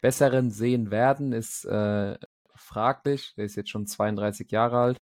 besseren 0.01 0.49
sehen 0.49 0.91
werden, 0.91 1.33
ist 1.33 1.65
äh, 1.65 2.17
fraglich. 2.55 3.33
Der 3.37 3.45
ist 3.45 3.55
jetzt 3.55 3.69
schon 3.69 3.85
32 3.85 4.51
Jahre 4.51 4.79
alt. 4.79 4.97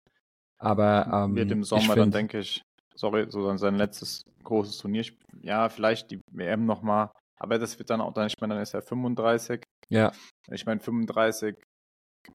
Aber 0.58 1.06
ähm, 1.12 1.36
wird 1.36 1.50
im 1.50 1.64
Sommer 1.64 1.94
dann, 1.94 2.10
denke 2.10 2.38
ich, 2.38 2.62
sorry, 2.94 3.26
so 3.28 3.54
sein 3.56 3.74
letztes 3.74 4.24
großes 4.44 4.78
Turnier. 4.78 5.04
Ja, 5.42 5.68
vielleicht 5.68 6.10
die 6.10 6.20
WM 6.30 6.64
nochmal. 6.64 7.10
Aber 7.36 7.58
das 7.58 7.78
wird 7.78 7.90
dann 7.90 8.00
auch 8.00 8.14
dann, 8.14 8.28
ich 8.28 8.40
meine, 8.40 8.54
dann 8.54 8.62
ist 8.62 8.72
er 8.72 8.82
35. 8.82 9.62
Ja. 9.90 10.12
Ich 10.50 10.64
meine, 10.64 10.80
35, 10.80 11.56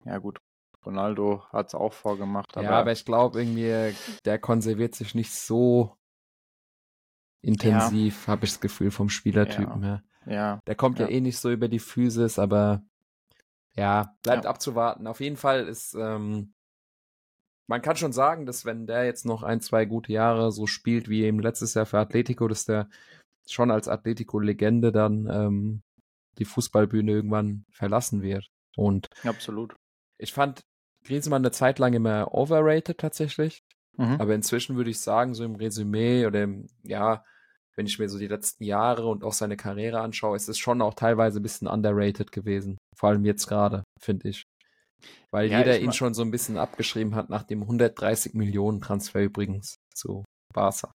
ja 0.04 0.18
gut, 0.18 0.38
Ronaldo 0.84 1.44
hat 1.52 1.68
es 1.68 1.74
auch 1.74 1.92
vorgemacht. 1.92 2.56
Aber 2.56 2.64
ja, 2.64 2.70
aber 2.70 2.92
ich 2.92 3.04
glaube 3.04 3.40
irgendwie, 3.40 3.94
der 4.24 4.38
konserviert 4.38 4.94
sich 4.94 5.14
nicht 5.14 5.32
so 5.32 5.96
intensiv, 7.42 8.26
ja. 8.26 8.32
habe 8.32 8.44
ich 8.44 8.52
das 8.52 8.60
Gefühl, 8.60 8.90
vom 8.90 9.08
Spielertypen 9.08 9.82
her. 9.82 10.02
Ja. 10.26 10.60
Der 10.66 10.74
kommt 10.74 10.98
ja. 10.98 11.06
ja. 11.06 11.12
eh 11.12 11.20
nicht 11.20 11.38
so 11.38 11.50
über 11.50 11.68
die 11.68 11.78
Physis, 11.78 12.38
aber 12.38 12.82
ja, 13.74 14.14
bleibt 14.22 14.44
ja. 14.44 14.50
abzuwarten. 14.50 15.06
Auf 15.06 15.20
jeden 15.20 15.36
Fall 15.36 15.66
ist, 15.66 15.94
ähm, 15.94 16.54
man 17.68 17.82
kann 17.82 17.96
schon 17.96 18.12
sagen, 18.12 18.46
dass 18.46 18.64
wenn 18.64 18.86
der 18.86 19.04
jetzt 19.04 19.24
noch 19.24 19.42
ein, 19.42 19.60
zwei 19.60 19.84
gute 19.84 20.12
Jahre 20.12 20.52
so 20.52 20.66
spielt 20.66 21.08
wie 21.08 21.24
eben 21.24 21.40
letztes 21.40 21.74
Jahr 21.74 21.86
für 21.86 21.98
Atletico, 21.98 22.48
dass 22.48 22.64
der 22.64 22.88
schon 23.48 23.70
als 23.70 23.88
Atletico-Legende 23.88 24.92
dann 24.92 25.28
ähm, 25.30 25.82
die 26.38 26.44
Fußballbühne 26.44 27.12
irgendwann 27.12 27.64
verlassen 27.70 28.22
wird. 28.22 28.48
Und 28.76 29.08
absolut. 29.24 29.74
Ich 30.18 30.32
fand 30.32 30.62
Griezmann 31.04 31.42
eine 31.42 31.52
Zeit 31.52 31.78
lang 31.78 31.92
immer 31.94 32.34
overrated 32.34 32.98
tatsächlich. 32.98 33.62
Mhm. 33.96 34.20
Aber 34.20 34.34
inzwischen 34.34 34.76
würde 34.76 34.90
ich 34.90 35.00
sagen, 35.00 35.34
so 35.34 35.44
im 35.44 35.56
Resümee 35.56 36.26
oder 36.26 36.42
im, 36.42 36.66
ja, 36.82 37.24
wenn 37.76 37.86
ich 37.86 37.98
mir 37.98 38.08
so 38.08 38.18
die 38.18 38.28
letzten 38.28 38.64
Jahre 38.64 39.06
und 39.06 39.22
auch 39.22 39.32
seine 39.32 39.56
Karriere 39.56 40.00
anschaue, 40.00 40.36
ist 40.36 40.48
es 40.48 40.58
schon 40.58 40.80
auch 40.80 40.94
teilweise 40.94 41.40
ein 41.40 41.42
bisschen 41.42 41.68
underrated 41.68 42.32
gewesen. 42.32 42.78
Vor 42.96 43.10
allem 43.10 43.24
jetzt 43.24 43.46
gerade, 43.46 43.84
finde 44.00 44.30
ich. 44.30 44.44
Weil 45.30 45.50
ja, 45.50 45.58
jeder 45.58 45.78
ihn 45.78 45.92
schon 45.92 46.14
so 46.14 46.22
ein 46.22 46.30
bisschen 46.30 46.56
abgeschrieben 46.56 47.14
hat 47.14 47.28
nach 47.28 47.42
dem 47.42 47.62
130 47.62 48.32
Millionen 48.34 48.80
Transfer 48.80 49.22
übrigens 49.22 49.76
zu 49.94 50.24
Barca. 50.54 50.90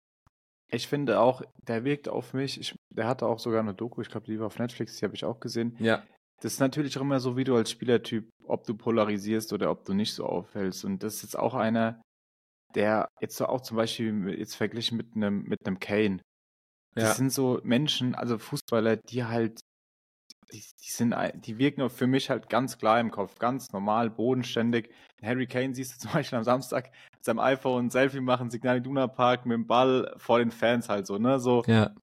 Ich 0.70 0.88
finde 0.88 1.20
auch, 1.20 1.42
der 1.66 1.84
wirkt 1.84 2.08
auf 2.08 2.34
mich, 2.34 2.60
ich, 2.60 2.74
der 2.94 3.06
hatte 3.06 3.26
auch 3.26 3.38
sogar 3.38 3.60
eine 3.60 3.74
Doku, 3.74 4.02
ich 4.02 4.10
glaube, 4.10 4.26
die 4.26 4.38
war 4.38 4.48
auf 4.48 4.58
Netflix, 4.58 4.98
die 4.98 5.04
habe 5.04 5.14
ich 5.14 5.24
auch 5.24 5.40
gesehen. 5.40 5.76
Ja. 5.78 6.02
Das 6.42 6.54
ist 6.54 6.60
natürlich 6.60 6.98
auch 6.98 7.02
immer 7.02 7.20
so, 7.20 7.36
wie 7.36 7.44
du 7.44 7.56
als 7.56 7.70
Spielertyp, 7.70 8.28
ob 8.44 8.64
du 8.64 8.76
polarisierst 8.76 9.52
oder 9.52 9.70
ob 9.70 9.84
du 9.84 9.94
nicht 9.94 10.12
so 10.12 10.26
auffällst. 10.26 10.84
Und 10.84 11.02
das 11.02 11.14
ist 11.14 11.22
jetzt 11.22 11.38
auch 11.38 11.54
einer, 11.54 12.02
der 12.76 13.08
jetzt 13.20 13.36
so 13.36 13.46
auch 13.46 13.62
zum 13.62 13.76
Beispiel 13.76 14.28
jetzt 14.38 14.54
verglichen 14.54 14.96
mit 14.96 15.16
einem, 15.16 15.42
mit 15.44 15.66
einem 15.66 15.80
Kane. 15.80 16.20
Das 16.94 17.04
ja. 17.04 17.14
sind 17.14 17.32
so 17.32 17.60
Menschen, 17.64 18.14
also 18.14 18.38
Fußballer, 18.38 18.96
die 18.96 19.24
halt, 19.24 19.60
die, 20.52 20.60
die 20.60 20.90
sind, 20.90 21.14
die 21.34 21.58
wirken 21.58 21.88
für 21.90 22.06
mich 22.06 22.30
halt 22.30 22.48
ganz 22.48 22.78
klar 22.78 23.00
im 23.00 23.10
Kopf, 23.10 23.38
ganz 23.38 23.72
normal, 23.72 24.10
bodenständig. 24.10 24.90
Harry 25.22 25.46
Kane 25.46 25.74
siehst 25.74 25.94
du 25.94 25.98
zum 26.08 26.12
Beispiel 26.12 26.38
am 26.38 26.44
Samstag 26.44 26.92
mit 27.14 27.24
seinem 27.24 27.40
iPhone 27.40 27.86
ein 27.86 27.90
Selfie 27.90 28.20
machen, 28.20 28.50
Signal 28.50 28.78
Iduna 28.78 29.08
Park 29.08 29.46
mit 29.46 29.54
dem 29.54 29.66
Ball 29.66 30.14
vor 30.18 30.38
den 30.38 30.50
Fans 30.50 30.88
halt 30.88 31.06
so, 31.06 31.18
ne, 31.18 31.40
so. 31.40 31.62
Ja. 31.66 31.94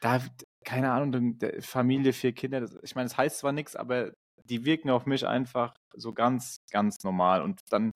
Da, 0.00 0.20
keine 0.64 0.90
Ahnung, 0.92 1.38
Familie, 1.60 2.12
vier 2.12 2.32
Kinder, 2.32 2.60
das, 2.60 2.76
ich 2.82 2.94
meine, 2.94 3.06
es 3.06 3.12
das 3.12 3.18
heißt 3.18 3.38
zwar 3.38 3.52
nichts, 3.52 3.76
aber 3.76 4.12
die 4.44 4.64
wirken 4.64 4.90
auf 4.90 5.06
mich 5.06 5.26
einfach 5.26 5.74
so 5.94 6.12
ganz, 6.12 6.56
ganz 6.70 7.02
normal. 7.04 7.42
Und 7.42 7.60
dann 7.70 7.92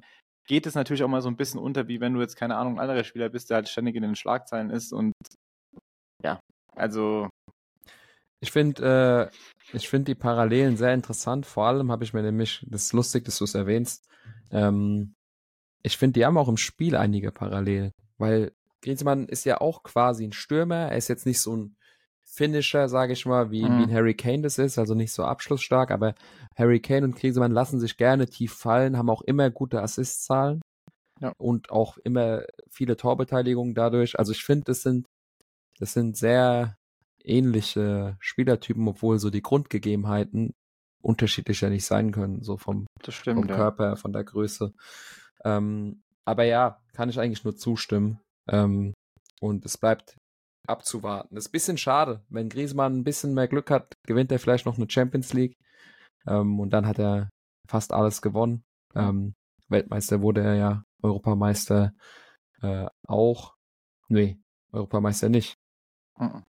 geht 0.47 0.67
es 0.67 0.75
natürlich 0.75 1.03
auch 1.03 1.09
mal 1.09 1.23
so 1.23 1.29
ein 1.29 1.37
bisschen 1.37 1.61
unter, 1.61 1.89
wie 1.89 2.01
wenn 2.01 2.15
du 2.15 2.21
jetzt, 2.21 2.37
keine 2.37 2.57
Ahnung, 2.57 2.75
ein 2.75 2.81
anderer 2.81 3.05
Spieler 3.05 3.29
bist, 3.29 3.51
der 3.51 3.57
halt 3.57 3.69
ständig 3.69 3.97
in 3.97 4.03
den 4.03 4.17
Schlagzeilen 4.17 4.71
ist 4.71 4.93
und 4.93 5.13
ja, 6.23 6.41
also. 6.75 7.29
Ich 8.41 8.53
finde, 8.53 9.31
äh, 9.73 9.77
ich 9.77 9.89
finde 9.89 10.07
die 10.07 10.15
Parallelen 10.15 10.77
sehr 10.77 10.95
interessant. 10.95 11.47
Vor 11.47 11.67
allem 11.67 11.91
habe 11.91 12.05
ich 12.05 12.13
mir 12.13 12.23
nämlich, 12.23 12.65
das 12.69 12.85
ist 12.85 12.93
lustig, 12.93 13.25
dass 13.25 13.39
du 13.39 13.45
es 13.45 13.55
erwähnst, 13.55 14.07
ähm, 14.51 15.15
ich 15.83 15.97
finde, 15.97 16.15
die 16.15 16.27
haben 16.27 16.39
auch 16.39 16.49
im 16.49 16.57
Spiel 16.57 16.97
einige 16.97 17.31
Parallelen, 17.31 17.93
weil 18.19 18.53
Griezmann 18.83 19.27
ist 19.29 19.45
ja 19.45 19.61
auch 19.61 19.83
quasi 19.83 20.25
ein 20.25 20.33
Stürmer. 20.33 20.89
Er 20.91 20.97
ist 20.97 21.09
jetzt 21.09 21.27
nicht 21.27 21.41
so 21.41 21.57
ein 21.57 21.77
Finisher, 22.37 22.89
sage 22.91 23.15
ich 23.15 23.25
mal, 23.25 23.51
wie, 23.51 23.65
mhm. 23.65 23.79
wie 23.79 23.83
ein 23.85 23.93
Harry 23.93 24.15
Kane 24.15 24.43
das 24.43 24.59
ist, 24.59 24.79
also 24.79 24.95
nicht 24.95 25.13
so 25.13 25.25
abschlussstark, 25.25 25.91
aber 25.91 26.15
Harry 26.55 26.81
Kane 26.81 27.05
und 27.05 27.17
Griezmann 27.17 27.51
lassen 27.51 27.81
sich 27.81 27.97
gerne 27.97 28.27
tief 28.27 28.53
fallen, 28.53 28.99
haben 28.99 29.09
auch 29.09 29.23
immer 29.23 29.49
gute 29.51 29.81
Assistzahlen 29.81 30.61
ja. 31.21 31.33
und 31.39 31.71
auch 31.71 31.97
immer 31.99 32.43
viele 32.71 32.99
Torbeteiligungen 32.99 33.75
dadurch. 33.75 34.19
Also 34.19 34.33
ich 34.33 34.45
finde, 34.45 34.65
das 34.67 34.83
sind, 34.83 35.07
das 35.79 35.95
sind 35.95 36.19
sehr 36.19 36.77
ähnliche 37.25 38.17
Spielertypen, 38.21 38.87
obwohl 38.87 39.19
so 39.19 39.31
die 39.31 39.43
Grundgegebenheiten 39.43 40.53
unterschiedlicher 41.03 41.71
nicht 41.71 41.87
sein 41.87 42.13
können, 42.13 42.43
so 42.43 42.59
vom, 42.59 42.87
stimmt, 43.09 43.47
vom 43.47 43.57
Körper, 43.57 43.85
ja. 43.91 43.97
von 43.97 44.13
der 44.13 44.25
Größe. 44.25 44.75
Ähm, 45.43 46.03
aber 46.27 46.45
ja, 46.45 46.83
kann 46.93 47.09
ich 47.09 47.19
eigentlich 47.19 47.45
nur 47.45 47.57
zustimmen. 47.57 48.21
Ähm, 48.49 48.93
und 49.41 49.65
es 49.65 49.79
bleibt 49.79 50.17
abzuwarten. 50.69 51.35
Das 51.35 51.45
ist 51.45 51.49
ein 51.49 51.53
bisschen 51.53 51.79
schade. 51.79 52.25
Wenn 52.29 52.49
Griezmann 52.49 52.99
ein 52.99 53.05
bisschen 53.05 53.35
mehr 53.35 53.49
Glück 53.49 53.71
hat, 53.71 53.95
gewinnt 54.05 54.33
er 54.33 54.39
vielleicht 54.39 54.67
noch 54.67 54.77
eine 54.77 54.91
Champions 54.91 55.33
League. 55.33 55.57
Ähm, 56.27 56.59
und 56.61 56.71
dann 56.71 56.87
hat 56.87 56.99
er 56.99 57.31
fast 57.67 57.93
alles 57.93 58.23
gewonnen. 58.23 58.65
Ähm, 58.95 59.35
Weltmeister 59.69 60.21
wurde 60.21 60.43
er 60.43 60.55
ja, 60.55 60.83
Europameister 61.03 61.93
äh, 62.63 62.87
auch. 63.07 63.55
Nee, 64.09 64.39
Europameister 64.73 65.29
nicht. 65.29 65.57
Mhm. 66.19 66.45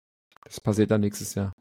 Das 0.45 0.61
passiert 0.61 0.91
dann 0.91 1.01
nächstes 1.01 1.35
Jahr. 1.35 1.53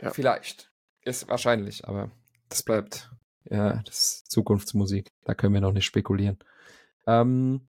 Ja. 0.00 0.10
Vielleicht. 0.10 0.70
Ist 1.02 1.28
wahrscheinlich, 1.28 1.86
aber 1.86 2.10
das 2.48 2.62
bleibt, 2.62 3.10
ja, 3.44 3.82
das 3.84 3.98
ist 3.98 4.30
Zukunftsmusik. 4.30 5.08
Da 5.24 5.34
können 5.34 5.54
wir 5.54 5.60
noch 5.60 5.72
nicht 5.72 5.86
spekulieren. 5.86 6.38
Ähm, 7.06 7.68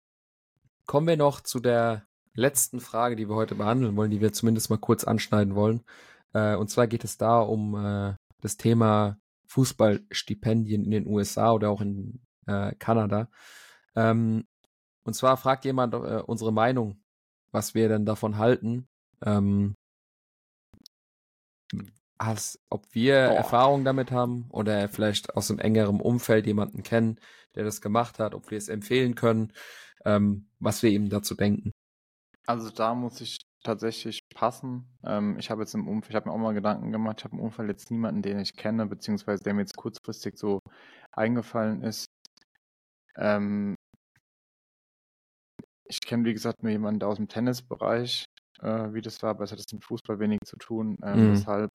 kommen 0.86 1.08
wir 1.08 1.18
noch 1.18 1.42
zu 1.42 1.60
der 1.60 2.06
letzten 2.36 2.80
Frage, 2.80 3.16
die 3.16 3.28
wir 3.30 3.36
heute 3.36 3.56
behandeln 3.56 3.96
wollen, 3.96 4.12
die 4.12 4.22
wir 4.22 4.34
zumindest 4.34 4.70
mal 4.70 4.78
kurz 4.78 5.04
anschneiden 5.04 5.56
wollen. 5.56 5.84
Äh, 6.34 6.56
und 6.56 6.70
zwar 6.70 6.88
geht 6.88 7.04
es 7.04 7.18
da 7.18 7.40
um 7.40 7.76
äh, 7.76 8.16
das 8.42 8.58
Thema 8.58 9.18
Fußballstipendien 9.48 10.84
in 10.84 10.92
den 10.92 11.08
USA 11.08 11.52
oder 11.54 11.70
auch 11.70 11.82
in 11.82 12.22
äh, 12.46 12.74
Kanada. 12.76 13.30
Ähm, 13.96 14.46
und 15.04 15.14
zwar 15.14 15.38
fragt 15.38 15.66
jemand 15.66 15.94
äh, 15.94 15.98
unsere 16.26 16.52
Meinung, 16.52 17.02
was 17.52 17.74
wir 17.74 17.88
denn 17.88 18.06
davon 18.06 18.38
halten. 18.38 18.88
Ähm, 19.24 19.76
als, 22.18 22.60
ob 22.70 22.94
wir 22.94 23.30
oh. 23.32 23.36
Erfahrung 23.36 23.84
damit 23.84 24.12
haben 24.12 24.46
oder 24.50 24.88
vielleicht 24.90 25.36
aus 25.36 25.50
einem 25.50 25.60
engeren 25.60 26.00
Umfeld 26.00 26.48
jemanden 26.48 26.84
kennen, 26.84 27.20
der 27.56 27.64
das 27.64 27.82
gemacht 27.82 28.20
hat, 28.20 28.34
ob 28.34 28.52
wir 28.52 28.58
es 28.58 28.70
empfehlen 28.70 29.16
können, 29.16 29.54
ähm, 30.06 30.48
was 30.60 30.84
wir 30.84 30.92
eben 30.92 31.10
dazu 31.10 31.36
denken. 31.36 31.72
Also 32.46 32.70
da 32.70 32.94
muss 32.94 33.22
ich 33.22 33.40
tatsächlich 33.64 34.20
passen. 34.30 34.86
Ähm, 35.04 35.38
ich 35.40 35.50
habe 35.50 35.62
jetzt 35.62 35.74
im 35.74 35.88
Umfeld, 35.88 36.12
ich 36.12 36.16
habe 36.16 36.30
mir 36.30 36.36
auch 36.36 36.40
mal 36.40 36.54
Gedanken 36.54 36.92
gemacht, 36.92 37.18
ich 37.20 37.24
habe 37.26 37.36
im 37.36 37.42
Umfeld 37.42 37.70
jetzt 37.70 37.92
niemanden, 37.92 38.22
den 38.22 38.40
ich 38.40 38.56
kenne, 38.56 38.86
beziehungsweise 38.86 39.44
der 39.44 39.54
mir 39.54 39.62
jetzt 39.62 39.76
kurzfristig 39.76 40.38
so 40.38 40.60
eingefallen 41.12 41.82
ist. 41.82 42.06
Ähm, 43.18 43.76
ich 45.86 46.00
kenne, 46.02 46.26
wie 46.26 46.34
gesagt, 46.34 46.64
nur 46.64 46.72
jemanden 46.72 47.04
aus 47.04 47.18
dem 47.18 47.28
Tennisbereich, 47.28 48.26
äh, 48.62 48.94
wie 48.94 49.02
das 49.02 49.22
war, 49.24 49.32
aber 49.32 49.44
es 49.44 49.52
hat 49.52 49.60
jetzt 49.60 49.74
mit 49.74 49.84
Fußball 49.84 50.20
wenig 50.20 50.40
zu 50.46 50.58
tun. 50.58 50.98
Ähm, 51.04 51.30
mhm. 51.30 51.34
Deshalb 51.34 51.72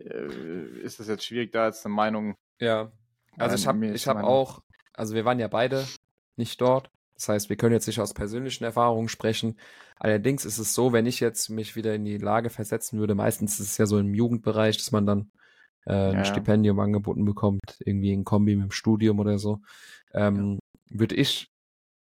äh, 0.00 0.80
ist 0.80 1.00
es 1.00 1.08
jetzt 1.08 1.24
schwierig, 1.24 1.52
da 1.52 1.66
jetzt 1.66 1.84
eine 1.84 1.94
Meinung. 1.94 2.34
Ja, 2.60 2.90
also 3.38 3.54
äh, 3.54 3.58
ich 3.58 3.66
habe 3.66 3.86
ich 3.86 4.08
hab 4.08 4.22
auch, 4.22 4.60
also 4.94 5.14
wir 5.14 5.24
waren 5.24 5.38
ja 5.38 5.48
beide 5.48 5.86
nicht 6.36 6.60
dort. 6.60 6.88
Das 7.16 7.28
heißt, 7.28 7.48
wir 7.48 7.56
können 7.56 7.72
jetzt 7.72 7.86
nicht 7.86 8.00
aus 8.00 8.14
persönlichen 8.14 8.64
Erfahrungen 8.64 9.08
sprechen. 9.08 9.58
Allerdings 9.98 10.44
ist 10.44 10.58
es 10.58 10.74
so, 10.74 10.92
wenn 10.92 11.06
ich 11.06 11.20
jetzt 11.20 11.48
mich 11.48 11.74
wieder 11.74 11.94
in 11.94 12.04
die 12.04 12.18
Lage 12.18 12.50
versetzen 12.50 12.98
würde, 12.98 13.14
meistens 13.14 13.58
ist 13.58 13.70
es 13.70 13.78
ja 13.78 13.86
so 13.86 13.98
im 13.98 14.14
Jugendbereich, 14.14 14.76
dass 14.76 14.92
man 14.92 15.06
dann 15.06 15.30
äh, 15.86 16.10
ein 16.10 16.18
ja. 16.18 16.24
Stipendium 16.24 16.78
angeboten 16.78 17.24
bekommt, 17.24 17.78
irgendwie 17.84 18.12
in 18.12 18.24
Kombi 18.24 18.56
mit 18.56 18.64
dem 18.66 18.70
Studium 18.70 19.18
oder 19.18 19.38
so, 19.38 19.60
ähm, 20.12 20.58
ja. 20.90 20.98
würde 20.98 21.14
ich, 21.14 21.50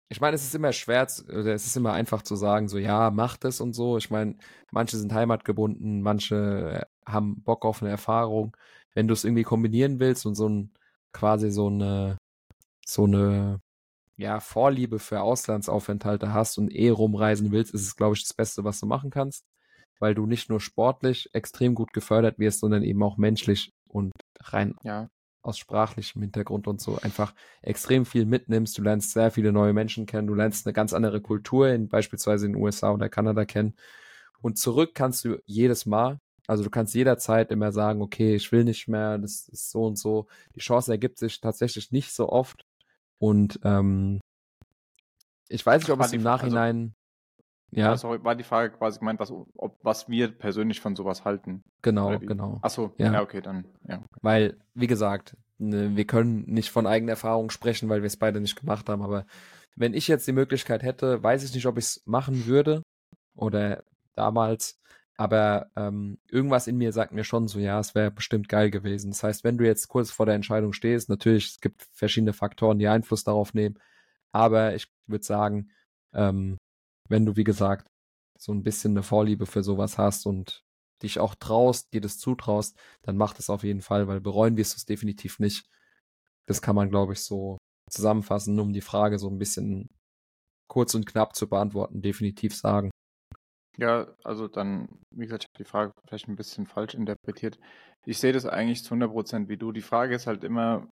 ich 0.08 0.20
meine, 0.20 0.36
es 0.36 0.44
ist 0.44 0.54
immer 0.54 0.72
schwer, 0.72 1.06
oder 1.28 1.54
es 1.54 1.66
ist 1.66 1.76
immer 1.76 1.92
einfach 1.92 2.22
zu 2.22 2.36
sagen, 2.36 2.68
so 2.68 2.78
ja, 2.78 3.10
mach 3.10 3.36
das 3.36 3.60
und 3.60 3.74
so. 3.74 3.98
Ich 3.98 4.10
meine, 4.10 4.36
manche 4.70 4.96
sind 4.96 5.12
heimatgebunden, 5.12 6.02
manche 6.02 6.86
äh, 7.06 7.10
haben 7.10 7.42
Bock 7.42 7.64
auf 7.64 7.82
eine 7.82 7.90
Erfahrung. 7.90 8.56
Wenn 8.94 9.08
du 9.08 9.14
es 9.14 9.24
irgendwie 9.24 9.42
kombinieren 9.42 10.00
willst 10.00 10.24
und 10.24 10.34
so 10.36 10.48
ein 10.48 10.72
quasi 11.12 11.50
so 11.50 11.66
eine 11.68 12.18
so 12.86 13.04
eine 13.04 13.60
ja, 14.16 14.40
Vorliebe 14.40 14.98
für 14.98 15.20
Auslandsaufenthalte 15.20 16.32
hast 16.32 16.58
und 16.58 16.70
eh 16.70 16.90
rumreisen 16.90 17.50
willst, 17.50 17.74
ist 17.74 17.82
es, 17.82 17.96
glaube 17.96 18.14
ich, 18.14 18.22
das 18.22 18.34
Beste, 18.34 18.64
was 18.64 18.80
du 18.80 18.86
machen 18.86 19.10
kannst, 19.10 19.44
weil 19.98 20.14
du 20.14 20.26
nicht 20.26 20.48
nur 20.48 20.60
sportlich 20.60 21.30
extrem 21.32 21.74
gut 21.74 21.92
gefördert 21.92 22.38
wirst, 22.38 22.60
sondern 22.60 22.82
eben 22.82 23.02
auch 23.02 23.16
menschlich 23.16 23.72
und 23.88 24.12
rein 24.40 24.74
ja. 24.82 25.08
aus 25.42 25.58
sprachlichem 25.58 26.22
Hintergrund 26.22 26.66
und 26.68 26.80
so 26.80 26.98
einfach 27.02 27.34
extrem 27.62 28.06
viel 28.06 28.24
mitnimmst. 28.24 28.78
Du 28.78 28.82
lernst 28.82 29.12
sehr 29.12 29.30
viele 29.30 29.52
neue 29.52 29.72
Menschen 29.72 30.06
kennen, 30.06 30.28
du 30.28 30.34
lernst 30.34 30.66
eine 30.66 30.72
ganz 30.72 30.92
andere 30.92 31.20
Kultur 31.20 31.68
in 31.68 31.88
beispielsweise 31.88 32.46
in 32.46 32.52
den 32.52 32.62
USA 32.62 32.92
oder 32.92 33.08
Kanada 33.08 33.44
kennen. 33.44 33.74
Und 34.40 34.58
zurück 34.58 34.90
kannst 34.94 35.24
du 35.24 35.38
jedes 35.46 35.86
Mal, 35.86 36.18
also 36.46 36.62
du 36.62 36.70
kannst 36.70 36.94
jederzeit 36.94 37.50
immer 37.50 37.72
sagen, 37.72 38.02
okay, 38.02 38.34
ich 38.34 38.52
will 38.52 38.64
nicht 38.64 38.86
mehr, 38.86 39.18
das 39.18 39.48
ist 39.48 39.70
so 39.70 39.86
und 39.86 39.96
so. 39.96 40.26
Die 40.54 40.60
Chance 40.60 40.92
ergibt 40.92 41.18
sich 41.18 41.40
tatsächlich 41.40 41.90
nicht 41.90 42.12
so 42.12 42.28
oft, 42.28 42.66
und 43.18 43.60
ähm, 43.64 44.20
ich 45.48 45.64
weiß 45.64 45.82
nicht, 45.82 45.90
ob 45.90 46.00
es 46.00 46.12
im 46.12 46.22
Nachhinein. 46.22 46.94
Also, 47.72 47.80
ja. 47.80 47.96
Sorry, 47.96 48.22
war 48.22 48.36
die 48.36 48.44
Frage 48.44 48.76
quasi 48.76 49.00
gemeint, 49.00 49.18
was, 49.18 49.32
ob, 49.56 49.78
was 49.82 50.08
wir 50.08 50.30
persönlich 50.30 50.80
von 50.80 50.94
sowas 50.94 51.24
halten. 51.24 51.64
Genau, 51.82 52.18
genau. 52.18 52.58
Achso, 52.62 52.92
ja. 52.98 53.12
ja, 53.12 53.22
okay, 53.22 53.40
dann. 53.40 53.66
Ja. 53.88 54.02
Weil, 54.22 54.58
wie 54.74 54.86
gesagt, 54.86 55.36
ne, 55.58 55.96
wir 55.96 56.06
können 56.06 56.44
nicht 56.46 56.70
von 56.70 56.86
eigener 56.86 57.12
Erfahrung 57.12 57.50
sprechen, 57.50 57.88
weil 57.88 58.02
wir 58.02 58.06
es 58.06 58.16
beide 58.16 58.40
nicht 58.40 58.56
gemacht 58.56 58.88
haben, 58.88 59.02
aber 59.02 59.26
wenn 59.76 59.94
ich 59.94 60.06
jetzt 60.06 60.26
die 60.28 60.32
Möglichkeit 60.32 60.82
hätte, 60.82 61.22
weiß 61.22 61.42
ich 61.42 61.52
nicht, 61.54 61.66
ob 61.66 61.78
ich 61.78 61.84
es 61.84 62.02
machen 62.06 62.46
würde 62.46 62.82
oder 63.34 63.82
damals, 64.14 64.80
Aber 65.16 65.70
ähm, 65.76 66.18
irgendwas 66.28 66.66
in 66.66 66.76
mir 66.76 66.92
sagt 66.92 67.12
mir 67.12 67.24
schon 67.24 67.46
so, 67.46 67.58
ja, 67.60 67.78
es 67.78 67.94
wäre 67.94 68.10
bestimmt 68.10 68.48
geil 68.48 68.70
gewesen. 68.70 69.10
Das 69.12 69.22
heißt, 69.22 69.44
wenn 69.44 69.58
du 69.58 69.64
jetzt 69.64 69.88
kurz 69.88 70.10
vor 70.10 70.26
der 70.26 70.34
Entscheidung 70.34 70.72
stehst, 70.72 71.08
natürlich, 71.08 71.46
es 71.46 71.60
gibt 71.60 71.86
verschiedene 71.92 72.32
Faktoren, 72.32 72.78
die 72.78 72.88
Einfluss 72.88 73.22
darauf 73.22 73.54
nehmen. 73.54 73.78
Aber 74.32 74.74
ich 74.74 74.88
würde 75.06 75.24
sagen, 75.24 75.70
ähm, 76.12 76.58
wenn 77.08 77.26
du, 77.26 77.36
wie 77.36 77.44
gesagt, 77.44 77.86
so 78.38 78.52
ein 78.52 78.64
bisschen 78.64 78.92
eine 78.92 79.04
Vorliebe 79.04 79.46
für 79.46 79.62
sowas 79.62 79.98
hast 79.98 80.26
und 80.26 80.64
dich 81.02 81.20
auch 81.20 81.34
traust, 81.36 81.92
dir 81.92 82.00
das 82.00 82.18
zutraust, 82.18 82.76
dann 83.02 83.16
mach 83.16 83.34
das 83.34 83.50
auf 83.50 83.62
jeden 83.62 83.82
Fall, 83.82 84.08
weil 84.08 84.20
bereuen 84.20 84.56
wirst 84.56 84.74
du 84.74 84.78
es 84.78 84.86
definitiv 84.86 85.38
nicht. 85.38 85.68
Das 86.46 86.60
kann 86.60 86.74
man, 86.74 86.90
glaube 86.90 87.12
ich, 87.12 87.22
so 87.22 87.58
zusammenfassen, 87.90 88.58
um 88.58 88.72
die 88.72 88.80
Frage 88.80 89.18
so 89.18 89.28
ein 89.28 89.38
bisschen 89.38 89.90
kurz 90.68 90.94
und 90.94 91.06
knapp 91.06 91.36
zu 91.36 91.48
beantworten, 91.48 92.02
definitiv 92.02 92.56
sagen. 92.56 92.90
Ja, 93.76 94.06
also 94.22 94.46
dann, 94.46 94.88
wie 95.10 95.24
gesagt, 95.24 95.44
ich 95.44 95.48
habe 95.48 95.64
die 95.64 95.68
Frage 95.68 95.92
vielleicht 96.06 96.28
ein 96.28 96.36
bisschen 96.36 96.66
falsch 96.66 96.94
interpretiert. 96.94 97.58
Ich 98.06 98.18
sehe 98.18 98.32
das 98.32 98.46
eigentlich 98.46 98.84
zu 98.84 98.90
100 98.90 99.10
Prozent 99.10 99.48
wie 99.48 99.56
du. 99.56 99.72
Die 99.72 99.80
Frage 99.80 100.14
ist 100.14 100.26
halt 100.26 100.44
immer, 100.44 100.86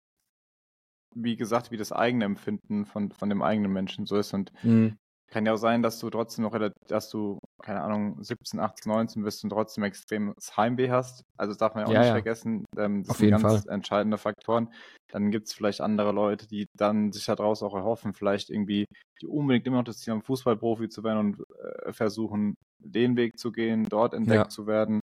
wie 1.14 1.37
gesagt, 1.37 1.70
wie 1.70 1.76
das 1.76 1.93
eigene 1.93 2.24
Empfinden 2.24 2.87
von, 2.87 3.11
von 3.11 3.28
dem 3.28 3.43
eigenen 3.43 3.72
Menschen 3.72 4.07
so 4.07 4.16
ist. 4.16 4.33
Und 4.33 4.53
mhm. 4.62 4.97
Kann 5.31 5.47
ja 5.47 5.53
auch 5.53 5.59
sein, 5.59 5.83
dass 5.83 5.99
du 6.01 6.11
trotzdem 6.11 6.45
noch, 6.45 6.59
dass 6.89 7.09
du, 7.09 7.39
keine 7.62 7.83
Ahnung, 7.83 8.22
17, 8.22 8.59
18, 8.59 8.91
19 8.91 9.22
bist 9.22 9.45
und 9.45 9.51
trotzdem 9.51 9.85
extremes 9.85 10.57
Heimweh 10.57 10.91
hast. 10.91 11.24
Also 11.37 11.53
das 11.53 11.59
darf 11.59 11.74
man 11.74 11.85
ja 11.85 11.89
auch 11.89 11.93
ja, 11.93 12.01
nicht 12.01 12.09
ja. 12.09 12.14
vergessen. 12.14 12.64
Ähm, 12.76 13.03
das 13.03 13.11
Auf 13.11 13.16
sind 13.18 13.31
ganz 13.31 13.43
Fall. 13.43 13.62
entscheidende 13.72 14.18
Faktoren. 14.18 14.72
Dann 15.12 15.31
gibt 15.31 15.47
es 15.47 15.55
vielleicht 15.55 15.81
andere 15.81 16.12
Leute, 16.12 16.49
die 16.49 16.66
dann 16.76 17.12
sich 17.12 17.24
daraus 17.26 17.62
auch 17.62 17.74
erhoffen, 17.74 18.12
vielleicht 18.12 18.51
irgendwie, 18.51 18.87
die 19.22 19.26
unbedingt 19.26 19.66
immer 19.66 19.78
noch 19.78 19.85
das 19.85 19.99
Ziel 19.99 20.12
haben, 20.12 20.22
Fußballprofi 20.22 20.89
zu 20.89 21.05
werden 21.05 21.18
und 21.18 21.45
äh, 21.85 21.93
versuchen, 21.93 22.55
den 22.81 23.16
Weg 23.16 23.39
zu 23.39 23.53
gehen, 23.53 23.87
dort 23.89 24.14
entdeckt 24.14 24.45
ja. 24.45 24.49
zu 24.49 24.66
werden. 24.66 25.01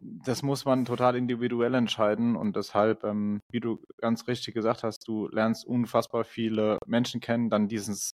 Das 0.00 0.42
muss 0.42 0.64
man 0.64 0.84
total 0.84 1.14
individuell 1.14 1.74
entscheiden 1.74 2.34
und 2.34 2.56
deshalb, 2.56 3.04
ähm, 3.04 3.38
wie 3.52 3.60
du 3.60 3.80
ganz 3.98 4.26
richtig 4.26 4.54
gesagt 4.54 4.82
hast, 4.82 5.06
du 5.06 5.28
lernst 5.28 5.64
unfassbar 5.64 6.24
viele 6.24 6.78
Menschen 6.86 7.20
kennen, 7.20 7.50
dann 7.50 7.68
dieses, 7.68 8.10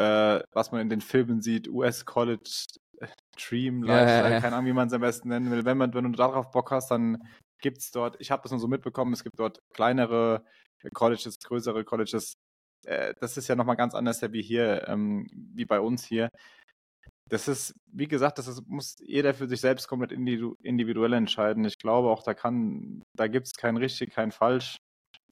äh, 0.00 0.42
was 0.52 0.72
man 0.72 0.80
in 0.80 0.88
den 0.88 1.00
Filmen 1.00 1.42
sieht, 1.42 1.68
US 1.68 2.04
College 2.04 2.66
Dream 3.36 3.82
Lifestyle, 3.82 4.28
ja, 4.28 4.30
ja, 4.30 4.40
keine 4.40 4.56
Ahnung, 4.56 4.66
wie 4.66 4.72
man 4.74 4.88
es 4.88 4.92
am 4.92 5.00
besten 5.00 5.28
nennen 5.28 5.50
will. 5.50 5.64
Wenn, 5.64 5.78
man, 5.78 5.94
wenn 5.94 6.04
du 6.04 6.10
darauf 6.10 6.50
Bock 6.50 6.70
hast, 6.70 6.90
dann 6.90 7.22
gibt 7.60 7.78
es 7.78 7.90
dort, 7.90 8.16
ich 8.20 8.30
habe 8.30 8.42
das 8.42 8.50
nur 8.50 8.60
so 8.60 8.68
mitbekommen, 8.68 9.12
es 9.12 9.24
gibt 9.24 9.38
dort 9.38 9.60
kleinere 9.72 10.44
Colleges, 10.92 11.38
größere 11.38 11.84
Colleges. 11.84 12.34
Äh, 12.86 13.14
das 13.20 13.36
ist 13.36 13.48
ja 13.48 13.56
nochmal 13.56 13.76
ganz 13.76 13.94
anders 13.94 14.20
wie 14.32 14.42
hier, 14.42 14.86
ähm, 14.88 15.26
wie 15.54 15.64
bei 15.64 15.80
uns 15.80 16.04
hier 16.04 16.30
das 17.30 17.46
ist, 17.46 17.74
wie 17.86 18.08
gesagt, 18.08 18.38
das 18.38 18.48
ist, 18.48 18.66
muss 18.66 18.96
jeder 18.98 19.32
für 19.34 19.48
sich 19.48 19.60
selbst 19.60 19.86
komplett 19.86 20.10
individuell 20.12 21.12
entscheiden. 21.12 21.64
Ich 21.64 21.78
glaube 21.78 22.10
auch, 22.10 22.24
da 22.24 22.34
kann, 22.34 23.02
da 23.16 23.28
gibt 23.28 23.46
es 23.46 23.52
kein 23.54 23.76
richtig, 23.76 24.10
kein 24.10 24.32
falsch. 24.32 24.78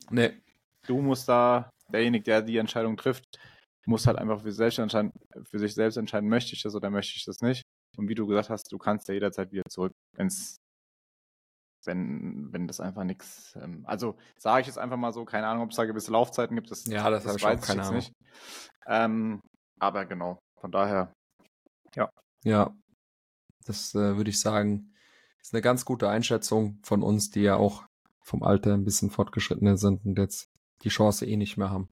Nee. 0.08 0.40
Du 0.86 1.02
musst 1.02 1.28
da, 1.28 1.70
derjenige, 1.92 2.22
der 2.22 2.42
die 2.42 2.56
Entscheidung 2.56 2.96
trifft, 2.96 3.24
muss 3.88 4.06
halt 4.06 4.18
einfach 4.18 4.42
für 4.42 4.50
sich 4.50 4.56
selbst 4.56 4.78
entscheiden, 4.78 5.12
für 5.50 5.58
sich 5.58 5.74
selbst 5.74 5.96
entscheiden, 5.96 6.28
möchte 6.28 6.54
ich 6.54 6.62
das 6.62 6.74
oder 6.74 6.90
möchte 6.90 7.14
ich 7.16 7.24
das 7.24 7.40
nicht. 7.40 7.62
Und 7.96 8.08
wie 8.08 8.14
du 8.14 8.26
gesagt 8.26 8.50
hast, 8.50 8.70
du 8.70 8.78
kannst 8.78 9.08
ja 9.08 9.14
jederzeit 9.14 9.50
wieder 9.50 9.64
zurück, 9.68 9.92
wenn's, 10.14 10.56
wenn, 11.84 12.52
wenn 12.52 12.66
das 12.66 12.80
einfach 12.80 13.04
nichts, 13.04 13.56
ähm, 13.56 13.84
also 13.86 14.16
sage 14.36 14.60
ich 14.60 14.66
jetzt 14.66 14.78
einfach 14.78 14.96
mal 14.96 15.12
so, 15.12 15.24
keine 15.24 15.46
Ahnung, 15.46 15.64
ob 15.64 15.70
es 15.70 15.76
da 15.76 15.84
gewisse 15.86 16.12
Laufzeiten 16.12 16.54
gibt, 16.54 16.70
das, 16.70 16.84
ja, 16.86 17.08
das, 17.08 17.24
das 17.24 17.42
weiß 17.42 17.60
ich 17.62 17.68
jetzt 17.68 17.80
Ahnung. 17.80 17.94
nicht. 17.94 18.12
Ähm, 18.86 19.40
aber 19.80 20.04
genau, 20.04 20.38
von 20.60 20.70
daher 20.70 21.12
ja. 21.96 22.10
Ja, 22.44 22.76
das 23.64 23.94
äh, 23.94 24.16
würde 24.16 24.30
ich 24.30 24.40
sagen, 24.40 24.94
ist 25.40 25.54
eine 25.54 25.62
ganz 25.62 25.84
gute 25.84 26.08
Einschätzung 26.08 26.78
von 26.82 27.02
uns, 27.02 27.30
die 27.30 27.40
ja 27.40 27.56
auch 27.56 27.84
vom 28.22 28.42
Alter 28.42 28.74
ein 28.74 28.84
bisschen 28.84 29.10
fortgeschrittener 29.10 29.76
sind 29.76 30.04
und 30.04 30.18
jetzt 30.18 30.50
die 30.82 30.90
Chance 30.90 31.26
eh 31.26 31.36
nicht 31.36 31.56
mehr 31.56 31.70
haben. 31.70 31.88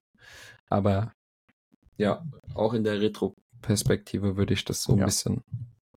Aber 0.68 1.12
ja, 1.96 2.24
auch 2.54 2.74
in 2.74 2.84
der 2.84 3.00
Retro-Perspektive 3.00 4.36
würde 4.36 4.54
ich 4.54 4.64
das 4.64 4.82
so 4.82 4.92
ein 4.92 4.98
ja. 4.98 5.04
bisschen, 5.04 5.42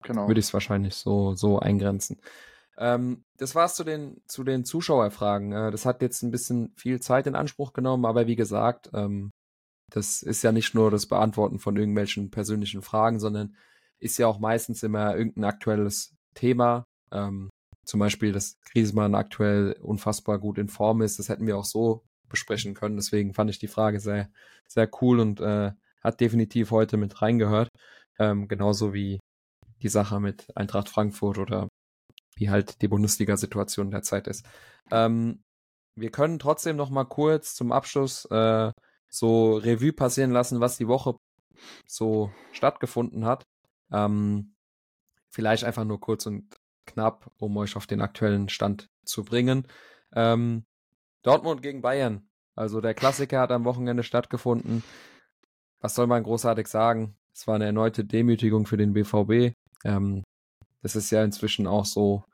genau. 0.03 0.29
würde 0.29 0.41
ich 0.41 0.47
es 0.47 0.55
wahrscheinlich 0.55 0.95
so, 0.95 1.35
so 1.35 1.59
eingrenzen. 1.59 2.21
Ähm, 2.77 3.25
das 3.37 3.55
war's 3.55 3.75
zu 3.75 3.85
den, 3.85 4.23
zu 4.27 4.45
den 4.45 4.65
Zuschauerfragen. 4.65 5.53
Äh, 5.53 5.71
das 5.71 5.85
hat 5.85 6.01
jetzt 6.01 6.23
ein 6.23 6.31
bisschen 6.31 6.73
viel 6.77 7.01
Zeit 7.01 7.27
in 7.27 7.35
Anspruch 7.35 7.73
genommen, 7.73 8.05
aber 8.05 8.27
wie 8.27 8.37
gesagt, 8.37 8.91
ähm, 8.95 9.31
das 9.91 10.23
ist 10.23 10.43
ja 10.43 10.53
nicht 10.53 10.75
nur 10.75 10.91
das 10.91 11.07
Beantworten 11.07 11.59
von 11.59 11.77
irgendwelchen 11.77 12.31
persönlichen 12.31 12.83
Fragen, 12.83 13.19
sondern 13.19 13.57
ist 13.99 14.19
ja 14.19 14.27
auch 14.27 14.39
meistens 14.39 14.83
immer 14.83 15.17
irgendein 15.17 15.45
aktuelles 15.45 16.15
Thema. 16.35 16.85
Ähm, 17.11 17.51
zum 17.85 18.01
Beispiel, 18.01 18.33
dass 18.33 18.61
Griezmann 18.71 19.15
aktuell 19.15 19.73
unfassbar 19.81 20.39
gut 20.39 20.59
in 20.59 20.69
Form 20.69 21.01
ist. 21.01 21.19
Das 21.19 21.29
hätten 21.29 21.47
wir 21.47 21.57
auch 21.57 21.65
so 21.65 22.05
besprechen 22.29 22.75
können. 22.75 22.97
Deswegen 22.97 23.33
fand 23.33 23.51
ich 23.51 23.59
die 23.59 23.67
Frage 23.67 23.99
sehr, 23.99 24.31
sehr 24.69 24.89
cool 25.01 25.21
und 25.21 25.41
äh, 25.41 25.73
hat 26.03 26.21
definitiv 26.21 26.71
heute 26.71 26.97
mit 26.97 27.21
reingehört. 27.21 27.69
Ähm, 28.19 28.49
genauso 28.49 28.95
wie 28.95 29.21
die 29.83 29.89
Sache 29.89 30.21
mit 30.21 30.47
Eintracht 30.57 30.89
Frankfurt 30.89 31.39
oder 31.39 31.69
wie 32.37 32.51
halt 32.51 32.83
die 32.83 32.89
Bundesliga-Situation 32.89 33.91
derzeit 33.91 34.27
ist. 34.27 34.47
Ähm, 34.91 35.43
wir 35.97 36.11
können 36.11 36.39
trotzdem 36.39 36.77
noch 36.77 36.91
mal 36.91 37.05
kurz 37.05 37.55
zum 37.55 37.73
Abschluss 37.73 38.25
äh, 38.27 38.73
so 39.09 39.57
Revue 39.57 39.93
passieren 39.93 40.31
lassen, 40.31 40.61
was 40.61 40.77
die 40.77 40.89
Woche 40.89 41.17
so 41.87 42.31
stattgefunden 42.53 43.25
hat. 43.25 43.45
Ähm, 43.93 44.55
vielleicht 45.31 45.65
einfach 45.65 45.85
nur 45.85 46.01
kurz 46.01 46.27
und 46.27 46.57
knapp, 46.87 47.31
um 47.39 47.57
euch 47.57 47.77
auf 47.77 47.87
den 47.87 48.01
aktuellen 48.01 48.49
Stand 48.49 48.89
zu 49.05 49.25
bringen. 49.25 49.67
Ähm, 50.15 50.65
Dortmund 51.23 51.63
gegen 51.63 51.83
Bayern. 51.83 52.29
Also 52.55 52.81
der 52.81 52.95
Klassiker 52.95 53.41
hat 53.41 53.53
am 53.53 53.65
Wochenende 53.65 54.03
stattgefunden. 54.03 54.83
Was 55.81 55.95
soll 55.95 56.07
man 56.07 56.23
großartig 56.23 56.67
sagen? 56.67 57.17
Es 57.33 57.47
war 57.47 57.55
eine 57.55 57.67
erneute 57.67 58.05
Demütigung 58.05 58.67
für 58.67 58.77
den 58.77 58.93
BVB. 58.93 59.55
Ähm, 59.85 60.25
das 60.83 60.97
ist 60.97 61.11
ja 61.11 61.23
inzwischen 61.23 61.67
auch 61.67 61.85
so, 61.85 62.25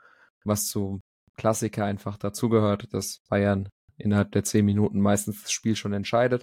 was 0.45 0.67
zu 0.67 1.01
Klassiker 1.37 1.85
einfach 1.85 2.17
dazugehört, 2.17 2.93
dass 2.93 3.21
Bayern 3.29 3.69
innerhalb 3.99 4.33
der 4.33 4.45
zehn 4.45 4.65
Minuten 4.65 5.01
meistens 5.01 5.43
das 5.43 5.53
Spiel 5.53 5.77
schon 5.77 5.93
entscheidet. 5.93 6.43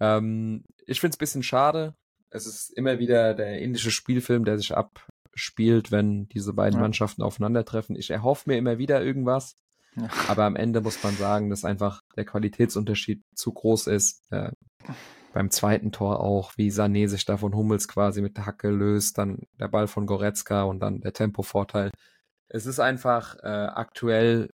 Ähm, 0.00 0.64
ich 0.86 1.00
finde 1.00 1.14
es 1.14 1.16
ein 1.16 1.20
bisschen 1.20 1.42
schade, 1.42 1.94
es 2.30 2.46
ist 2.46 2.70
immer 2.70 2.98
wieder 2.98 3.34
der 3.34 3.60
indische 3.60 3.90
Spielfilm, 3.90 4.44
der 4.44 4.58
sich 4.58 4.74
abspielt, 4.76 5.90
wenn 5.90 6.28
diese 6.28 6.52
beiden 6.52 6.78
ja. 6.78 6.80
Mannschaften 6.82 7.22
aufeinandertreffen. 7.22 7.96
Ich 7.96 8.10
erhoffe 8.10 8.50
mir 8.50 8.58
immer 8.58 8.78
wieder 8.78 9.02
irgendwas. 9.02 9.56
Ja. 9.96 10.08
Aber 10.28 10.44
am 10.44 10.56
Ende 10.56 10.80
muss 10.80 11.02
man 11.02 11.16
sagen, 11.16 11.50
dass 11.50 11.64
einfach 11.64 12.02
der 12.16 12.24
Qualitätsunterschied 12.24 13.22
zu 13.34 13.52
groß 13.52 13.86
ist. 13.88 14.22
Äh, 14.30 14.52
beim 15.32 15.50
zweiten 15.50 15.92
Tor 15.92 16.20
auch, 16.20 16.52
wie 16.56 16.70
Sané 16.70 17.08
sich 17.08 17.24
da 17.24 17.36
von 17.36 17.54
Hummels 17.54 17.88
quasi 17.88 18.22
mit 18.22 18.36
der 18.36 18.46
Hacke 18.46 18.70
löst, 18.70 19.18
dann 19.18 19.46
der 19.58 19.68
Ball 19.68 19.86
von 19.86 20.06
Goretzka 20.06 20.62
und 20.62 20.80
dann 20.80 21.00
der 21.00 21.12
Tempovorteil. 21.12 21.90
Es 22.48 22.66
ist 22.66 22.80
einfach 22.80 23.36
äh, 23.42 23.46
aktuell, 23.46 24.50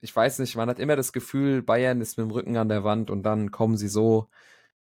ich 0.00 0.14
weiß 0.14 0.40
nicht, 0.40 0.56
man 0.56 0.68
hat 0.68 0.78
immer 0.78 0.96
das 0.96 1.12
Gefühl, 1.12 1.62
Bayern 1.62 2.00
ist 2.00 2.18
mit 2.18 2.26
dem 2.26 2.32
Rücken 2.32 2.56
an 2.56 2.68
der 2.68 2.84
Wand 2.84 3.10
und 3.10 3.22
dann 3.22 3.50
kommen 3.50 3.76
sie 3.76 3.88
so 3.88 4.28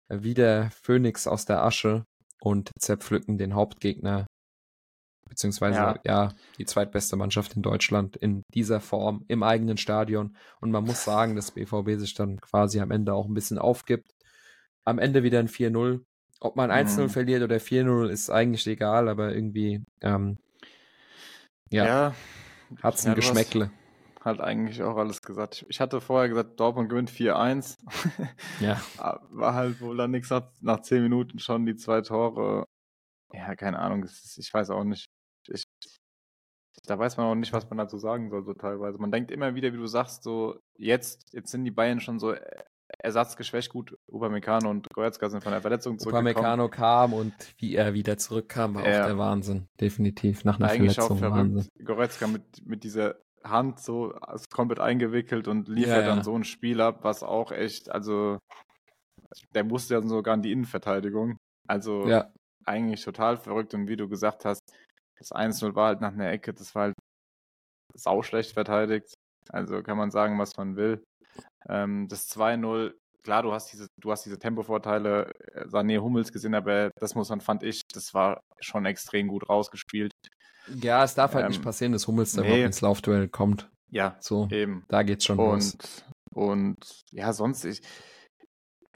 wie 0.10 0.34
der 0.34 0.72
Phönix 0.72 1.28
aus 1.28 1.46
der 1.46 1.64
Asche 1.64 2.06
und 2.42 2.72
zerpflücken 2.80 3.38
den 3.38 3.54
Hauptgegner, 3.54 4.26
beziehungsweise 5.28 5.78
ja. 5.78 6.00
ja. 6.04 6.34
die 6.58 6.66
zweitbeste 6.66 7.16
Mannschaft 7.16 7.56
in 7.56 7.62
Deutschland 7.62 8.16
in 8.18 8.44
dieser 8.54 8.80
Form 8.80 9.24
im 9.28 9.44
eigenen 9.44 9.78
Stadion. 9.78 10.36
Und 10.60 10.72
man 10.72 10.84
muss 10.84 11.04
sagen, 11.04 11.36
dass 11.36 11.52
BVB 11.52 12.00
sich 12.00 12.16
dann 12.16 12.42
quasi 12.42 12.80
am 12.80 12.92
Ende 12.92 13.14
auch 13.14 13.28
ein 13.28 13.34
bisschen 13.34 13.60
aufgibt. 13.60 14.12
Am 14.86 15.00
Ende 15.00 15.24
wieder 15.24 15.40
ein 15.40 15.50
4-0. 15.50 16.02
Ob 16.42 16.56
man 16.56 16.72
1-0 16.72 17.02
mhm. 17.02 17.10
verliert 17.10 17.44
oder 17.44 17.58
4-0 17.58 18.08
ist 18.10 18.30
eigentlich 18.30 18.66
egal, 18.68 19.10
aber 19.10 19.34
irgendwie 19.34 19.84
ähm, 20.02 20.38
ja, 21.70 21.86
ja 21.86 22.16
hat 22.82 22.96
es 22.96 23.06
ein 23.06 23.10
ja, 23.10 23.16
Geschmäckle 23.16 23.72
halt 24.24 24.42
eigentlich 24.42 24.82
auch 24.84 24.98
alles 24.98 25.22
gesagt. 25.22 25.66
Ich 25.70 25.80
hatte 25.80 26.02
vorher 26.02 26.30
gesagt, 26.30 26.60
Dortmund 26.60 26.90
gewinnt 26.90 27.12
4-1. 27.12 27.78
Ja. 28.60 28.82
War 29.30 29.54
halt 29.54 29.82
wohl 29.82 29.98
dann 29.98 30.12
nichts 30.12 30.30
nach, 30.30 30.52
nach 30.62 30.82
10 30.82 31.04
Minuten 31.04 31.40
schon 31.40 31.66
die 31.66 31.76
zwei 31.76 32.02
Tore. 32.02 32.66
Ja, 33.34 33.56
keine 33.56 33.80
Ahnung, 33.80 34.06
ich 34.06 34.54
weiß 34.54 34.72
auch 34.72 34.84
nicht. 34.84 35.06
Ich, 35.48 35.64
da 36.86 36.98
weiß 36.98 37.18
man 37.18 37.28
auch 37.28 37.36
nicht, 37.36 37.54
was 37.54 37.70
man 37.70 37.78
dazu 37.78 37.98
sagen 37.98 38.30
soll, 38.30 38.44
so 38.44 38.54
teilweise. 38.54 38.98
Man 38.98 39.12
denkt 39.12 39.32
immer 39.32 39.56
wieder, 39.56 39.72
wie 39.74 39.78
du 39.78 39.88
sagst, 39.88 40.24
so 40.24 40.60
jetzt, 40.78 41.34
jetzt 41.34 41.52
sind 41.52 41.64
die 41.64 41.72
Bayern 41.72 42.00
schon 42.00 42.20
so 42.20 42.32
äh, 42.34 42.64
ersatzgeschwächt. 42.98 43.72
Gut, 43.72 43.98
Upamecano 44.08 44.70
und 44.70 44.88
Goretzka 44.94 45.30
sind 45.30 45.44
von 45.44 45.52
der 45.52 45.62
Verletzung 45.62 46.00
zurückgekommen. 46.00 46.36
Upamecano 46.36 46.70
kam 46.70 47.14
und 47.14 47.34
wie 47.58 47.76
er 47.76 47.94
wieder 47.94 48.18
zurückkam, 48.18 48.76
war 48.76 48.88
ja. 48.88 49.02
auch 49.02 49.08
der 49.08 49.18
Wahnsinn. 49.18 49.68
Definitiv, 49.80 50.44
nach 50.44 50.60
einer 50.60 50.70
Eigentlich 50.70 50.96
Verletzung. 50.96 51.18
Auch 51.18 51.20
verrückt. 51.20 51.38
Wahnsinn. 51.38 51.86
Goretzka 51.86 52.28
mit, 52.28 52.66
mit 52.66 52.84
dieser 52.84 53.16
Hand 53.44 53.80
so 53.80 54.14
komplett 54.52 54.80
eingewickelt 54.80 55.48
und 55.48 55.70
liefert 55.70 55.98
ja, 55.98 56.02
ja. 56.02 56.08
dann 56.08 56.24
so 56.24 56.36
ein 56.36 56.44
Spiel 56.44 56.82
ab, 56.82 57.00
was 57.04 57.24
auch 57.24 57.52
echt, 57.52 57.90
also 57.90 58.38
der 59.54 59.64
musste 59.64 59.94
ja 59.94 60.02
sogar 60.02 60.36
in 60.36 60.42
die 60.42 60.52
Innenverteidigung. 60.52 61.38
Also 61.68 62.08
ja. 62.08 62.32
eigentlich 62.66 63.04
total 63.04 63.38
verrückt 63.38 63.74
und 63.74 63.88
wie 63.88 63.96
du 63.96 64.10
gesagt 64.10 64.44
hast, 64.44 64.62
Das 65.20 65.32
1-0 65.32 65.76
war 65.76 65.88
halt 65.88 66.02
nach 66.02 66.14
einer 66.14 66.32
Ecke, 66.32 66.54
das 66.54 66.74
war 66.76 66.84
halt 66.84 66.96
sauschlecht 67.94 68.54
verteidigt. 68.54 69.14
Also 69.50 69.82
kann 69.84 69.98
man 69.98 70.12
sagen, 70.12 70.40
was 70.40 70.56
man 70.58 70.76
will. 70.76 71.04
Ähm, 71.68 72.08
das 72.08 72.30
2-0, 72.30 72.94
klar, 73.24 73.44
du 73.44 73.52
hast 73.52 73.72
diese, 73.72 73.88
du 74.00 74.12
hast 74.12 74.26
diese 74.26 74.40
Tempovorteile, 74.40 75.32
äh, 75.54 75.66
Sané 75.66 76.00
Hummels 76.00 76.32
gesehen, 76.32 76.56
aber 76.56 76.92
das 77.00 77.16
muss 77.16 77.30
man, 77.30 77.42
fand 77.42 77.64
ich, 77.64 77.82
das 77.94 78.14
war 78.14 78.42
schon 78.60 78.86
extrem 78.86 79.28
gut 79.28 79.50
rausgespielt. 79.50 80.14
Ja, 80.76 81.04
es 81.04 81.16
darf 81.16 81.34
halt 81.34 81.46
ähm, 81.46 81.52
nicht 81.52 81.64
passieren, 81.64 81.94
dass 81.94 82.08
Hummels 82.08 82.34
da 82.34 82.42
nee. 82.42 82.48
überhaupt 82.48 82.66
ins 82.66 82.82
Laufduell 82.82 83.28
kommt. 83.28 83.70
Ja, 83.90 84.18
so, 84.20 84.48
eben. 84.52 84.86
Da 84.88 85.04
geht's 85.04 85.26
schon 85.26 85.40
und, 85.40 85.48
los. 85.48 85.78
Und 86.34 87.02
ja, 87.12 87.34
sonst, 87.34 87.66
ich, 87.66 87.82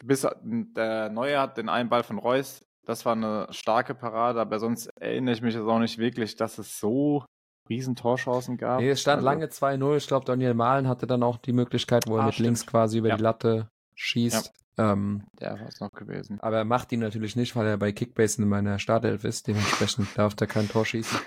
bis 0.03 0.27
der 0.41 1.09
Neue 1.09 1.39
hat 1.39 1.57
den 1.57 1.69
einen 1.69 1.89
Ball 1.89 2.03
von 2.03 2.19
Reus, 2.19 2.63
das 2.85 3.05
war 3.05 3.13
eine 3.13 3.47
starke 3.49 3.95
Parade, 3.95 4.39
aber 4.41 4.59
sonst 4.59 4.89
erinnere 4.99 5.33
ich 5.33 5.41
mich 5.41 5.55
jetzt 5.55 5.63
auch 5.63 5.79
nicht 5.79 5.97
wirklich, 5.97 6.35
dass 6.35 6.57
es 6.57 6.79
so 6.79 7.25
riesen 7.69 7.95
Torchancen 7.95 8.57
gab. 8.57 8.79
Nee, 8.79 8.89
es 8.89 9.01
stand 9.01 9.17
also, 9.17 9.25
lange 9.25 9.45
2-0. 9.47 9.97
Ich 9.97 10.07
glaube, 10.07 10.25
Daniel 10.25 10.53
Mahlen 10.53 10.87
hatte 10.87 11.07
dann 11.07 11.23
auch 11.23 11.37
die 11.37 11.53
Möglichkeit, 11.53 12.07
wo 12.07 12.17
er 12.17 12.23
ah, 12.23 12.25
mit 12.25 12.35
stimmt. 12.35 12.47
links 12.47 12.65
quasi 12.65 12.97
über 12.97 13.09
ja. 13.09 13.17
die 13.17 13.23
Latte 13.23 13.69
schießt. 13.95 14.51
Ja. 14.77 14.93
Ähm, 14.93 15.23
der 15.39 15.59
war 15.59 15.67
es 15.67 15.79
noch 15.79 15.91
gewesen. 15.91 16.39
Aber 16.39 16.57
er 16.57 16.65
macht 16.65 16.91
ihn 16.91 16.99
natürlich 16.99 17.35
nicht, 17.35 17.55
weil 17.55 17.67
er 17.67 17.77
bei 17.77 17.91
Kickbase 17.91 18.41
in 18.41 18.49
meiner 18.49 18.79
Startelf 18.79 19.23
ist. 19.23 19.47
Dementsprechend 19.47 20.07
darf 20.15 20.33
er 20.39 20.47
kein 20.47 20.67
Tor 20.67 20.85
schießen. 20.85 21.19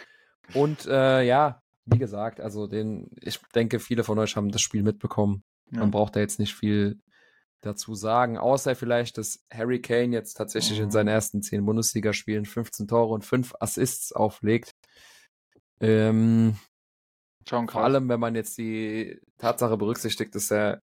Und 0.54 0.86
äh, 0.86 1.22
ja, 1.22 1.62
wie 1.84 1.98
gesagt, 1.98 2.40
also 2.40 2.66
den, 2.66 3.10
ich 3.20 3.40
denke, 3.54 3.78
viele 3.78 4.04
von 4.04 4.18
euch 4.18 4.36
haben 4.36 4.50
das 4.50 4.62
Spiel 4.62 4.82
mitbekommen. 4.82 5.44
Ja. 5.70 5.80
Man 5.80 5.90
braucht 5.90 6.16
da 6.16 6.20
jetzt 6.20 6.38
nicht 6.38 6.54
viel 6.54 7.00
dazu 7.60 7.94
sagen, 7.94 8.38
außer 8.38 8.74
vielleicht, 8.74 9.18
dass 9.18 9.44
Harry 9.52 9.80
Kane 9.80 10.14
jetzt 10.14 10.34
tatsächlich 10.34 10.78
in 10.78 10.90
seinen 10.90 11.06
mhm. 11.06 11.12
ersten 11.12 11.42
zehn 11.42 11.64
Bundesligaspielen 11.64 12.44
15 12.44 12.88
Tore 12.88 13.14
und 13.14 13.24
5 13.24 13.54
Assists 13.60 14.12
auflegt. 14.12 14.72
Ähm, 15.80 16.56
Schon 17.48 17.68
vor 17.68 17.84
allem, 17.84 18.08
wenn 18.08 18.20
man 18.20 18.34
jetzt 18.34 18.58
die 18.58 19.20
Tatsache 19.38 19.76
berücksichtigt, 19.76 20.34
dass 20.34 20.50
er 20.50 20.80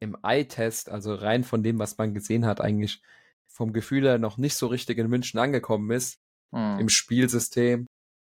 im 0.00 0.16
Eye-Test, 0.22 0.88
also 0.88 1.14
rein 1.14 1.44
von 1.44 1.62
dem, 1.62 1.78
was 1.78 1.96
man 1.98 2.14
gesehen 2.14 2.46
hat, 2.46 2.60
eigentlich 2.60 3.00
vom 3.46 3.72
Gefühl 3.72 4.04
her 4.04 4.18
noch 4.18 4.36
nicht 4.36 4.56
so 4.56 4.66
richtig 4.66 4.98
in 4.98 5.08
München 5.08 5.38
angekommen 5.38 5.90
ist, 5.92 6.18
hm. 6.52 6.80
im 6.80 6.88
Spielsystem, 6.88 7.86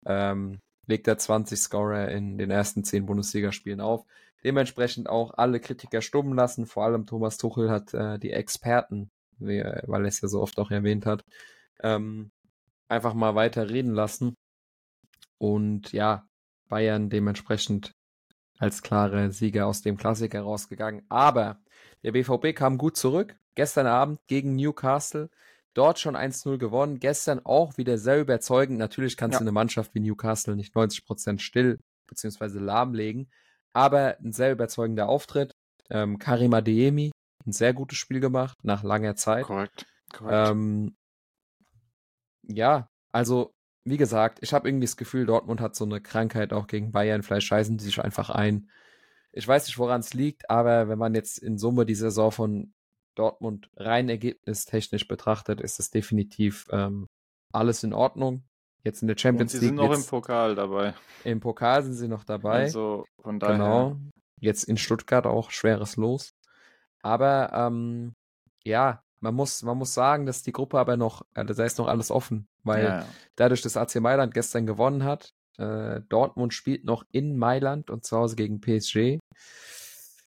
ähm, 0.05 0.59
legt 0.87 1.07
er 1.07 1.17
20 1.17 1.59
Scorer 1.59 2.09
in 2.09 2.37
den 2.37 2.49
ersten 2.49 2.85
10 2.85 3.05
Bundesligaspielen 3.05 3.81
auf. 3.81 4.05
Dementsprechend 4.43 5.09
auch 5.09 5.33
alle 5.33 5.59
Kritiker 5.59 6.01
stumm 6.01 6.33
lassen, 6.33 6.65
vor 6.65 6.85
allem 6.85 7.05
Thomas 7.05 7.37
Tuchel 7.37 7.69
hat 7.69 7.93
äh, 7.93 8.17
die 8.19 8.31
Experten, 8.31 9.09
weil 9.39 9.59
er 10.05 10.07
es 10.07 10.21
ja 10.21 10.29
so 10.29 10.41
oft 10.41 10.57
auch 10.59 10.71
erwähnt 10.71 11.05
hat, 11.05 11.25
ähm, 11.81 12.31
einfach 12.87 13.13
mal 13.13 13.35
weiter 13.35 13.69
reden 13.69 13.93
lassen 13.93 14.35
und 15.39 15.91
ja, 15.91 16.27
Bayern 16.67 17.09
dementsprechend 17.09 17.95
als 18.59 18.83
klare 18.83 19.31
Sieger 19.31 19.65
aus 19.65 19.81
dem 19.81 19.97
Klassiker 19.97 20.41
rausgegangen. 20.41 21.03
Aber 21.09 21.59
der 22.03 22.11
BVB 22.11 22.55
kam 22.55 22.77
gut 22.77 22.97
zurück. 22.97 23.35
Gestern 23.55 23.87
Abend 23.87 24.19
gegen 24.27 24.55
Newcastle. 24.55 25.29
Dort 25.73 25.99
schon 25.99 26.15
1-0 26.15 26.57
gewonnen. 26.57 26.99
Gestern 26.99 27.45
auch 27.45 27.77
wieder 27.77 27.97
sehr 27.97 28.19
überzeugend. 28.19 28.77
Natürlich 28.77 29.17
kannst 29.17 29.35
ja. 29.35 29.39
du 29.39 29.43
eine 29.45 29.51
Mannschaft 29.51 29.95
wie 29.95 30.01
Newcastle 30.01 30.55
nicht 30.55 30.75
90% 30.75 31.39
still 31.39 31.79
bzw. 32.07 32.59
lahmlegen. 32.59 33.31
Aber 33.73 34.17
ein 34.19 34.33
sehr 34.33 34.51
überzeugender 34.51 35.07
Auftritt. 35.07 35.55
Ähm, 35.89 36.19
Karim 36.19 36.53
Adeyemi, 36.53 37.11
ein 37.45 37.51
sehr 37.51 37.73
gutes 37.73 37.97
Spiel 37.97 38.19
gemacht, 38.19 38.57
nach 38.63 38.83
langer 38.83 39.15
Zeit. 39.15 39.45
Korrekt. 39.45 39.85
Korrekt. 40.11 40.49
Ähm, 40.51 40.95
ja, 42.43 42.89
also 43.11 43.53
wie 43.89 43.97
gesagt, 43.97 44.39
ich 44.41 44.53
habe 44.53 44.67
irgendwie 44.67 44.85
das 44.85 44.97
Gefühl, 44.97 45.25
Dortmund 45.25 45.61
hat 45.61 45.75
so 45.75 45.85
eine 45.85 46.01
Krankheit 46.01 46.53
auch 46.53 46.67
gegen 46.67 46.91
Bayern. 46.91 47.23
Vielleicht 47.23 47.47
scheißen 47.47 47.77
die 47.77 47.83
sich 47.83 47.99
einfach 48.01 48.29
ein. 48.29 48.69
Ich 49.31 49.47
weiß 49.47 49.67
nicht, 49.67 49.77
woran 49.77 50.01
es 50.01 50.13
liegt, 50.13 50.49
aber 50.49 50.89
wenn 50.89 50.99
man 50.99 51.15
jetzt 51.15 51.37
in 51.37 51.57
Summe 51.57 51.85
die 51.85 51.95
Saison 51.95 52.31
von 52.31 52.73
Dortmund 53.15 53.69
rein 53.75 54.09
ergebnistechnisch 54.09 55.07
betrachtet, 55.07 55.61
ist 55.61 55.79
es 55.79 55.89
definitiv 55.89 56.67
ähm, 56.71 57.07
alles 57.51 57.83
in 57.83 57.93
Ordnung. 57.93 58.43
Jetzt 58.83 59.01
in 59.01 59.07
der 59.07 59.17
Champions 59.17 59.53
League. 59.53 59.61
Sie 59.61 59.67
sind 59.67 59.75
noch 59.75 59.93
im 59.93 60.05
Pokal 60.05 60.55
dabei. 60.55 60.93
Im 61.23 61.39
Pokal 61.39 61.83
sind 61.83 61.93
sie 61.93 62.07
noch 62.07 62.23
dabei. 62.23 62.61
Also 62.61 63.05
von 63.21 63.39
daher. 63.39 63.55
Genau. 63.55 63.97
Jetzt 64.39 64.63
in 64.63 64.77
Stuttgart 64.77 65.25
auch 65.25 65.51
schweres 65.51 65.97
Los. 65.97 66.33
Aber 67.01 67.51
ähm, 67.53 68.13
ja, 68.63 69.03
man 69.20 69.36
muss, 69.36 69.63
man 69.63 69.78
muss 69.78 69.93
sagen, 69.93 70.26
dass 70.26 70.43
die 70.43 70.51
Gruppe 70.51 70.80
aber 70.80 70.97
noch, 70.97 71.26
äh, 71.34 71.45
da 71.45 71.63
ist 71.63 71.78
noch 71.78 71.88
alles 71.88 72.11
offen, 72.11 72.47
weil 72.63 72.84
ja, 72.84 72.99
ja. 72.99 73.05
dadurch, 73.36 73.61
dass 73.61 73.78
AC 73.78 73.95
Mailand 73.95 74.34
gestern 74.34 74.65
gewonnen 74.65 75.03
hat, 75.03 75.34
äh, 75.57 76.01
Dortmund 76.09 76.53
spielt 76.53 76.86
noch 76.86 77.03
in 77.11 77.38
Mailand 77.38 77.89
und 77.89 78.05
zu 78.05 78.17
Hause 78.17 78.36
gegen 78.36 78.61
PSG. 78.61 79.20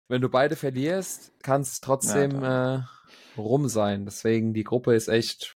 Wenn 0.07 0.21
du 0.21 0.29
beide 0.29 0.55
verlierst, 0.55 1.33
kann 1.41 1.61
es 1.61 1.81
trotzdem 1.81 2.41
ja, 2.41 2.75
äh, 2.75 2.83
rum 3.37 3.67
sein. 3.67 4.05
Deswegen, 4.05 4.53
die 4.53 4.63
Gruppe 4.63 4.93
ist 4.93 5.07
echt, 5.07 5.55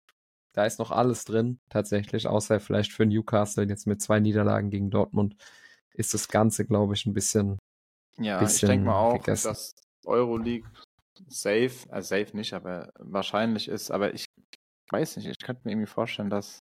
da 0.54 0.66
ist 0.66 0.80
noch 0.80 0.90
alles 0.90 1.24
drin, 1.26 1.60
tatsächlich, 1.70 2.28
außer 2.28 2.60
vielleicht 2.60 2.94
für 2.94 3.06
Newcastle 3.06 3.66
jetzt 3.66 3.86
mit 3.86 4.02
zwei 4.02 4.20
Niederlagen 4.20 4.72
gegen 4.72 4.90
Dortmund 4.90 5.36
ist 5.94 6.14
das 6.14 6.30
Ganze, 6.30 6.66
glaube 6.66 6.96
ich, 6.96 7.06
ein 7.06 7.14
bisschen. 7.14 7.60
Ja, 8.18 8.40
bisschen 8.40 8.70
ich 8.70 8.74
denke 8.74 8.86
mal 8.86 9.00
auch, 9.00 9.14
gegessen. 9.14 9.50
dass 9.50 9.72
Euroleague 10.06 10.68
safe, 11.28 11.72
also 11.90 12.16
safe 12.16 12.36
nicht, 12.36 12.54
aber 12.54 12.92
wahrscheinlich 13.00 13.68
ist, 13.68 13.92
aber 13.92 14.14
ich 14.14 14.26
weiß 14.92 15.18
nicht, 15.18 15.28
ich 15.28 15.38
könnte 15.40 15.62
mir 15.66 15.72
irgendwie 15.72 15.88
vorstellen, 15.88 16.30
dass, 16.30 16.60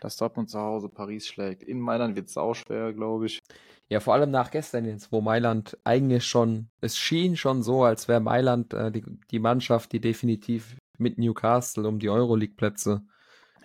dass 0.00 0.16
Dortmund 0.16 0.50
zu 0.50 0.58
Hause 0.58 0.88
Paris 0.88 1.26
schlägt. 1.26 1.62
In 1.62 1.80
Mailand 1.80 2.16
wird 2.16 2.28
es 2.28 2.36
auch 2.36 2.54
schwer, 2.54 2.92
glaube 2.92 3.26
ich. 3.26 3.38
Ja, 3.90 4.00
vor 4.00 4.14
allem 4.14 4.30
nach 4.30 4.50
gestern 4.50 4.84
jetzt, 4.84 5.12
wo 5.12 5.20
Mailand 5.20 5.78
eigentlich 5.84 6.26
schon, 6.26 6.68
es 6.80 6.98
schien 6.98 7.36
schon 7.36 7.62
so, 7.62 7.84
als 7.84 8.06
wäre 8.06 8.20
Mailand 8.20 8.74
äh, 8.74 8.90
die, 8.92 9.04
die 9.30 9.38
Mannschaft, 9.38 9.92
die 9.92 10.00
definitiv 10.00 10.76
mit 10.98 11.16
Newcastle 11.16 11.88
um 11.88 11.98
die 11.98 12.10
Euroleague-Plätze, 12.10 13.02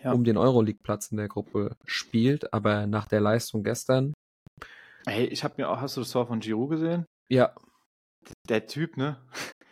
ja. 0.01 0.13
um 0.13 0.23
den 0.23 0.37
Euroleague-Platz 0.37 1.11
in 1.11 1.17
der 1.17 1.27
Gruppe 1.27 1.75
spielt, 1.85 2.53
aber 2.53 2.87
nach 2.87 3.07
der 3.07 3.19
Leistung 3.19 3.63
gestern. 3.63 4.13
Hey, 5.05 5.25
ich 5.25 5.43
habe 5.43 5.55
mir 5.57 5.69
auch, 5.69 5.81
hast 5.81 5.97
du 5.97 6.01
das 6.01 6.11
Tor 6.11 6.27
von 6.27 6.39
Giroud 6.39 6.69
gesehen? 6.69 7.05
Ja. 7.29 7.53
Der 8.47 8.65
Typ, 8.67 8.95
ne? 8.95 9.19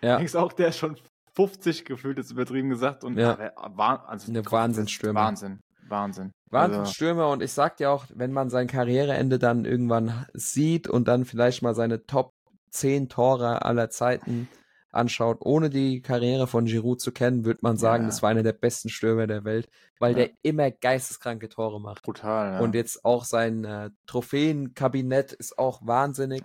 Ja. 0.01 0.17
Denkst 0.17 0.35
auch, 0.35 0.53
der 0.53 0.69
ist 0.69 0.77
schon 0.77 0.97
50 1.33 1.85
gefühlt, 1.85 2.19
ist 2.19 2.31
übertrieben 2.31 2.69
gesagt. 2.69 3.03
Und 3.03 3.17
ja. 3.17 3.51
war, 3.55 4.09
also, 4.09 4.31
eine 4.31 4.45
Wahnsinnsstürme. 4.45 5.19
Wahnsinn. 5.19 5.59
Wahnsinn. 5.87 6.31
Wahnsinnsstürme 6.49 7.23
also, 7.23 7.33
und 7.33 7.43
ich 7.43 7.51
sag 7.51 7.77
dir 7.77 7.91
auch, 7.91 8.05
wenn 8.13 8.31
man 8.31 8.49
sein 8.49 8.67
Karriereende 8.67 9.39
dann 9.39 9.65
irgendwann 9.65 10.25
sieht 10.33 10.87
und 10.87 11.07
dann 11.07 11.25
vielleicht 11.25 11.61
mal 11.61 11.75
seine 11.75 12.05
Top 12.05 12.33
10 12.71 13.09
Tore 13.09 13.63
aller 13.63 13.89
Zeiten 13.89 14.47
anschaut, 14.91 15.37
ohne 15.41 15.69
die 15.69 16.01
Karriere 16.01 16.47
von 16.47 16.65
Giroud 16.65 16.99
zu 16.99 17.11
kennen, 17.11 17.45
würde 17.45 17.59
man 17.61 17.77
sagen, 17.77 18.03
ja. 18.03 18.09
das 18.09 18.21
war 18.21 18.29
einer 18.29 18.43
der 18.43 18.53
besten 18.53 18.89
Stürmer 18.89 19.27
der 19.27 19.45
Welt, 19.45 19.69
weil 19.99 20.11
ja. 20.11 20.25
der 20.25 20.29
immer 20.41 20.71
geisteskranke 20.71 21.47
Tore 21.49 21.79
macht. 21.79 22.03
Brutal, 22.03 22.53
ja. 22.53 22.59
Und 22.59 22.75
jetzt 22.75 23.05
auch 23.05 23.23
sein 23.23 23.63
äh, 23.63 23.91
Trophäenkabinett 24.05 25.31
ist 25.33 25.57
auch 25.57 25.85
wahnsinnig 25.85 26.43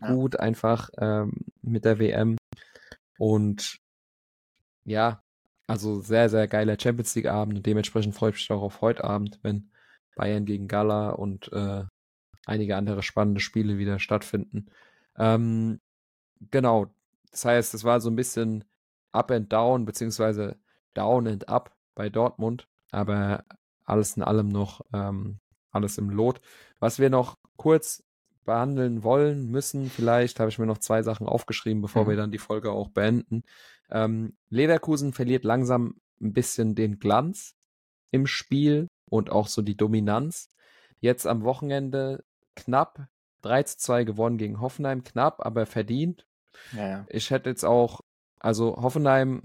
gut, 0.00 0.38
einfach 0.38 0.90
ähm, 0.98 1.32
mit 1.62 1.84
der 1.84 1.98
WM. 1.98 2.36
Und 3.18 3.78
ja, 4.84 5.22
also 5.66 6.00
sehr, 6.00 6.28
sehr 6.28 6.46
geiler 6.48 6.76
Champions 6.80 7.14
League 7.14 7.26
Abend 7.26 7.56
und 7.56 7.66
dementsprechend 7.66 8.14
freue 8.14 8.30
ich 8.30 8.36
mich 8.36 8.50
auch 8.50 8.62
auf 8.62 8.80
heute 8.80 9.04
Abend, 9.04 9.38
wenn 9.42 9.70
Bayern 10.14 10.44
gegen 10.44 10.68
Gala 10.68 11.10
und 11.10 11.52
äh, 11.52 11.84
einige 12.46 12.76
andere 12.76 13.02
spannende 13.02 13.40
Spiele 13.40 13.78
wieder 13.78 13.98
stattfinden. 13.98 14.66
Ähm, 15.16 15.80
genau, 16.50 16.86
das 17.30 17.44
heißt, 17.44 17.74
es 17.74 17.84
war 17.84 18.00
so 18.00 18.10
ein 18.10 18.16
bisschen 18.16 18.64
up 19.12 19.30
and 19.30 19.52
down, 19.52 19.84
beziehungsweise 19.84 20.56
down 20.94 21.26
and 21.26 21.48
up 21.48 21.74
bei 21.94 22.08
Dortmund, 22.08 22.68
aber 22.92 23.44
alles 23.84 24.16
in 24.16 24.22
allem 24.22 24.48
noch 24.48 24.82
ähm, 24.92 25.40
alles 25.70 25.98
im 25.98 26.10
Lot. 26.10 26.40
Was 26.78 26.98
wir 26.98 27.10
noch 27.10 27.36
kurz 27.56 28.02
behandeln 28.46 29.02
wollen, 29.02 29.50
müssen. 29.50 29.90
Vielleicht 29.90 30.40
habe 30.40 30.48
ich 30.48 30.58
mir 30.58 30.66
noch 30.66 30.78
zwei 30.78 31.02
Sachen 31.02 31.26
aufgeschrieben, 31.26 31.82
bevor 31.82 32.04
mhm. 32.04 32.08
wir 32.08 32.16
dann 32.16 32.30
die 32.30 32.38
Folge 32.38 32.70
auch 32.70 32.88
beenden. 32.88 33.42
Ähm, 33.90 34.36
Leverkusen 34.48 35.12
verliert 35.12 35.44
langsam 35.44 36.00
ein 36.20 36.32
bisschen 36.32 36.74
den 36.74 36.98
Glanz 36.98 37.54
im 38.10 38.26
Spiel 38.26 38.88
und 39.08 39.30
auch 39.30 39.48
so 39.48 39.62
die 39.62 39.76
Dominanz. 39.76 40.50
Jetzt 41.00 41.26
am 41.26 41.42
Wochenende 41.42 42.24
knapp 42.54 43.08
3 43.42 43.62
zu 43.64 43.78
2 43.78 44.04
gewonnen 44.04 44.38
gegen 44.38 44.60
Hoffenheim, 44.60 45.04
knapp, 45.04 45.44
aber 45.44 45.66
verdient. 45.66 46.26
Ja, 46.72 46.88
ja. 46.88 47.06
Ich 47.08 47.30
hätte 47.30 47.50
jetzt 47.50 47.64
auch, 47.64 48.00
also 48.40 48.76
Hoffenheim, 48.76 49.42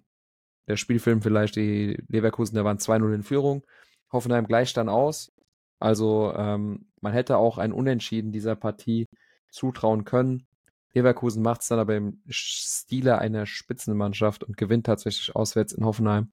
der 0.67 0.77
Spielfilm 0.77 1.21
vielleicht, 1.21 1.55
die 1.55 2.01
Leverkusen, 2.07 2.55
da 2.55 2.63
waren 2.63 2.77
2-0 2.77 3.13
in 3.13 3.23
Führung. 3.23 3.63
Hoffenheim 4.11 4.47
gleicht 4.47 4.77
dann 4.77 4.89
aus. 4.89 5.31
Also 5.79 6.33
ähm, 6.35 6.90
man 7.01 7.13
hätte 7.13 7.37
auch 7.37 7.57
ein 7.57 7.73
Unentschieden 7.73 8.31
dieser 8.31 8.55
Partie 8.55 9.05
zutrauen 9.49 10.05
können. 10.05 10.47
Leverkusen 10.93 11.41
macht 11.41 11.61
es 11.61 11.67
dann 11.67 11.79
aber 11.79 11.95
im 11.95 12.21
Stile 12.27 13.19
einer 13.19 13.45
Spitzenmannschaft 13.45 14.43
und 14.43 14.57
gewinnt 14.57 14.85
tatsächlich 14.85 15.35
auswärts 15.35 15.73
in 15.73 15.85
Hoffenheim. 15.85 16.31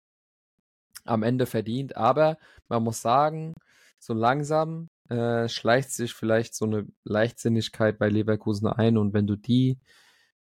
Am 1.04 1.22
Ende 1.22 1.46
verdient, 1.46 1.96
aber 1.96 2.38
man 2.68 2.82
muss 2.82 3.00
sagen, 3.00 3.54
so 3.98 4.14
langsam 4.14 4.88
äh, 5.08 5.48
schleicht 5.48 5.92
sich 5.92 6.12
vielleicht 6.12 6.54
so 6.54 6.66
eine 6.66 6.86
Leichtsinnigkeit 7.04 7.98
bei 7.98 8.08
Leverkusen 8.08 8.68
ein 8.68 8.98
und 8.98 9.14
wenn 9.14 9.26
du 9.26 9.36
die 9.36 9.78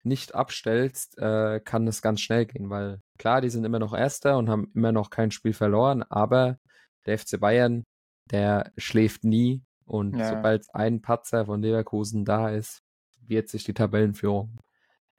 nicht 0.03 0.35
abstellst, 0.35 1.19
äh, 1.19 1.61
kann 1.61 1.87
es 1.87 2.03
ganz 2.03 2.21
schnell 2.21 2.47
gehen, 2.47 2.71
weil 2.71 3.01
klar, 3.19 3.41
die 3.41 3.51
sind 3.51 3.65
immer 3.65 3.79
noch 3.79 3.95
Erster 3.95 4.39
und 4.39 4.49
haben 4.49 4.71
immer 4.75 4.93
noch 4.93 5.11
kein 5.11 5.31
Spiel 5.31 5.53
verloren, 5.53 6.03
aber 6.03 6.59
der 7.07 7.19
FC 7.19 7.39
Bayern, 7.39 7.85
der 8.31 8.73
schläft 8.77 9.25
nie 9.25 9.63
und 9.89 10.17
ja. 10.17 10.29
sobald 10.29 10.67
ein 10.75 11.01
Patzer 11.01 11.47
von 11.47 11.63
Leverkusen 11.63 12.25
da 12.25 12.51
ist, 12.51 12.83
wird 13.27 13.49
sich 13.49 13.65
die 13.65 13.75
Tabellenführung, 13.75 14.59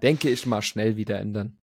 denke 0.01 0.30
ich 0.30 0.45
mal, 0.45 0.61
schnell 0.61 0.95
wieder 0.95 1.20
ändern. 1.20 1.59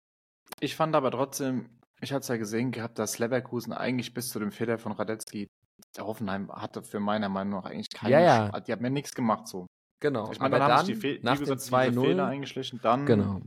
Ich 0.59 0.75
fand 0.75 0.95
aber 0.95 1.11
trotzdem, 1.11 1.69
ich 2.01 2.11
hatte 2.11 2.21
es 2.21 2.27
ja 2.27 2.37
gesehen 2.37 2.71
gehabt, 2.71 2.99
dass 2.99 3.19
Leverkusen 3.19 3.73
eigentlich 3.73 4.13
bis 4.13 4.29
zu 4.29 4.39
dem 4.39 4.51
Fehler 4.51 4.77
von 4.77 4.91
Radetzky, 4.91 5.47
der 5.95 6.05
Hoffenheim 6.05 6.51
hatte 6.51 6.83
für 6.83 6.99
meiner 6.99 7.29
Meinung 7.29 7.61
nach 7.61 7.69
eigentlich 7.69 7.89
keinen, 7.89 8.11
ja, 8.11 8.19
ja. 8.19 8.59
die 8.59 8.71
haben 8.71 8.81
mir 8.81 8.89
nichts 8.89 9.13
gemacht 9.13 9.47
so. 9.47 9.67
Genau. 10.01 10.31
Ich 10.31 10.39
meine, 10.39 10.57
dann, 10.57 10.67
dann 10.67 10.77
haben 10.77 10.85
sich 10.85 10.99
die, 10.99 11.19
nach 11.23 11.39
den 11.39 11.57
zwei 11.57 11.91
Fehler 11.91 12.27
eingeschlichen, 12.27 12.79
dann. 12.81 13.05
Genau. 13.05 13.41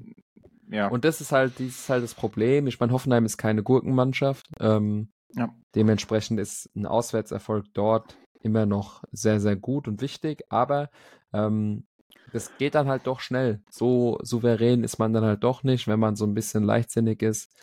Ja. 0.70 0.88
Und 0.88 1.04
das 1.04 1.20
ist 1.20 1.32
halt, 1.32 1.58
dieses 1.58 1.80
ist 1.80 1.88
halt 1.88 2.02
das 2.02 2.14
Problem. 2.14 2.66
Ich 2.66 2.80
meine, 2.80 2.92
Hoffenheim 2.92 3.24
ist 3.24 3.38
keine 3.38 3.62
Gurkenmannschaft. 3.62 4.46
Ähm, 4.60 5.10
ja. 5.34 5.54
Dementsprechend 5.74 6.40
ist 6.40 6.70
ein 6.74 6.86
Auswärtserfolg 6.86 7.66
dort 7.74 8.16
immer 8.42 8.66
noch 8.66 9.04
sehr, 9.12 9.40
sehr 9.40 9.56
gut 9.56 9.88
und 9.88 10.00
wichtig, 10.00 10.44
aber 10.48 10.90
ähm, 11.32 11.86
das 12.32 12.56
geht 12.58 12.74
dann 12.74 12.88
halt 12.88 13.06
doch 13.06 13.20
schnell. 13.20 13.62
So 13.70 14.18
souverän 14.22 14.84
ist 14.84 14.98
man 14.98 15.12
dann 15.12 15.24
halt 15.24 15.42
doch 15.44 15.62
nicht, 15.62 15.88
wenn 15.88 16.00
man 16.00 16.16
so 16.16 16.26
ein 16.26 16.34
bisschen 16.34 16.64
leichtsinnig 16.64 17.22
ist. 17.22 17.54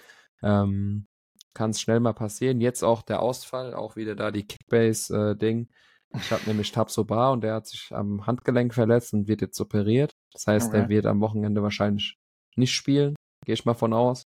Ähm, 0.42 1.08
Kann 1.54 1.70
es 1.72 1.82
schnell 1.82 2.00
mal 2.00 2.14
passieren. 2.14 2.62
Jetzt 2.62 2.84
auch 2.84 3.02
der 3.02 3.22
Ausfall, 3.22 3.74
auch 3.74 3.96
wieder 3.96 4.16
da 4.16 4.32
die 4.32 4.46
Kickbase-Ding. 4.46 5.68
Äh, 6.14 6.18
ich 6.18 6.32
habe 6.32 6.44
nämlich 6.46 6.72
Tabsoba 6.72 7.32
und 7.32 7.44
der 7.44 7.56
hat 7.56 7.68
sich 7.68 7.90
am 7.92 8.26
Handgelenk 8.26 8.74
verletzt 8.74 9.14
und 9.14 9.28
wird 9.28 9.42
jetzt 9.42 9.60
operiert. 9.60 10.14
Das 10.32 10.48
heißt, 10.48 10.70
okay. 10.70 10.78
er 10.78 10.90
wird 10.90 11.06
am 11.06 11.22
Wochenende 11.22 11.62
wahrscheinlich 11.62 12.18
nicht 12.56 12.74
spielen. 12.74 13.16
Gehe 13.46 13.54
ich 13.54 13.66
mal 13.66 13.74
von 13.74 13.94
aus. 13.94 14.26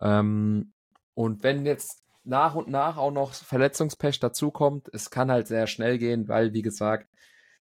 Ähm, 0.00 0.72
und 1.14 1.42
wenn 1.42 1.66
jetzt 1.66 2.02
nach 2.24 2.54
und 2.54 2.68
nach 2.68 2.96
auch 2.96 3.10
noch 3.10 3.32
Verletzungspech 3.32 4.20
dazukommt, 4.20 4.88
es 4.92 5.10
kann 5.10 5.30
halt 5.30 5.48
sehr 5.48 5.66
schnell 5.66 5.98
gehen, 5.98 6.28
weil, 6.28 6.52
wie 6.52 6.62
gesagt, 6.62 7.08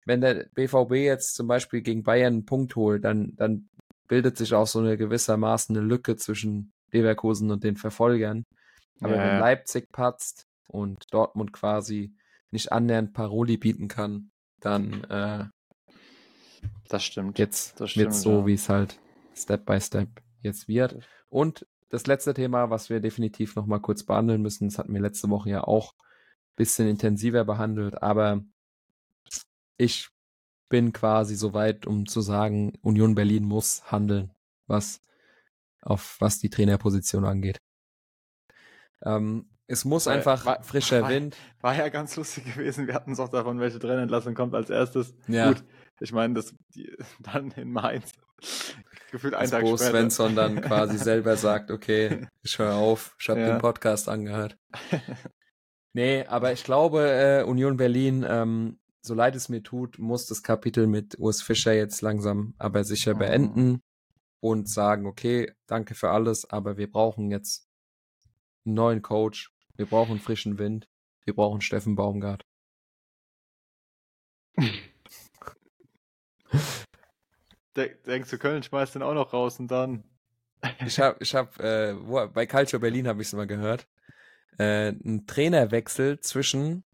wenn 0.04 0.20
der 0.20 0.46
BVB 0.54 0.92
jetzt 0.92 1.34
zum 1.34 1.46
Beispiel 1.48 1.82
gegen 1.82 2.02
Bayern 2.02 2.34
einen 2.34 2.46
Punkt 2.46 2.76
holt, 2.76 3.04
dann, 3.04 3.34
dann 3.36 3.68
bildet 4.08 4.36
sich 4.38 4.54
auch 4.54 4.66
so 4.66 4.78
eine 4.78 4.96
gewissermaßen 4.96 5.76
eine 5.76 5.84
Lücke 5.84 6.16
zwischen 6.16 6.72
Leverkusen 6.92 7.50
und 7.50 7.64
den 7.64 7.76
Verfolgern. 7.76 8.44
Aber 9.00 9.16
ja, 9.16 9.22
wenn 9.22 9.40
Leipzig 9.40 9.90
patzt 9.92 10.46
und 10.68 11.12
Dortmund 11.12 11.52
quasi 11.52 12.14
nicht 12.50 12.72
annähernd 12.72 13.12
Paroli 13.12 13.56
bieten 13.56 13.88
kann, 13.88 14.30
dann 14.60 15.04
äh, 15.04 15.44
das 16.88 17.04
stimmt. 17.04 17.38
Jetzt 17.38 17.80
das 17.80 17.92
so, 17.94 18.40
ja. 18.40 18.46
wie 18.46 18.54
es 18.54 18.68
halt 18.68 18.98
Step 19.34 19.66
by 19.66 19.80
Step 19.80 20.08
jetzt 20.40 20.68
wird. 20.68 20.98
Und 21.28 21.66
das 21.88 22.06
letzte 22.06 22.34
Thema, 22.34 22.70
was 22.70 22.90
wir 22.90 23.00
definitiv 23.00 23.56
noch 23.56 23.66
mal 23.66 23.78
kurz 23.80 24.04
behandeln 24.04 24.42
müssen, 24.42 24.68
das 24.68 24.78
hatten 24.78 24.92
wir 24.92 25.00
letzte 25.00 25.30
Woche 25.30 25.50
ja 25.50 25.64
auch 25.64 25.92
ein 25.92 26.56
bisschen 26.56 26.88
intensiver 26.88 27.44
behandelt, 27.44 28.02
aber 28.02 28.42
ich 29.76 30.08
bin 30.68 30.92
quasi 30.92 31.36
so 31.36 31.54
weit, 31.54 31.86
um 31.86 32.06
zu 32.06 32.20
sagen, 32.20 32.72
Union 32.82 33.14
Berlin 33.14 33.44
muss 33.44 33.90
handeln, 33.90 34.32
was 34.66 35.02
auf 35.80 36.16
was 36.18 36.40
die 36.40 36.50
Trainerposition 36.50 37.24
angeht. 37.24 37.58
Ähm, 39.02 39.48
es 39.68 39.84
muss 39.84 40.06
war, 40.06 40.14
einfach 40.14 40.44
war, 40.44 40.62
frischer 40.62 41.02
war, 41.02 41.10
Wind. 41.10 41.36
War 41.60 41.76
ja 41.76 41.88
ganz 41.88 42.16
lustig 42.16 42.44
gewesen. 42.54 42.86
Wir 42.86 42.94
hatten 42.94 43.12
es 43.12 43.20
auch 43.20 43.28
davon, 43.28 43.60
welche 43.60 43.78
Trainerentlassung 43.78 44.34
kommt 44.34 44.54
als 44.54 44.70
erstes. 44.70 45.14
Ja. 45.26 45.52
Gut, 45.52 45.64
ich 46.00 46.12
meine, 46.12 46.34
das 46.34 46.54
die, 46.74 46.90
dann 47.20 47.50
in 47.52 47.72
Mainz. 47.72 48.12
Gefühlt 49.10 49.34
ein 49.34 49.48
Tag 49.48 49.62
Bo 49.62 49.76
später. 49.76 49.90
Svensson 49.90 50.34
dann 50.34 50.60
quasi 50.62 50.98
selber 50.98 51.36
sagt, 51.36 51.70
okay, 51.70 52.26
ich 52.42 52.58
höre 52.58 52.74
auf, 52.74 53.16
ich 53.18 53.28
habe 53.28 53.40
ja. 53.40 53.52
den 53.52 53.58
Podcast 53.58 54.08
angehört. 54.08 54.58
nee, 55.92 56.24
aber 56.26 56.52
ich 56.52 56.64
glaube, 56.64 57.08
äh, 57.08 57.42
Union 57.44 57.76
Berlin, 57.76 58.24
ähm, 58.28 58.78
so 59.00 59.14
leid 59.14 59.36
es 59.36 59.48
mir 59.48 59.62
tut, 59.62 59.98
muss 59.98 60.26
das 60.26 60.42
Kapitel 60.42 60.86
mit 60.86 61.18
Urs 61.18 61.42
Fischer 61.42 61.72
jetzt 61.72 62.02
langsam 62.02 62.54
aber 62.58 62.84
sicher 62.84 63.12
oh. 63.14 63.18
beenden 63.18 63.82
und 64.40 64.68
sagen, 64.68 65.06
okay, 65.06 65.52
danke 65.66 65.94
für 65.94 66.10
alles, 66.10 66.48
aber 66.48 66.76
wir 66.76 66.90
brauchen 66.90 67.30
jetzt 67.30 67.68
einen 68.64 68.74
neuen 68.74 69.02
Coach, 69.02 69.52
wir 69.76 69.86
brauchen 69.86 70.18
frischen 70.18 70.58
Wind. 70.58 70.88
Wir 71.26 71.34
brauchen 71.34 71.60
Steffen 71.60 71.96
Baumgart. 71.96 72.46
Denkst 77.76 78.30
du, 78.30 78.38
Köln 78.38 78.62
schmeißt 78.62 78.94
den 78.94 79.02
auch 79.02 79.14
noch 79.14 79.32
raus 79.32 79.60
und 79.60 79.70
dann. 79.70 80.04
ich 80.86 80.98
habe, 80.98 81.18
ich 81.20 81.34
hab, 81.34 81.60
äh, 81.60 81.94
wo, 82.06 82.26
bei 82.28 82.46
Calcio 82.46 82.78
Berlin 82.78 83.06
habe 83.06 83.22
ich 83.22 83.28
es 83.28 83.34
mal 83.34 83.46
gehört. 83.46 83.86
Äh, 84.58 84.92
ein 84.92 85.26
Trainerwechsel 85.26 86.20
zwischen 86.20 86.84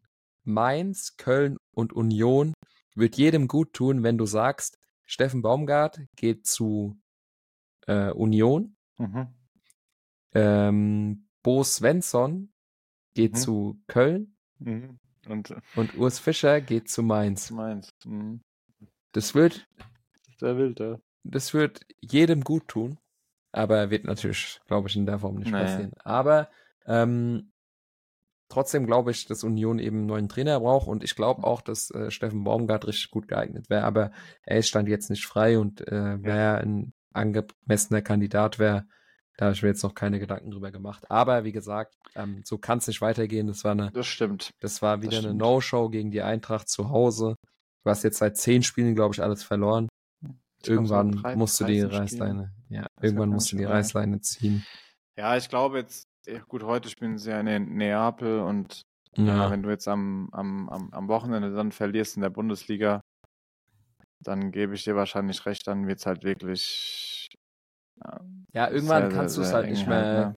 Mainz, 0.44 1.16
Köln 1.16 1.56
und 1.72 1.92
Union 1.92 2.54
wird 2.94 3.16
jedem 3.16 3.48
gut 3.48 3.72
tun, 3.72 4.02
wenn 4.02 4.18
du 4.18 4.26
sagst, 4.26 4.78
Steffen 5.04 5.42
Baumgart 5.42 6.00
geht 6.16 6.46
zu 6.46 7.00
äh, 7.86 8.10
Union. 8.10 8.76
Mhm. 8.98 9.28
Ähm, 10.34 11.28
Bo 11.42 11.62
Svensson 11.64 12.52
geht 13.14 13.34
mhm. 13.34 13.36
zu 13.36 13.82
Köln 13.86 14.36
mhm. 14.58 14.98
und, 15.28 15.50
äh, 15.50 15.60
und 15.76 15.96
Urs 15.96 16.18
Fischer 16.18 16.60
geht 16.60 16.88
zu 16.88 17.02
Mainz. 17.02 17.50
Mainz. 17.50 17.90
Mhm. 18.04 18.40
Das 19.12 19.34
wird 19.34 19.66
sehr 20.42 20.56
wild, 20.56 20.80
ja. 20.80 20.98
Das 21.24 21.54
wird 21.54 21.86
jedem 22.00 22.42
gut 22.42 22.66
tun, 22.68 22.98
aber 23.52 23.90
wird 23.90 24.04
natürlich, 24.04 24.60
glaube 24.66 24.88
ich, 24.88 24.96
in 24.96 25.06
der 25.06 25.20
Form 25.20 25.36
nicht 25.36 25.52
naja. 25.52 25.64
passieren. 25.64 25.92
Aber 26.02 26.48
ähm, 26.84 27.52
trotzdem 28.48 28.86
glaube 28.86 29.12
ich, 29.12 29.26
dass 29.26 29.44
Union 29.44 29.78
eben 29.78 29.98
einen 29.98 30.06
neuen 30.06 30.28
Trainer 30.28 30.58
braucht 30.60 30.88
und 30.88 31.04
ich 31.04 31.14
glaube 31.14 31.44
auch, 31.44 31.60
dass 31.60 31.90
äh, 31.92 32.10
Steffen 32.10 32.44
Baumgart 32.44 32.86
richtig 32.86 33.10
gut 33.10 33.28
geeignet 33.28 33.70
wäre, 33.70 33.84
aber 33.84 34.10
er 34.42 34.58
ist 34.58 34.68
stand 34.68 34.88
jetzt 34.88 35.10
nicht 35.10 35.24
frei 35.24 35.58
und 35.58 35.80
äh, 35.86 36.18
wer 36.20 36.36
ja. 36.36 36.54
ein 36.56 36.92
angemessener 37.12 38.02
Kandidat 38.02 38.58
wäre, 38.58 38.86
da 39.36 39.46
habe 39.46 39.54
ich 39.54 39.62
mir 39.62 39.68
jetzt 39.68 39.82
noch 39.82 39.94
keine 39.94 40.18
Gedanken 40.18 40.50
drüber 40.50 40.70
gemacht. 40.70 41.10
Aber 41.10 41.44
wie 41.44 41.52
gesagt, 41.52 41.94
ähm, 42.14 42.42
so 42.44 42.58
kann 42.58 42.78
es 42.78 42.86
nicht 42.86 43.00
weitergehen. 43.00 43.46
Das 43.46 43.64
war 43.64 43.72
eine. 43.72 43.90
Das 43.92 44.06
stimmt. 44.06 44.50
Das 44.60 44.82
war 44.82 45.02
wieder 45.02 45.16
das 45.16 45.24
eine 45.24 45.34
No-Show 45.34 45.88
gegen 45.88 46.10
die 46.10 46.22
Eintracht 46.22 46.68
zu 46.68 46.90
Hause. 46.90 47.36
Du 47.82 47.90
hast 47.90 48.04
jetzt 48.04 48.18
seit 48.18 48.36
zehn 48.36 48.62
Spielen, 48.62 48.94
glaube 48.94 49.14
ich, 49.14 49.22
alles 49.22 49.42
verloren. 49.42 49.88
Irgendwann 50.68 51.12
so 51.12 51.22
drei, 51.22 51.36
musst 51.36 51.60
du 51.60 51.64
die 51.64 51.80
Reißleine, 51.80 52.52
ja, 52.68 52.82
das 52.82 53.04
irgendwann 53.04 53.30
musst 53.30 53.52
du 53.52 53.56
die 53.56 53.64
Reißleine 53.64 54.20
ziehen. 54.20 54.64
Ja, 55.16 55.36
ich 55.36 55.48
glaube 55.48 55.78
jetzt, 55.78 56.08
gut, 56.48 56.62
heute 56.62 56.88
spielen 56.88 57.18
sie 57.18 57.30
ja 57.30 57.40
in 57.40 57.76
Neapel 57.76 58.40
und 58.40 58.82
ja. 59.16 59.50
wenn 59.50 59.62
du 59.62 59.70
jetzt 59.70 59.88
am, 59.88 60.28
am, 60.32 60.68
am 60.68 61.08
Wochenende 61.08 61.54
dann 61.54 61.72
verlierst 61.72 62.16
in 62.16 62.22
der 62.22 62.30
Bundesliga, 62.30 63.02
dann 64.20 64.52
gebe 64.52 64.74
ich 64.74 64.84
dir 64.84 64.96
wahrscheinlich 64.96 65.44
recht, 65.46 65.66
dann 65.66 65.86
wird 65.86 65.98
es 65.98 66.06
halt 66.06 66.24
wirklich 66.24 67.28
ja, 68.52 68.70
irgendwann 68.70 69.10
sehr, 69.10 69.18
kannst 69.18 69.36
du 69.36 69.42
es 69.42 69.52
halt 69.52 69.70
nicht 69.70 69.86
mehr 69.86 70.04
halt, 70.04 70.28
ne? 70.28 70.36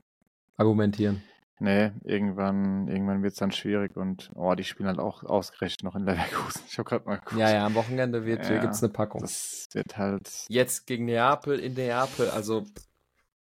argumentieren. 0.57 1.23
Nee, 1.59 1.91
irgendwann, 2.03 2.89
irgendwann 2.89 3.23
wird 3.23 3.33
es 3.33 3.39
dann 3.39 3.51
schwierig 3.51 3.95
und 3.95 4.29
oh, 4.35 4.53
die 4.55 4.65
spielen 4.65 4.87
halt 4.87 4.99
auch 4.99 5.23
ausgerechnet 5.23 5.83
noch 5.83 5.95
in 5.95 6.03
Leverkusen. 6.05 6.61
Ich 6.67 6.77
habe 6.77 6.89
gerade 6.89 7.05
mal 7.05 7.15
geguckt. 7.15 7.39
Ja, 7.39 7.49
ja, 7.49 7.65
am 7.65 7.75
Wochenende 7.75 8.25
wird, 8.25 8.49
ja, 8.49 8.59
gibt's 8.59 8.83
eine 8.83 8.91
Packung. 8.91 9.21
Das 9.21 9.69
wird 9.71 9.97
halt. 9.97 10.29
Jetzt 10.49 10.85
gegen 10.85 11.05
Neapel 11.05 11.59
in 11.59 11.73
Neapel, 11.73 12.29
also 12.29 12.65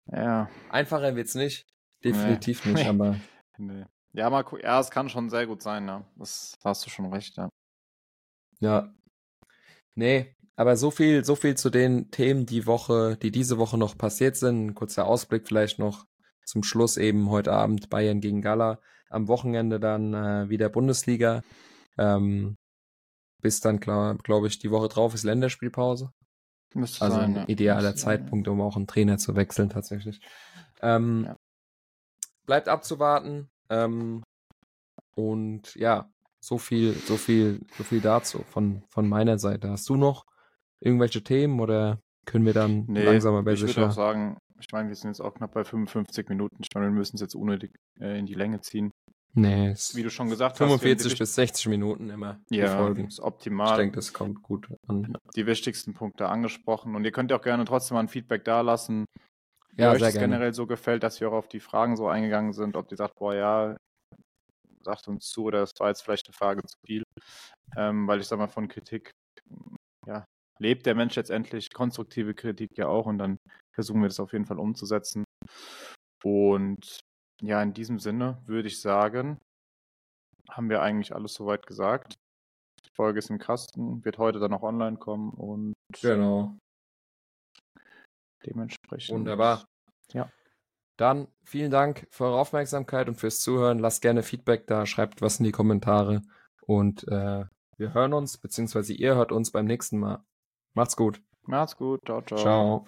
ja. 0.07 0.49
einfacher 0.69 1.15
wird's 1.15 1.35
nicht. 1.35 1.65
Definitiv 2.03 2.65
nee. 2.65 2.73
nicht, 2.73 2.87
aber. 2.87 3.15
Nee. 3.57 3.85
Ja, 4.11 4.29
mal. 4.29 4.43
Ja, 4.61 4.81
es 4.81 4.91
kann 4.91 5.07
schon 5.07 5.29
sehr 5.29 5.47
gut 5.47 5.61
sein, 5.61 5.87
ja. 5.87 6.05
Das 6.17 6.57
hast 6.63 6.85
du 6.85 6.89
schon 6.89 7.11
recht, 7.11 7.37
ja. 7.37 7.49
Ja. 8.59 8.93
Nee, 9.95 10.35
aber 10.55 10.75
so 10.75 10.91
viel, 10.91 11.23
so 11.23 11.35
viel 11.35 11.55
zu 11.55 11.69
den 11.69 12.11
Themen, 12.11 12.45
die 12.45 12.65
Woche, 12.65 13.17
die 13.21 13.31
diese 13.31 13.57
Woche 13.57 13.77
noch 13.77 13.97
passiert 13.97 14.35
sind. 14.35 14.65
Ein 14.65 14.75
kurzer 14.75 15.05
Ausblick 15.05 15.47
vielleicht 15.47 15.79
noch 15.79 16.05
zum 16.45 16.63
Schluss 16.63 16.97
eben 16.97 17.29
heute 17.29 17.53
Abend 17.53 17.89
Bayern 17.89 18.21
gegen 18.21 18.41
Gala. 18.41 18.79
Am 19.09 19.27
Wochenende 19.27 19.79
dann 19.79 20.13
äh, 20.13 20.49
wieder 20.49 20.69
Bundesliga. 20.69 21.41
Ähm, 21.97 22.57
bis 23.41 23.59
dann, 23.59 23.79
glaube 23.79 24.19
glaub 24.23 24.45
ich, 24.45 24.59
die 24.59 24.71
Woche 24.71 24.87
drauf 24.87 25.13
ist 25.13 25.23
Länderspielpause. 25.23 26.11
Müsste 26.73 27.03
also 27.03 27.17
sein, 27.17 27.31
ein 27.31 27.35
ja. 27.35 27.45
idealer 27.47 27.91
Müsste 27.91 28.05
Zeitpunkt, 28.05 28.47
um 28.47 28.61
auch 28.61 28.75
einen 28.75 28.87
Trainer 28.87 29.17
zu 29.17 29.35
wechseln 29.35 29.69
tatsächlich. 29.69 30.19
Ähm, 30.81 31.25
ja. 31.27 31.35
Bleibt 32.45 32.67
abzuwarten. 32.67 33.49
Ähm, 33.69 34.23
und 35.15 35.75
ja, 35.75 36.09
so 36.39 36.57
viel, 36.57 36.93
so 36.93 37.17
viel, 37.17 37.61
so 37.77 37.83
viel 37.83 38.01
dazu 38.01 38.43
von, 38.49 38.83
von 38.89 39.07
meiner 39.07 39.37
Seite. 39.37 39.69
Hast 39.69 39.87
du 39.89 39.95
noch 39.95 40.25
irgendwelche 40.79 41.23
Themen 41.23 41.59
oder 41.59 41.99
können 42.25 42.45
wir 42.45 42.53
dann 42.53 42.85
nee, 42.87 43.03
langsamer 43.03 43.43
bei? 43.43 43.53
Ich 43.53 43.61
würde 43.61 43.87
auch 43.87 43.91
sagen, 43.91 44.37
ich 44.59 44.71
meine, 44.71 44.89
wir 44.89 44.95
sind 44.95 45.11
jetzt 45.11 45.21
auch 45.21 45.33
knapp 45.33 45.53
bei 45.53 45.63
55 45.63 46.29
Minuten. 46.29 46.57
Ich 46.61 46.69
meine, 46.73 46.87
wir 46.87 46.91
müssen 46.91 47.15
es 47.15 47.21
jetzt 47.21 47.35
unnötig 47.35 47.71
äh, 47.99 48.17
in 48.17 48.25
die 48.25 48.33
Länge 48.33 48.61
ziehen. 48.61 48.91
Nee, 49.35 49.73
wie 49.93 50.03
du 50.03 50.11
schon 50.11 50.29
gesagt 50.29 50.57
45 50.57 51.05
hast. 51.05 51.17
45 51.17 51.19
bis 51.19 51.35
60 51.35 51.67
Minuten 51.67 52.09
immer. 52.09 52.39
Ja, 52.51 52.87
ist 52.89 53.19
optimal. 53.19 53.71
Ich 53.71 53.77
denke, 53.77 53.95
das 53.95 54.13
kommt 54.13 54.43
gut 54.43 54.67
an. 54.87 55.17
Die 55.35 55.47
wichtigsten 55.47 55.95
Punkte 55.95 56.29
angesprochen. 56.29 56.95
Und 56.95 57.03
ihr 57.03 57.11
könnt 57.11 57.33
auch 57.33 57.41
gerne 57.41 57.65
trotzdem 57.65 57.95
mal 57.95 58.01
ein 58.01 58.09
Feedback 58.09 58.45
da 58.45 58.61
lassen. 58.61 59.05
Wie 59.71 59.81
ja, 59.81 59.91
euch 59.91 60.01
es 60.03 60.13
generell 60.13 60.53
so 60.53 60.67
gefällt, 60.67 61.01
dass 61.01 61.19
wir 61.19 61.29
auch 61.29 61.33
auf 61.33 61.47
die 61.47 61.59
Fragen 61.59 61.97
so 61.97 62.07
eingegangen 62.07 62.53
sind. 62.53 62.75
Ob 62.75 62.91
ihr 62.91 62.97
sagt, 62.97 63.15
boah, 63.15 63.33
ja, 63.33 63.75
sagt 64.83 65.07
uns 65.07 65.27
zu 65.27 65.45
oder 65.45 65.61
das 65.61 65.71
war 65.79 65.89
jetzt 65.89 66.03
vielleicht 66.03 66.27
eine 66.27 66.33
Frage 66.33 66.61
zu 66.63 66.77
viel. 66.85 67.03
Ähm, 67.75 68.07
weil 68.07 68.19
ich 68.19 68.27
sag 68.27 68.37
mal, 68.37 68.47
von 68.47 68.67
Kritik, 68.67 69.09
ja, 70.05 70.25
lebt 70.59 70.85
der 70.85 70.95
Mensch 70.95 71.15
letztendlich, 71.15 71.73
konstruktive 71.73 72.33
Kritik 72.33 72.77
ja 72.77 72.87
auch 72.87 73.05
und 73.05 73.17
dann 73.17 73.37
versuchen 73.73 74.01
wir 74.01 74.07
das 74.07 74.19
auf 74.19 74.33
jeden 74.33 74.45
Fall 74.45 74.59
umzusetzen. 74.59 75.23
Und 76.23 76.99
ja, 77.41 77.61
in 77.61 77.73
diesem 77.73 77.99
Sinne 77.99 78.41
würde 78.45 78.67
ich 78.67 78.79
sagen, 78.79 79.39
haben 80.49 80.69
wir 80.69 80.81
eigentlich 80.81 81.13
alles 81.13 81.33
soweit 81.33 81.65
gesagt. 81.65 82.15
Die 82.85 82.95
Folge 82.95 83.19
ist 83.19 83.29
im 83.29 83.39
Kasten, 83.39 84.03
wird 84.05 84.17
heute 84.17 84.39
dann 84.39 84.51
noch 84.51 84.63
online 84.63 84.97
kommen 84.97 85.31
und 85.31 85.73
genau. 86.01 86.57
dementsprechend. 88.45 89.15
Wunderbar. 89.15 89.65
Ja. 90.13 90.29
Dann 90.97 91.27
vielen 91.43 91.71
Dank 91.71 92.07
für 92.11 92.25
eure 92.25 92.39
Aufmerksamkeit 92.39 93.07
und 93.07 93.15
fürs 93.15 93.41
Zuhören. 93.41 93.79
Lasst 93.79 94.01
gerne 94.01 94.21
Feedback 94.21 94.67
da, 94.67 94.85
schreibt 94.85 95.21
was 95.21 95.39
in 95.39 95.45
die 95.45 95.51
Kommentare 95.51 96.21
und 96.61 97.07
äh, 97.07 97.45
wir 97.77 97.93
hören 97.93 98.13
uns, 98.13 98.37
beziehungsweise 98.37 98.93
ihr 98.93 99.15
hört 99.15 99.31
uns 99.31 99.51
beim 99.51 99.65
nächsten 99.65 99.99
Mal. 99.99 100.23
Macht's 100.73 100.95
gut. 100.95 101.21
Macht's 101.45 101.77
gut. 101.77 102.01
Ciao, 102.05 102.21
ciao. 102.21 102.37
Ciao. 102.37 102.85